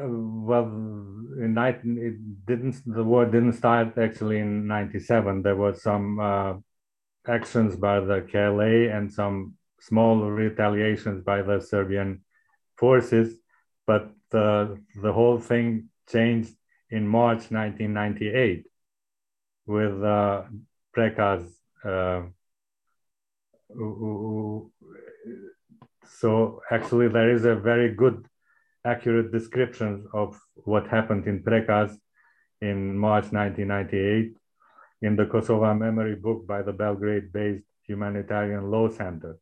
Uh, 0.00 0.06
well, 0.06 0.62
in 0.64 1.54
night 1.54 1.80
it 1.82 2.46
didn't. 2.46 2.76
The 2.86 3.02
war 3.02 3.26
didn't 3.26 3.54
start 3.54 3.98
actually 3.98 4.38
in 4.38 4.68
'97. 4.68 5.42
There 5.42 5.56
was 5.56 5.82
some 5.82 6.20
uh, 6.20 6.54
actions 7.26 7.74
by 7.74 7.98
the 7.98 8.20
KLA 8.30 8.96
and 8.96 9.12
some 9.12 9.54
small 9.80 10.20
retaliations 10.30 11.24
by 11.24 11.42
the 11.42 11.60
Serbian 11.60 12.22
forces, 12.76 13.40
but 13.88 14.12
the 14.30 14.78
the 15.02 15.12
whole 15.12 15.40
thing 15.40 15.88
changed 16.08 16.54
in 16.90 17.08
March 17.08 17.50
1998 17.50 18.67
with 19.68 20.02
uh, 20.02 20.42
Prekaz. 20.96 21.44
Uh, 21.84 22.22
so 26.18 26.60
actually, 26.70 27.08
there 27.08 27.30
is 27.30 27.44
a 27.44 27.54
very 27.54 27.94
good 27.94 28.26
accurate 28.84 29.30
description 29.30 30.08
of 30.14 30.40
what 30.54 30.88
happened 30.88 31.26
in 31.26 31.42
Prekaz 31.42 31.94
in 32.62 32.98
March 32.98 33.30
1998 33.30 34.34
in 35.02 35.16
the 35.16 35.26
Kosovo 35.26 35.74
memory 35.74 36.16
book 36.16 36.46
by 36.46 36.62
the 36.62 36.72
Belgrade-based 36.72 37.64
Humanitarian 37.86 38.70
Law 38.70 38.88
Center. 38.88 39.38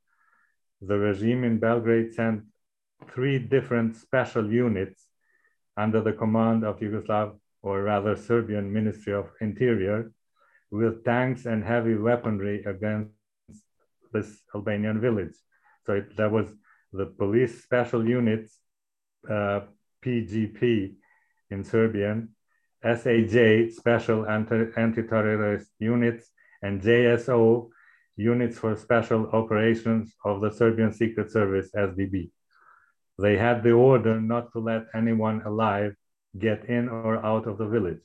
The 0.83 0.99
regime 0.99 1.45
in 1.45 1.59
Belgrade 1.59 2.13
sent 2.13 2.43
three 3.15 3.39
different 3.39 3.97
special 3.97 4.53
units 4.53 5.07
under 5.77 6.01
the 6.03 6.13
command 6.13 6.65
of 6.65 6.81
Yugoslav, 6.81 7.39
or 7.67 7.83
rather 7.83 8.15
Serbian 8.15 8.73
Ministry 8.73 9.13
of 9.13 9.27
Interior, 9.41 10.13
with 10.71 11.05
tanks 11.05 11.47
and 11.47 11.65
heavy 11.65 11.97
weaponry 11.97 12.63
against 12.63 13.11
this 14.13 14.29
Albanian 14.55 15.01
village. 15.01 15.35
So 15.85 15.95
it, 15.95 16.17
there 16.17 16.31
was 16.31 16.47
the 16.93 17.07
police 17.07 17.65
special 17.65 18.07
units 18.07 18.61
PGP 19.29 20.63
uh, 20.63 20.95
in 21.51 21.65
Serbian 21.65 22.29
SAJ, 22.85 23.73
Special 23.73 24.29
Anti-Terrorist 24.29 25.69
Units, 25.81 26.31
and 26.63 26.81
JSO, 26.81 27.69
Units 28.17 28.59
for 28.59 28.77
Special 28.77 29.29
Operations 29.33 30.15
of 30.25 30.41
the 30.41 30.53
Serbian 30.53 30.93
Secret 30.93 31.33
Service, 31.33 31.69
SDB. 31.75 32.31
They 33.19 33.37
had 33.37 33.65
the 33.65 33.73
order 33.73 34.21
not 34.21 34.53
to 34.53 34.61
let 34.61 34.87
anyone 34.95 35.43
alive 35.43 35.97
get 36.39 36.65
in 36.67 36.89
or 36.89 37.25
out 37.25 37.47
of 37.47 37.59
the 37.59 37.67
village. 37.67 38.03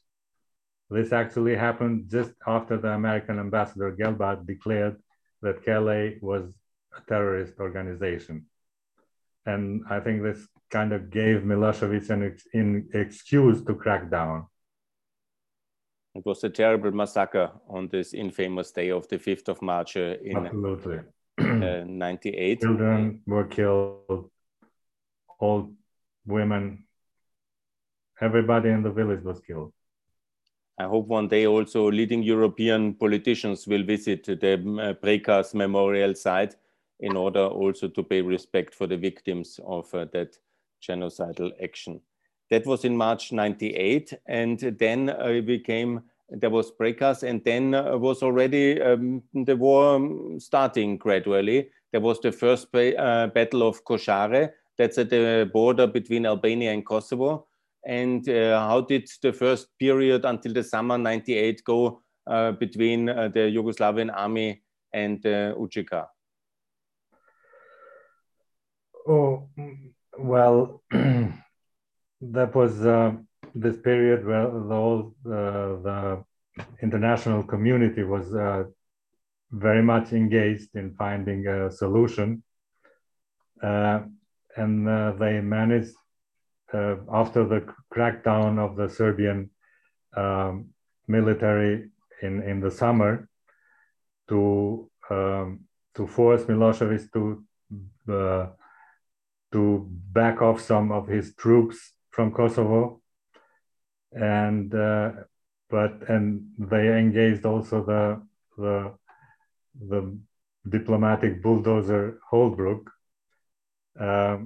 This 0.89 1.13
actually 1.13 1.55
happened 1.55 2.09
just 2.09 2.31
after 2.45 2.77
the 2.77 2.89
American 2.89 3.39
ambassador 3.39 3.95
Gelbard 3.95 4.45
declared 4.45 4.97
that 5.41 5.63
KLA 5.63 6.19
was 6.21 6.51
a 6.97 7.01
terrorist 7.07 7.53
organization. 7.59 8.45
And 9.45 9.83
I 9.89 9.99
think 10.01 10.21
this 10.21 10.47
kind 10.69 10.91
of 10.93 11.09
gave 11.09 11.41
Milosevic 11.41 12.09
an 12.09 12.23
ex 12.23 12.43
in 12.53 12.89
excuse 12.93 13.63
to 13.63 13.73
crack 13.73 14.11
down. 14.11 14.47
It 16.13 16.25
was 16.25 16.43
a 16.43 16.49
terrible 16.49 16.91
massacre 16.91 17.51
on 17.69 17.87
this 17.87 18.13
infamous 18.13 18.71
day 18.71 18.91
of 18.91 19.07
the 19.07 19.17
5th 19.17 19.47
of 19.47 19.61
March 19.61 19.95
uh, 19.95 20.15
in 20.23 20.45
Absolutely. 20.45 20.99
Uh, 21.39 21.83
98. 21.87 22.61
Children 22.61 23.21
were 23.25 23.45
killed, 23.45 24.29
old 25.39 25.73
women, 26.25 26.83
everybody 28.21 28.69
in 28.69 28.83
the 28.83 28.91
village 28.91 29.23
was 29.23 29.39
killed. 29.39 29.73
I 30.79 30.85
hope 30.85 31.07
one 31.07 31.27
day 31.27 31.45
also 31.47 31.91
leading 31.91 32.23
European 32.23 32.93
politicians 32.93 33.67
will 33.67 33.83
visit 33.83 34.23
the 34.25 34.53
uh, 34.53 34.93
Prekaz 34.93 35.53
memorial 35.53 36.15
site 36.15 36.55
in 36.99 37.17
order 37.17 37.45
also 37.45 37.87
to 37.87 38.03
pay 38.03 38.21
respect 38.21 38.73
for 38.73 38.87
the 38.87 38.97
victims 38.97 39.59
of 39.65 39.93
uh, 39.93 40.05
that 40.13 40.37
genocidal 40.81 41.51
action. 41.61 41.99
That 42.49 42.65
was 42.65 42.85
in 42.85 42.95
March 42.95 43.31
98. 43.31 44.13
And 44.27 44.59
then 44.59 45.09
uh, 45.09 45.41
we 45.45 45.59
came, 45.59 46.01
there 46.29 46.49
was 46.49 46.71
Prekaz 46.71 47.23
and 47.23 47.43
then 47.43 47.73
uh, 47.73 47.97
was 47.97 48.23
already 48.23 48.81
um, 48.81 49.23
the 49.33 49.55
war 49.55 49.95
um, 49.95 50.39
starting 50.39 50.97
gradually. 50.97 51.69
There 51.91 52.01
was 52.01 52.19
the 52.19 52.31
first 52.31 52.67
uh, 52.73 53.27
battle 53.27 53.67
of 53.67 53.83
Košare. 53.83 54.51
That's 54.77 54.97
at 54.97 55.09
the 55.09 55.49
border 55.51 55.87
between 55.87 56.25
Albania 56.25 56.71
and 56.71 56.85
Kosovo. 56.85 57.47
And 57.85 58.27
uh, 58.29 58.59
how 58.59 58.81
did 58.81 59.09
the 59.21 59.33
first 59.33 59.67
period 59.79 60.25
until 60.25 60.53
the 60.53 60.63
summer 60.63 60.97
98 60.97 61.63
go 61.63 62.01
uh, 62.27 62.51
between 62.51 63.09
uh, 63.09 63.29
the 63.29 63.39
Yugoslavian 63.39 64.11
army 64.15 64.61
and 64.93 65.25
uh, 65.25 65.55
UCK? 65.55 66.05
Oh, 69.07 69.49
well, 70.17 70.83
that 70.91 72.55
was 72.55 72.85
uh, 72.85 73.13
this 73.55 73.77
period 73.77 74.25
where 74.25 74.45
the 74.45 74.75
whole 74.75 75.15
uh, 75.25 75.81
the 75.81 76.23
international 76.83 77.41
community 77.43 78.03
was 78.03 78.33
uh, 78.35 78.65
very 79.51 79.81
much 79.81 80.13
engaged 80.13 80.75
in 80.75 80.93
finding 80.93 81.47
a 81.47 81.71
solution, 81.71 82.43
and 83.63 84.87
they 85.19 85.41
managed 85.41 85.95
uh, 86.73 86.95
after 87.11 87.45
the 87.45 87.65
crackdown 87.93 88.59
of 88.59 88.75
the 88.75 88.89
Serbian 88.89 89.49
um, 90.15 90.69
military 91.07 91.89
in 92.21 92.41
in 92.43 92.59
the 92.59 92.71
summer 92.71 93.27
to 94.29 94.89
um, 95.09 95.61
to 95.95 96.07
force 96.07 96.43
Milosevic 96.43 97.11
to 97.13 97.43
to 99.51 99.85
back 100.13 100.41
off 100.41 100.61
some 100.61 100.91
of 100.91 101.07
his 101.07 101.35
troops 101.35 101.93
from 102.09 102.31
Kosovo, 102.31 103.01
and 104.11 104.73
uh, 104.73 105.11
but 105.69 106.09
and 106.09 106.43
they 106.57 106.97
engaged 106.97 107.45
also 107.45 107.83
the 107.83 108.21
the 108.57 108.93
the 109.89 110.17
diplomatic 110.69 111.41
bulldozer 111.41 112.19
Holbrooke. 112.31 112.87
Um, 113.99 113.99
uh, 113.99 114.37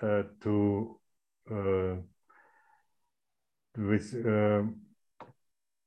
to 0.00 0.98
uh, 1.50 1.94
which 3.76 4.14
uh, 4.14 4.62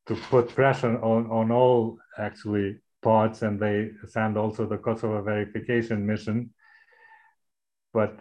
to 0.05 0.15
put 0.29 0.49
pressure 0.49 1.01
on 1.01 1.29
on 1.31 1.51
all 1.51 1.97
actually 2.17 2.79
parts, 3.01 3.41
and 3.41 3.59
they 3.59 3.91
send 4.07 4.37
also 4.37 4.65
the 4.65 4.77
Kosovo 4.77 5.21
verification 5.21 6.05
mission 6.05 6.53
but 7.93 8.17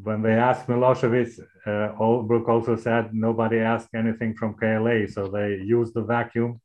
when 0.00 0.22
they 0.22 0.32
asked 0.32 0.68
Milosevic, 0.68 1.38
uh, 1.66 1.94
Holbrooke 1.98 2.48
also 2.48 2.76
said 2.76 3.12
nobody 3.12 3.58
asked 3.58 3.90
anything 3.94 4.34
from 4.34 4.54
KLA, 4.54 5.08
so 5.08 5.28
they 5.28 5.56
used 5.62 5.94
the 5.94 6.02
vacuum 6.02 6.60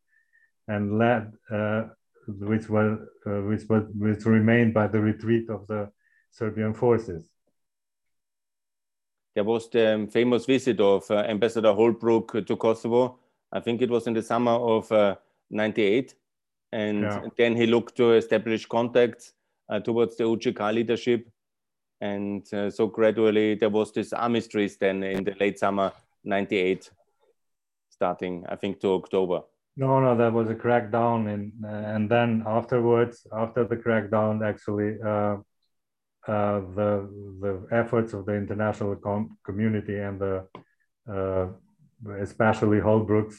and 0.68 0.97
led, 0.97 1.34
uh, 1.51 1.86
which 2.28 2.70
was 2.70 2.99
uh, 3.26 3.41
which 3.41 3.64
was 3.68 3.84
which 3.93 4.26
remained 4.26 4.74
by 4.74 4.88
the 4.88 4.99
retreat 4.99 5.49
of 5.49 5.66
the 5.68 5.89
Serbian 6.32 6.74
forces. 6.74 7.30
There 9.38 9.43
was 9.43 9.69
the 9.69 10.09
famous 10.11 10.47
visit 10.47 10.79
of 10.79 11.09
uh, 11.11 11.17
Ambassador 11.17 11.69
Holbrooke 11.69 12.47
to 12.47 12.55
Kosovo. 12.55 13.19
I 13.51 13.59
think 13.59 13.83
it 13.83 13.89
was 13.89 14.07
in 14.07 14.15
the 14.15 14.23
summer 14.23 14.53
of 14.53 14.89
'98, 15.51 16.15
uh, 16.73 16.75
and 16.75 17.01
yeah. 17.03 17.21
then 17.38 17.55
he 17.55 17.67
looked 17.67 17.95
to 17.97 18.13
establish 18.13 18.65
contacts 18.65 19.33
uh, 19.69 19.79
towards 19.79 20.17
the 20.17 20.23
UCK 20.23 20.73
leadership 20.73 21.29
and 22.01 22.51
uh, 22.53 22.69
so 22.69 22.88
gradually 22.88 23.53
there 23.53 23.69
was 23.69 23.91
this 23.91 24.13
armistice 24.13 24.77
then 24.77 25.03
in 25.03 25.23
the 25.23 25.35
late 25.39 25.57
summer 25.57 25.91
98 26.23 26.91
starting 27.89 28.45
i 28.49 28.55
think 28.55 28.79
to 28.79 28.93
october 28.93 29.41
no 29.75 29.99
no 29.99 30.15
that 30.15 30.31
was 30.31 30.49
a 30.49 30.55
crackdown 30.55 31.33
and 31.33 31.51
and 31.65 32.09
then 32.09 32.43
afterwards 32.45 33.25
after 33.33 33.63
the 33.65 33.75
crackdown 33.75 34.47
actually 34.47 34.97
uh, 36.28 36.59
the 36.75 37.09
the 37.39 37.67
efforts 37.71 38.13
of 38.13 38.25
the 38.25 38.34
international 38.34 38.95
com 38.95 39.38
community 39.45 39.97
and 39.97 40.19
the 40.19 40.47
uh, 41.09 41.47
especially 42.19 42.80
Holbrooks 42.80 43.38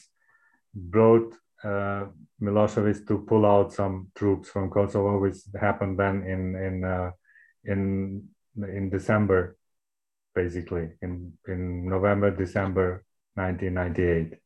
brought 0.73 1.33
uh, 1.63 2.05
Milosevic 2.41 3.07
to 3.07 3.19
pull 3.27 3.45
out 3.45 3.73
some 3.73 4.11
troops 4.15 4.49
from 4.49 4.69
Kosovo, 4.69 5.19
which 5.19 5.37
happened 5.59 5.99
then 5.99 6.23
in 6.23 6.55
in 6.55 6.83
uh, 6.83 7.11
in 7.65 8.23
in 8.55 8.89
December, 8.89 9.57
basically 10.33 10.89
in 11.01 11.33
in 11.47 11.87
November 11.87 12.31
December 12.31 13.03
1998. 13.35 14.39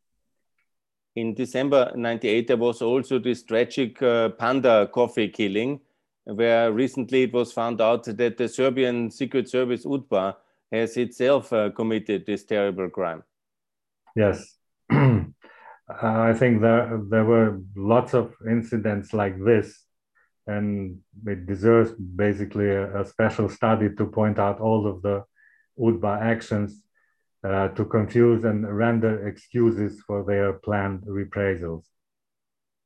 In 1.16 1.36
December 1.36 1.92
98, 1.96 2.48
there 2.48 2.58
was 2.58 2.82
also 2.82 3.20
this 3.20 3.44
tragic 3.44 4.02
uh, 4.02 4.30
Panda 4.30 4.90
Café 4.92 5.32
killing, 5.32 5.80
where 6.26 6.72
recently 6.72 7.24
it 7.24 7.34
was 7.34 7.52
found 7.52 7.82
out 7.82 8.06
that 8.06 8.38
the 8.38 8.48
Serbian 8.48 9.12
Secret 9.12 9.50
Service 9.50 9.86
UDBA 9.86 10.36
has 10.72 10.98
itself 10.98 11.52
uh, 11.54 11.70
committed 11.72 12.26
this 12.26 12.44
terrible 12.44 12.90
crime. 12.90 13.24
Yes. 14.16 14.56
I 14.90 16.34
think 16.34 16.62
there, 16.62 17.02
there 17.10 17.26
were 17.26 17.60
lots 17.76 18.14
of 18.14 18.34
incidents 18.50 19.14
like 19.14 19.44
this 19.44 19.84
and 20.48 21.00
it 21.26 21.46
deserves 21.46 21.92
basically 21.92 22.70
a, 22.70 23.02
a, 23.02 23.06
special 23.06 23.48
study 23.48 23.90
to 23.98 24.06
point 24.06 24.40
out 24.40 24.60
all 24.60 24.88
of 24.88 25.02
the 25.02 25.24
UDBA 25.80 26.22
actions 26.22 26.84
uh, 27.44 27.70
to 27.70 27.86
confuse 27.86 28.44
and 28.44 28.66
render 28.78 29.28
excuses 29.28 30.02
for 30.06 30.24
their 30.26 30.54
planned 30.54 31.04
reprisals. 31.06 31.86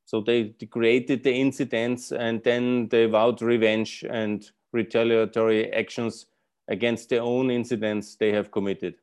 So 0.08 0.22
they 0.22 0.54
created 0.70 1.22
the 1.22 1.34
incidents 1.34 2.12
and 2.12 2.42
then 2.42 2.88
they 2.88 3.04
vowed 3.04 3.42
revenge 3.42 4.06
and 4.08 4.50
retaliatory 4.72 5.70
actions 5.70 6.24
against 6.66 7.10
their 7.10 7.20
own 7.20 7.50
incidents 7.50 8.16
they 8.16 8.32
have 8.32 8.50
committed. 8.50 8.94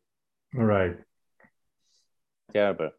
Right. 0.52 0.98
Terrible. 2.52 2.90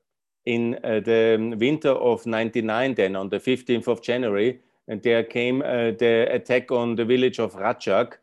In 0.44 0.78
uh, 0.84 1.00
the 1.00 1.56
winter 1.58 1.90
of 1.90 2.24
99, 2.26 2.94
then 2.94 3.16
on 3.16 3.28
the 3.28 3.40
15th 3.40 3.88
of 3.88 4.02
January, 4.02 4.60
and 4.86 5.02
there 5.02 5.24
came 5.24 5.62
uh, 5.62 5.90
the 5.98 6.28
attack 6.30 6.70
on 6.70 6.94
the 6.94 7.04
village 7.04 7.40
of 7.40 7.54
Račak. 7.56 8.18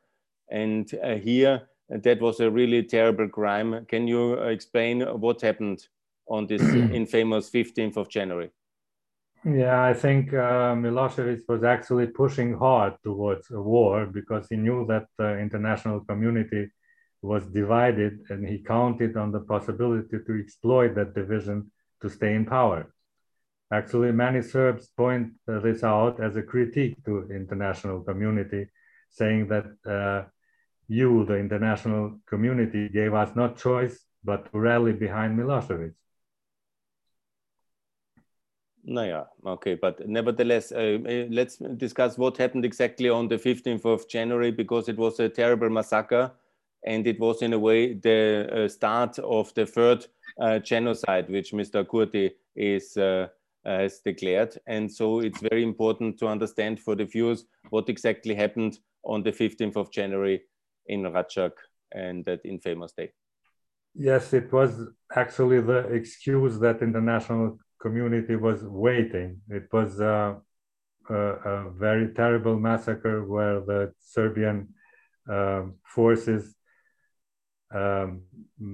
And 0.49 0.89
uh, 1.03 1.15
here, 1.15 1.63
that 1.89 2.21
was 2.21 2.39
a 2.39 2.49
really 2.49 2.84
terrible 2.84 3.27
crime. 3.27 3.86
Can 3.89 4.07
you 4.07 4.38
uh, 4.39 4.45
explain 4.45 5.01
what 5.01 5.41
happened 5.41 5.89
on 6.29 6.47
this 6.47 6.61
infamous 6.93 7.49
15th 7.49 7.97
of 7.97 8.07
January? 8.07 8.49
Yeah, 9.45 9.83
I 9.83 9.93
think 9.93 10.33
uh, 10.33 10.73
Milosevic 10.73 11.41
was 11.49 11.63
actually 11.65 12.07
pushing 12.07 12.53
hard 12.57 12.93
towards 13.03 13.51
a 13.51 13.61
war 13.61 14.05
because 14.05 14.47
he 14.49 14.55
knew 14.55 14.85
that 14.87 15.07
the 15.17 15.37
international 15.37 15.99
community 16.05 16.69
was 17.21 17.45
divided 17.47 18.19
and 18.29 18.47
he 18.47 18.59
counted 18.59 19.17
on 19.17 19.31
the 19.33 19.41
possibility 19.41 20.17
to 20.25 20.39
exploit 20.39 20.95
that 20.95 21.13
division 21.13 21.71
to 22.01 22.09
stay 22.09 22.35
in 22.35 22.45
power. 22.45 22.93
Actually, 23.71 24.13
many 24.13 24.41
Serbs 24.41 24.87
point 24.95 25.33
this 25.45 25.83
out 25.83 26.21
as 26.23 26.37
a 26.37 26.43
critique 26.43 27.03
to 27.03 27.27
international 27.29 28.01
community, 28.01 28.67
saying 29.09 29.47
that 29.49 29.65
uh, 29.85 30.29
you, 30.87 31.25
the 31.25 31.35
international 31.35 32.19
community, 32.29 32.87
gave 32.87 33.13
us 33.13 33.35
not 33.35 33.57
choice 33.57 34.05
but 34.23 34.49
to 34.51 34.59
rally 34.59 34.93
behind 34.93 35.37
Milosevic. 35.37 35.93
Yeah, 38.86 39.23
okay, 39.45 39.75
but 39.75 40.07
nevertheless, 40.07 40.71
uh, 40.73 40.97
uh, 41.07 41.25
let's 41.29 41.57
discuss 41.77 42.17
what 42.17 42.38
happened 42.38 42.65
exactly 42.65 43.09
on 43.09 43.29
the 43.29 43.38
15th 43.38 43.86
of 43.86 44.09
January 44.09 44.51
because 44.51 44.89
it 44.89 44.97
was 44.97 45.19
a 45.19 45.29
terrible 45.29 45.69
massacre 45.69 46.31
and 46.86 47.07
it 47.07 47.17
was 47.19 47.41
in 47.41 47.53
a 47.53 47.59
way 47.59 47.93
the 47.93 48.49
uh, 48.51 48.67
start 48.67 49.17
of 49.19 49.53
the 49.53 49.65
third 49.65 50.05
uh, 50.41 50.59
genocide 50.59 51.29
which 51.29 51.53
Mr. 51.53 51.86
Kurti 51.86 52.31
is 52.55 52.97
uh, 52.97 53.27
has 53.65 53.99
declared. 53.99 54.57
And 54.67 54.91
so 54.91 55.19
it's 55.19 55.39
very 55.39 55.63
important 55.63 56.19
to 56.19 56.27
understand 56.27 56.79
for 56.79 56.95
the 56.95 57.05
viewers 57.05 57.45
what 57.69 57.88
exactly 57.88 58.36
happened 58.36 58.79
on 59.05 59.23
the 59.23 59.31
15th 59.31 59.77
of 59.77 59.91
January 59.91 60.41
in 60.88 61.03
Račak 61.03 61.51
and 61.93 62.25
that 62.25 62.41
infamous 62.43 62.91
day. 62.91 63.13
Yes, 63.95 64.34
it 64.34 64.51
was 64.51 64.89
actually 65.15 65.61
the 65.61 65.88
excuse 65.93 66.59
that 66.59 66.81
international 66.81 67.59
community 67.84 68.36
was 68.47 68.59
waiting. 68.63 69.29
It 69.49 69.67
was 69.71 69.99
uh, 69.99 70.36
a, 71.09 71.21
a, 71.53 71.69
very 71.88 72.07
terrible 72.13 72.57
massacre 72.57 73.17
where 73.34 73.59
the 73.59 73.81
Serbian 73.99 74.57
uh, 75.29 75.63
forces 75.95 76.55
um, 77.81 78.21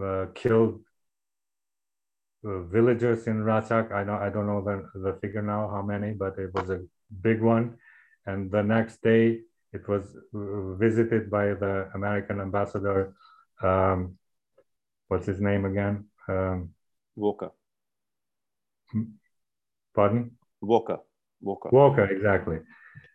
uh, 0.09 0.25
killed 0.35 0.75
uh, 2.45 2.61
villagers 2.75 3.25
in 3.31 3.37
Račak. 3.49 3.91
I 3.91 4.03
don't, 4.07 4.21
I 4.27 4.29
don't 4.29 4.47
know 4.51 4.61
the, 4.69 4.77
the 5.05 5.13
figure 5.21 5.41
now, 5.41 5.61
how 5.73 5.81
many, 5.81 6.11
but 6.13 6.37
it 6.37 6.51
was 6.53 6.69
a 6.69 6.81
big 7.27 7.41
one. 7.41 7.65
And 8.27 8.51
the 8.51 8.63
next 8.63 9.01
day, 9.01 9.39
it 9.73 9.87
was 9.87 10.03
uh, 10.35 10.75
visited 10.75 11.29
by 11.29 11.45
the 11.63 11.89
American 11.95 12.39
ambassador. 12.39 13.15
Um, 13.63 14.17
what's 15.07 15.25
his 15.25 15.41
name 15.41 15.65
again? 15.65 16.05
Um, 16.27 16.69
Walker. 17.15 17.51
Pardon? 19.95 20.31
Walker. 20.61 20.99
Walker. 21.41 21.69
Walker, 21.71 22.05
exactly. 22.05 22.59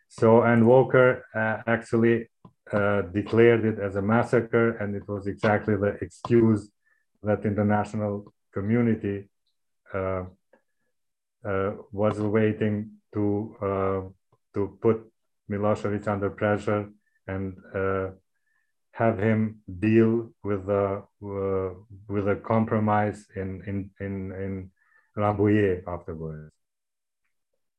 So, 0.08 0.42
and 0.42 0.66
Walker 0.66 1.24
uh, 1.34 1.62
actually 1.66 2.28
uh, 2.72 3.02
declared 3.02 3.64
it 3.64 3.78
as 3.78 3.96
a 3.96 4.02
massacre, 4.02 4.76
and 4.78 4.94
it 4.94 5.06
was 5.08 5.26
exactly 5.26 5.76
the 5.76 5.98
excuse 6.00 6.70
that 7.22 7.44
international 7.44 8.32
community 8.52 9.28
uh, 9.92 10.24
uh 11.44 11.72
was 11.92 12.18
waiting 12.20 12.90
to 13.12 13.56
uh, 13.60 14.00
to 14.54 14.78
put 14.80 14.98
Milosevic 15.50 16.06
under 16.08 16.30
pressure 16.30 16.88
and 17.26 17.56
uh, 17.74 18.08
have 18.92 19.18
him 19.18 19.60
deal 19.78 20.30
with 20.42 20.68
a 20.68 21.02
with 22.08 22.28
a 22.28 22.36
compromise 22.36 23.26
in 23.36 23.62
in 23.66 23.90
in 24.00 24.32
in 24.44 24.70
Rambouillet 25.16 25.82
afterwards. 25.86 26.50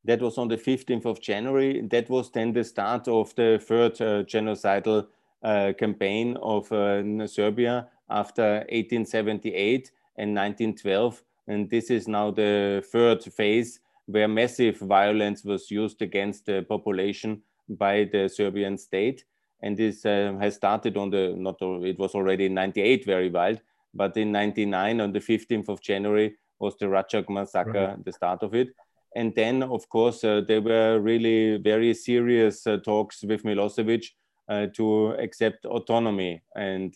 That 0.05 0.21
was 0.21 0.37
on 0.37 0.47
the 0.47 0.57
15th 0.57 1.05
of 1.05 1.19
January. 1.19 1.81
That 1.81 2.09
was 2.09 2.31
then 2.31 2.53
the 2.53 2.63
start 2.63 3.07
of 3.07 3.33
the 3.35 3.59
third 3.61 3.99
uh, 3.99 4.23
genocidal 4.23 5.07
uh, 5.43 5.73
campaign 5.77 6.37
of 6.41 6.71
uh, 6.71 7.27
Serbia 7.27 7.87
after 8.09 8.65
1878 8.69 9.91
and 10.17 10.35
1912. 10.35 11.23
And 11.47 11.69
this 11.69 11.89
is 11.89 12.07
now 12.07 12.31
the 12.31 12.83
third 12.91 13.23
phase 13.23 13.79
where 14.05 14.27
massive 14.27 14.77
violence 14.77 15.43
was 15.43 15.71
used 15.71 16.01
against 16.01 16.45
the 16.45 16.63
population 16.69 17.41
by 17.67 18.07
the 18.11 18.29
Serbian 18.29 18.77
state. 18.77 19.25
And 19.61 19.75
this 19.75 20.05
uh, 20.05 20.35
has 20.39 20.55
started 20.55 20.97
on 20.97 21.09
the, 21.09 21.33
not, 21.35 21.57
it 21.61 21.97
was 21.97 22.13
already 22.13 22.45
in 22.45 22.53
98 22.53 23.05
very 23.05 23.29
wild, 23.29 23.59
but 23.93 24.15
in 24.17 24.31
99 24.31 25.01
on 25.01 25.11
the 25.11 25.19
15th 25.19 25.69
of 25.69 25.81
January 25.81 26.35
was 26.59 26.75
the 26.77 26.85
Račak 26.85 27.29
massacre, 27.29 27.87
right. 27.87 28.05
the 28.05 28.11
start 28.11 28.43
of 28.43 28.55
it 28.55 28.69
and 29.15 29.33
then, 29.33 29.63
of 29.63 29.87
course, 29.87 30.23
uh, 30.25 30.41
there 30.45 30.61
were 30.61 30.99
really 30.99 31.57
very 31.57 31.93
serious 31.93 32.67
uh, 32.67 32.77
talks 32.77 33.23
with 33.23 33.43
Milosevic 33.43 34.07
uh, 34.49 34.67
to 34.75 35.11
accept 35.13 35.65
autonomy 35.65 36.41
and 36.55 36.93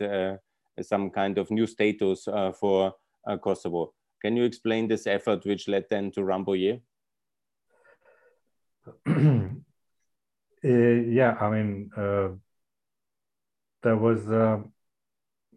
some 0.82 1.10
kind 1.10 1.38
of 1.38 1.50
new 1.50 1.66
status 1.66 2.28
for 2.60 2.94
Kosovo. 3.42 3.94
Can 4.22 4.36
you 4.36 4.44
explain 4.44 4.90
this 4.90 5.08
effort 5.08 5.46
which 5.46 5.70
led 5.70 5.86
then 5.90 6.12
to 6.12 6.22
Rambouillet? 6.22 6.82
yeah, 10.64 11.38
I 11.40 11.50
mean, 11.50 11.90
there 13.82 13.96
was 13.96 14.28
uh, 14.30 14.60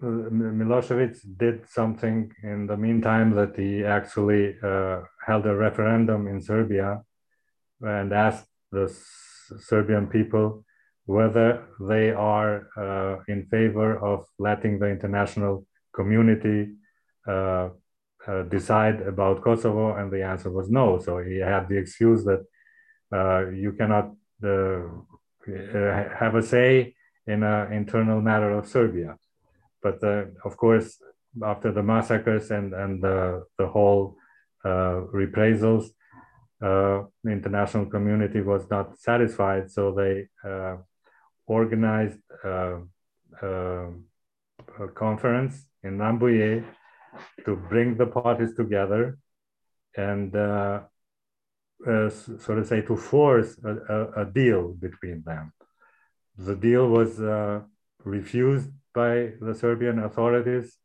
Milosevic 0.02 1.16
did 1.36 1.68
something 1.68 2.32
in 2.42 2.66
the 2.66 2.76
meantime 2.76 3.30
that 3.36 3.56
he 3.56 3.84
actually 3.84 4.56
uh, 4.62 5.02
held 5.24 5.46
a 5.46 5.54
referendum 5.54 6.26
in 6.26 6.40
Serbia 6.40 7.02
and 7.80 8.12
asked 8.12 8.48
the 8.72 8.84
S 8.84 8.98
Serbian 9.58 10.06
people 10.06 10.64
whether 11.06 11.64
they 11.80 12.10
are 12.10 12.68
uh, 12.76 13.22
in 13.28 13.46
favor 13.46 13.98
of 13.98 14.26
letting 14.38 14.78
the 14.78 14.88
international 14.88 15.66
community 15.94 16.74
uh, 17.28 17.68
uh, 18.26 18.42
decide 18.44 19.02
about 19.02 19.42
Kosovo, 19.42 19.96
and 19.96 20.10
the 20.10 20.22
answer 20.22 20.50
was 20.50 20.70
no. 20.70 20.98
So 20.98 21.18
he 21.18 21.38
had 21.38 21.68
the 21.68 21.76
excuse 21.76 22.24
that 22.24 22.44
uh, 23.12 23.50
you 23.50 23.72
cannot 23.72 24.12
have 26.20 26.34
a 26.34 26.42
say 26.42 26.94
in 27.26 27.42
an 27.42 27.72
internal 27.72 28.20
matter 28.20 28.50
of 28.52 28.66
Serbia. 28.66 29.16
But 29.82 30.02
uh, 30.04 30.24
of 30.44 30.56
course, 30.56 30.98
after 31.42 31.72
the 31.72 31.82
massacres 31.82 32.50
and, 32.50 32.72
and 32.74 33.02
the, 33.02 33.44
the 33.58 33.66
whole 33.66 34.16
uh, 34.64 35.00
reprisals, 35.12 35.90
uh, 36.62 37.02
the 37.24 37.30
international 37.30 37.86
community 37.86 38.40
was 38.40 38.68
not 38.70 38.98
satisfied. 38.98 39.70
So 39.70 39.92
they 39.92 40.28
organized 41.46 42.20
a 42.44 42.80
conference 44.94 45.66
in 45.82 45.98
Rambouillet 45.98 46.64
to 47.44 47.56
bring 47.56 47.96
the 47.96 48.06
parties 48.06 48.54
together 48.54 49.18
and 49.96 50.34
uh, 50.34 50.80
uh, 51.86 52.08
so 52.08 52.54
to 52.54 52.64
say 52.64 52.80
to 52.82 52.96
force 52.96 53.58
a, 53.64 53.74
a, 53.94 54.22
a, 54.22 54.24
deal 54.24 54.68
between 54.72 55.22
them. 55.24 55.52
The 56.38 56.54
deal 56.54 56.88
was 56.88 57.20
uh, 57.20 57.60
refused 58.04 58.70
by 58.94 59.32
the 59.40 59.54
Serbian 59.54 60.00
authorities, 60.00 60.76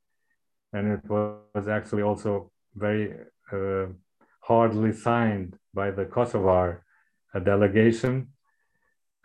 and 0.73 0.87
it 0.91 1.09
was 1.09 1.67
actually 1.67 2.03
also 2.03 2.51
very 2.75 3.13
uh, 3.51 3.87
hardly 4.41 4.93
signed 4.93 5.57
by 5.73 5.91
the 5.91 6.05
Kosovar 6.05 6.79
uh, 7.33 7.39
delegation 7.39 8.27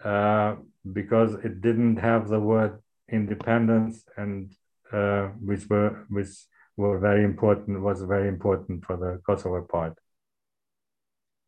uh, 0.04 0.56
because 0.92 1.34
it 1.44 1.60
didn't 1.60 1.96
have 1.96 2.28
the 2.28 2.40
word 2.40 2.78
independence 3.08 4.04
and 4.16 4.52
uh, 4.92 5.28
which 5.40 5.68
were 5.68 6.04
which 6.08 6.28
were 6.76 6.98
very 6.98 7.24
important 7.24 7.80
was 7.80 8.02
very 8.02 8.28
important 8.28 8.84
for 8.84 8.96
the 8.96 9.20
Kosovo 9.26 9.62
part. 9.62 9.98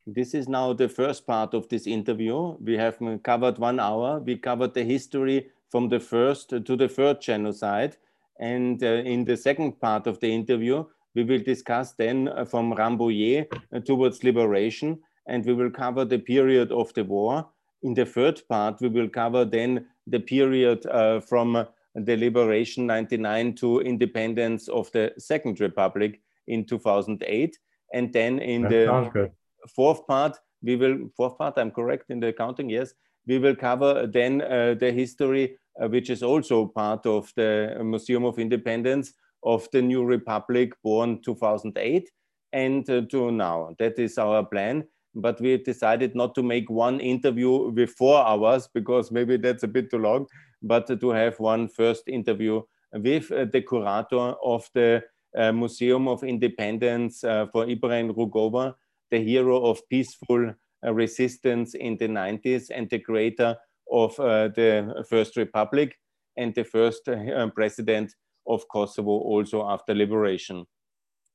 This 0.06 0.34
is 0.34 0.48
now 0.48 0.74
the 0.74 0.88
first 0.88 1.26
part 1.26 1.54
of 1.54 1.68
this 1.68 1.86
interview. 1.86 2.56
We 2.60 2.74
have 2.74 2.98
covered 3.22 3.58
one 3.58 3.80
hour. 3.80 4.20
We 4.20 4.36
covered 4.36 4.74
the 4.74 4.84
history 4.84 5.50
from 5.74 5.88
the 5.88 5.98
first 5.98 6.50
to 6.50 6.76
the 6.76 6.88
third 6.88 7.20
genocide. 7.20 7.96
And 8.38 8.80
uh, 8.80 9.02
in 9.12 9.24
the 9.24 9.36
second 9.36 9.80
part 9.80 10.06
of 10.06 10.20
the 10.20 10.32
interview, 10.32 10.84
we 11.16 11.24
will 11.24 11.42
discuss 11.42 11.94
then 11.94 12.28
uh, 12.28 12.44
from 12.44 12.72
Rambouillet 12.74 13.48
uh, 13.50 13.80
towards 13.80 14.22
liberation, 14.22 15.00
and 15.26 15.44
we 15.44 15.52
will 15.52 15.72
cover 15.72 16.04
the 16.04 16.20
period 16.20 16.70
of 16.70 16.94
the 16.94 17.02
war. 17.02 17.48
In 17.82 17.92
the 17.92 18.06
third 18.06 18.40
part, 18.48 18.80
we 18.80 18.88
will 18.88 19.08
cover 19.08 19.44
then 19.44 19.86
the 20.06 20.20
period 20.20 20.86
uh, 20.86 21.18
from 21.18 21.66
the 21.96 22.16
liberation 22.16 22.86
99 22.86 23.56
to 23.56 23.80
independence 23.80 24.68
of 24.68 24.92
the 24.92 25.12
Second 25.18 25.58
Republic 25.58 26.20
in 26.46 26.64
2008. 26.64 27.58
And 27.92 28.12
then 28.12 28.38
in 28.38 28.62
that 28.62 29.12
the 29.12 29.32
fourth 29.74 30.06
part, 30.06 30.38
we 30.62 30.76
will, 30.76 31.10
fourth 31.16 31.36
part, 31.36 31.58
I'm 31.58 31.72
correct 31.72 32.10
in 32.10 32.20
the 32.20 32.32
counting, 32.32 32.70
yes, 32.70 32.94
we 33.26 33.38
will 33.38 33.56
cover 33.56 34.06
then 34.06 34.42
uh, 34.42 34.74
the 34.78 34.92
history 34.92 35.44
uh, 35.54 35.63
which 35.76 36.10
is 36.10 36.22
also 36.22 36.66
part 36.66 37.06
of 37.06 37.32
the 37.36 37.76
Museum 37.82 38.24
of 38.24 38.38
Independence 38.38 39.12
of 39.42 39.68
the 39.72 39.82
new 39.82 40.04
republic 40.04 40.72
born 40.82 41.20
2008 41.22 42.10
and 42.52 42.88
uh, 42.88 43.02
to 43.10 43.30
now. 43.30 43.74
That 43.78 43.98
is 43.98 44.16
our 44.18 44.44
plan. 44.44 44.84
But 45.16 45.40
we 45.40 45.56
decided 45.58 46.16
not 46.16 46.34
to 46.34 46.42
make 46.42 46.68
one 46.68 46.98
interview 46.98 47.70
with 47.70 47.90
four 47.90 48.26
hours 48.26 48.68
because 48.72 49.12
maybe 49.12 49.36
that's 49.36 49.62
a 49.62 49.68
bit 49.68 49.90
too 49.90 49.98
long, 49.98 50.26
but 50.60 50.88
to 50.88 51.10
have 51.10 51.38
one 51.38 51.68
first 51.68 52.08
interview 52.08 52.62
with 52.92 53.30
uh, 53.30 53.44
the 53.44 53.62
curator 53.62 54.34
of 54.42 54.68
the 54.74 55.04
uh, 55.36 55.52
Museum 55.52 56.08
of 56.08 56.24
Independence 56.24 57.22
uh, 57.22 57.46
for 57.52 57.68
Ibrahim 57.68 58.12
Rugova, 58.12 58.74
the 59.10 59.18
hero 59.18 59.64
of 59.66 59.80
peaceful 59.88 60.52
uh, 60.84 60.92
resistance 60.92 61.74
in 61.74 61.96
the 61.96 62.08
90s 62.08 62.70
and 62.74 62.90
the 62.90 62.98
creator 62.98 63.56
of 63.90 64.18
uh, 64.18 64.48
the 64.48 65.04
First 65.08 65.36
Republic 65.36 65.96
and 66.36 66.54
the 66.54 66.64
first 66.64 67.08
uh, 67.08 67.48
president 67.54 68.12
of 68.46 68.68
Kosovo 68.68 69.10
also 69.10 69.66
after 69.68 69.94
liberation, 69.94 70.66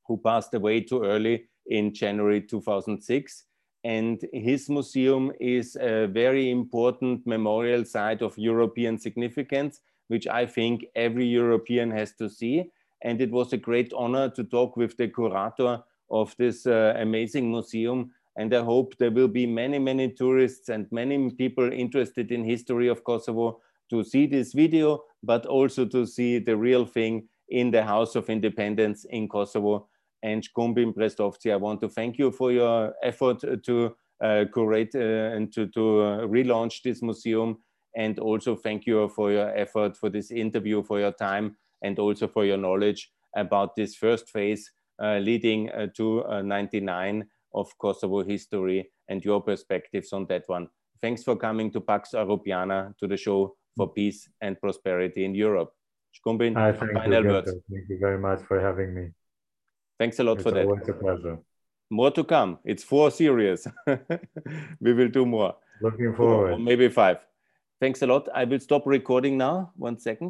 who 0.08 0.18
passed 0.18 0.54
away 0.54 0.82
too 0.82 1.04
early 1.04 1.50
in 1.68 1.94
January 1.94 2.42
2006. 2.42 3.46
And 3.84 4.22
his 4.34 4.70
museum 4.70 5.32
is 5.40 5.78
a 5.80 6.08
very 6.08 6.52
important 6.52 7.26
memorial 7.26 7.86
site 7.86 8.22
of 8.22 8.38
European 8.38 8.98
significance, 8.98 9.80
which 10.10 10.28
I 10.28 10.46
think 10.46 10.86
every 10.96 11.26
European 11.26 11.92
has 11.92 12.14
to 12.16 12.30
see. 12.30 12.72
And 13.04 13.22
it 13.22 13.32
was 13.32 13.54
a 13.54 13.58
great 13.58 13.94
honor 13.94 14.30
to 14.32 14.44
talk 14.44 14.76
with 14.76 14.98
the 14.98 15.08
curator 15.08 15.82
of 16.12 16.36
this 16.38 16.66
uh, 16.66 16.94
amazing 16.98 17.50
museum. 17.50 18.12
And 18.40 18.54
I 18.56 18.64
hope 18.64 18.96
there 18.98 19.12
will 19.12 19.28
be 19.28 19.46
many, 19.46 19.80
many 19.80 20.10
tourists 20.10 20.70
and 20.70 20.88
many 20.92 21.30
people 21.32 21.70
interested 21.74 22.32
in 22.32 22.46
history 22.46 22.88
of 22.88 23.04
Kosovo 23.04 23.60
to 23.90 24.02
see 24.02 24.28
this 24.28 24.54
video, 24.54 25.04
but 25.22 25.46
also 25.46 25.86
to 25.86 26.06
see 26.06 26.40
the 26.40 26.56
real 26.56 26.86
thing 26.86 27.28
in 27.50 27.70
the 27.70 27.84
House 27.84 28.16
of 28.16 28.30
Independence 28.30 29.06
in 29.10 29.28
Kosovo. 29.28 29.90
And 30.24 30.42
Shkumbin 30.42 30.94
Brestovci, 30.96 31.52
I 31.52 31.58
want 31.58 31.82
to 31.82 31.90
thank 31.90 32.18
you 32.18 32.32
for 32.32 32.54
your 32.54 32.94
effort 33.04 33.42
to 33.42 33.96
uh, 34.24 34.46
curate 34.54 34.96
uh, 34.96 35.36
and 35.36 35.52
to, 35.52 35.68
to 35.68 36.00
uh, 36.00 36.18
relaunch 36.20 36.82
this 36.82 37.02
museum. 37.02 37.58
And 37.98 38.20
also 38.20 38.56
thank 38.56 38.86
you 38.86 39.10
for 39.10 39.34
your 39.34 39.50
effort 39.54 39.98
for 39.98 40.10
this 40.10 40.32
interview, 40.32 40.82
for 40.84 40.98
your 40.98 41.12
time, 41.12 41.58
and 41.82 42.00
also 42.00 42.26
for 42.30 42.46
your 42.46 42.58
knowledge 42.58 43.12
about 43.36 43.76
this 43.76 43.96
first 43.96 44.30
phase 44.30 44.72
uh, 45.02 45.18
leading 45.18 45.70
uh, 45.72 45.88
to 45.96 46.24
uh, 46.26 46.42
99 46.42 47.26
of 47.54 47.76
Kosovo 47.78 48.24
history 48.24 48.92
and 49.08 49.24
your 49.24 49.42
perspectives 49.42 50.14
on 50.14 50.26
that 50.28 50.44
one. 50.48 50.68
Thanks 51.02 51.24
for 51.24 51.36
coming 51.36 51.72
to 51.72 51.82
Pax 51.82 52.12
Europiana, 52.14 52.98
to 52.98 53.08
the 53.08 53.18
show 53.18 53.56
for 53.78 53.90
mm. 53.90 53.96
peace 53.96 54.30
and 54.42 54.60
prosperity 54.60 55.26
in 55.26 55.34
Europe. 55.34 55.72
Shkumbin, 56.14 56.54
final 56.94 57.24
you, 57.24 57.30
words. 57.30 57.52
Thank 57.72 57.90
you 57.90 57.98
very 58.00 58.18
much 58.18 58.42
for 58.42 58.60
having 58.60 58.94
me. 58.94 59.10
Thanks 59.98 60.20
a 60.20 60.24
lot 60.24 60.38
it's 60.38 60.44
for 60.44 60.52
that. 60.52 60.68
It's 60.68 60.90
a 60.90 60.94
pleasure. 60.94 61.40
More 61.90 62.12
to 62.12 62.24
come. 62.24 62.60
It's 62.66 62.84
four 62.84 63.12
series. 63.12 63.68
we 64.80 64.94
will 64.94 65.10
do 65.10 65.26
more. 65.26 65.56
Looking 65.82 66.14
forward. 66.16 66.54
Or 66.54 66.60
maybe 66.60 66.90
five. 66.90 67.18
Thanks 67.80 68.02
a 68.02 68.08
lot. 68.08 68.28
I 68.36 68.44
will 68.44 68.60
stop 68.60 68.86
recording 68.86 69.38
now. 69.38 69.72
One 69.76 69.98
second. 69.98 70.18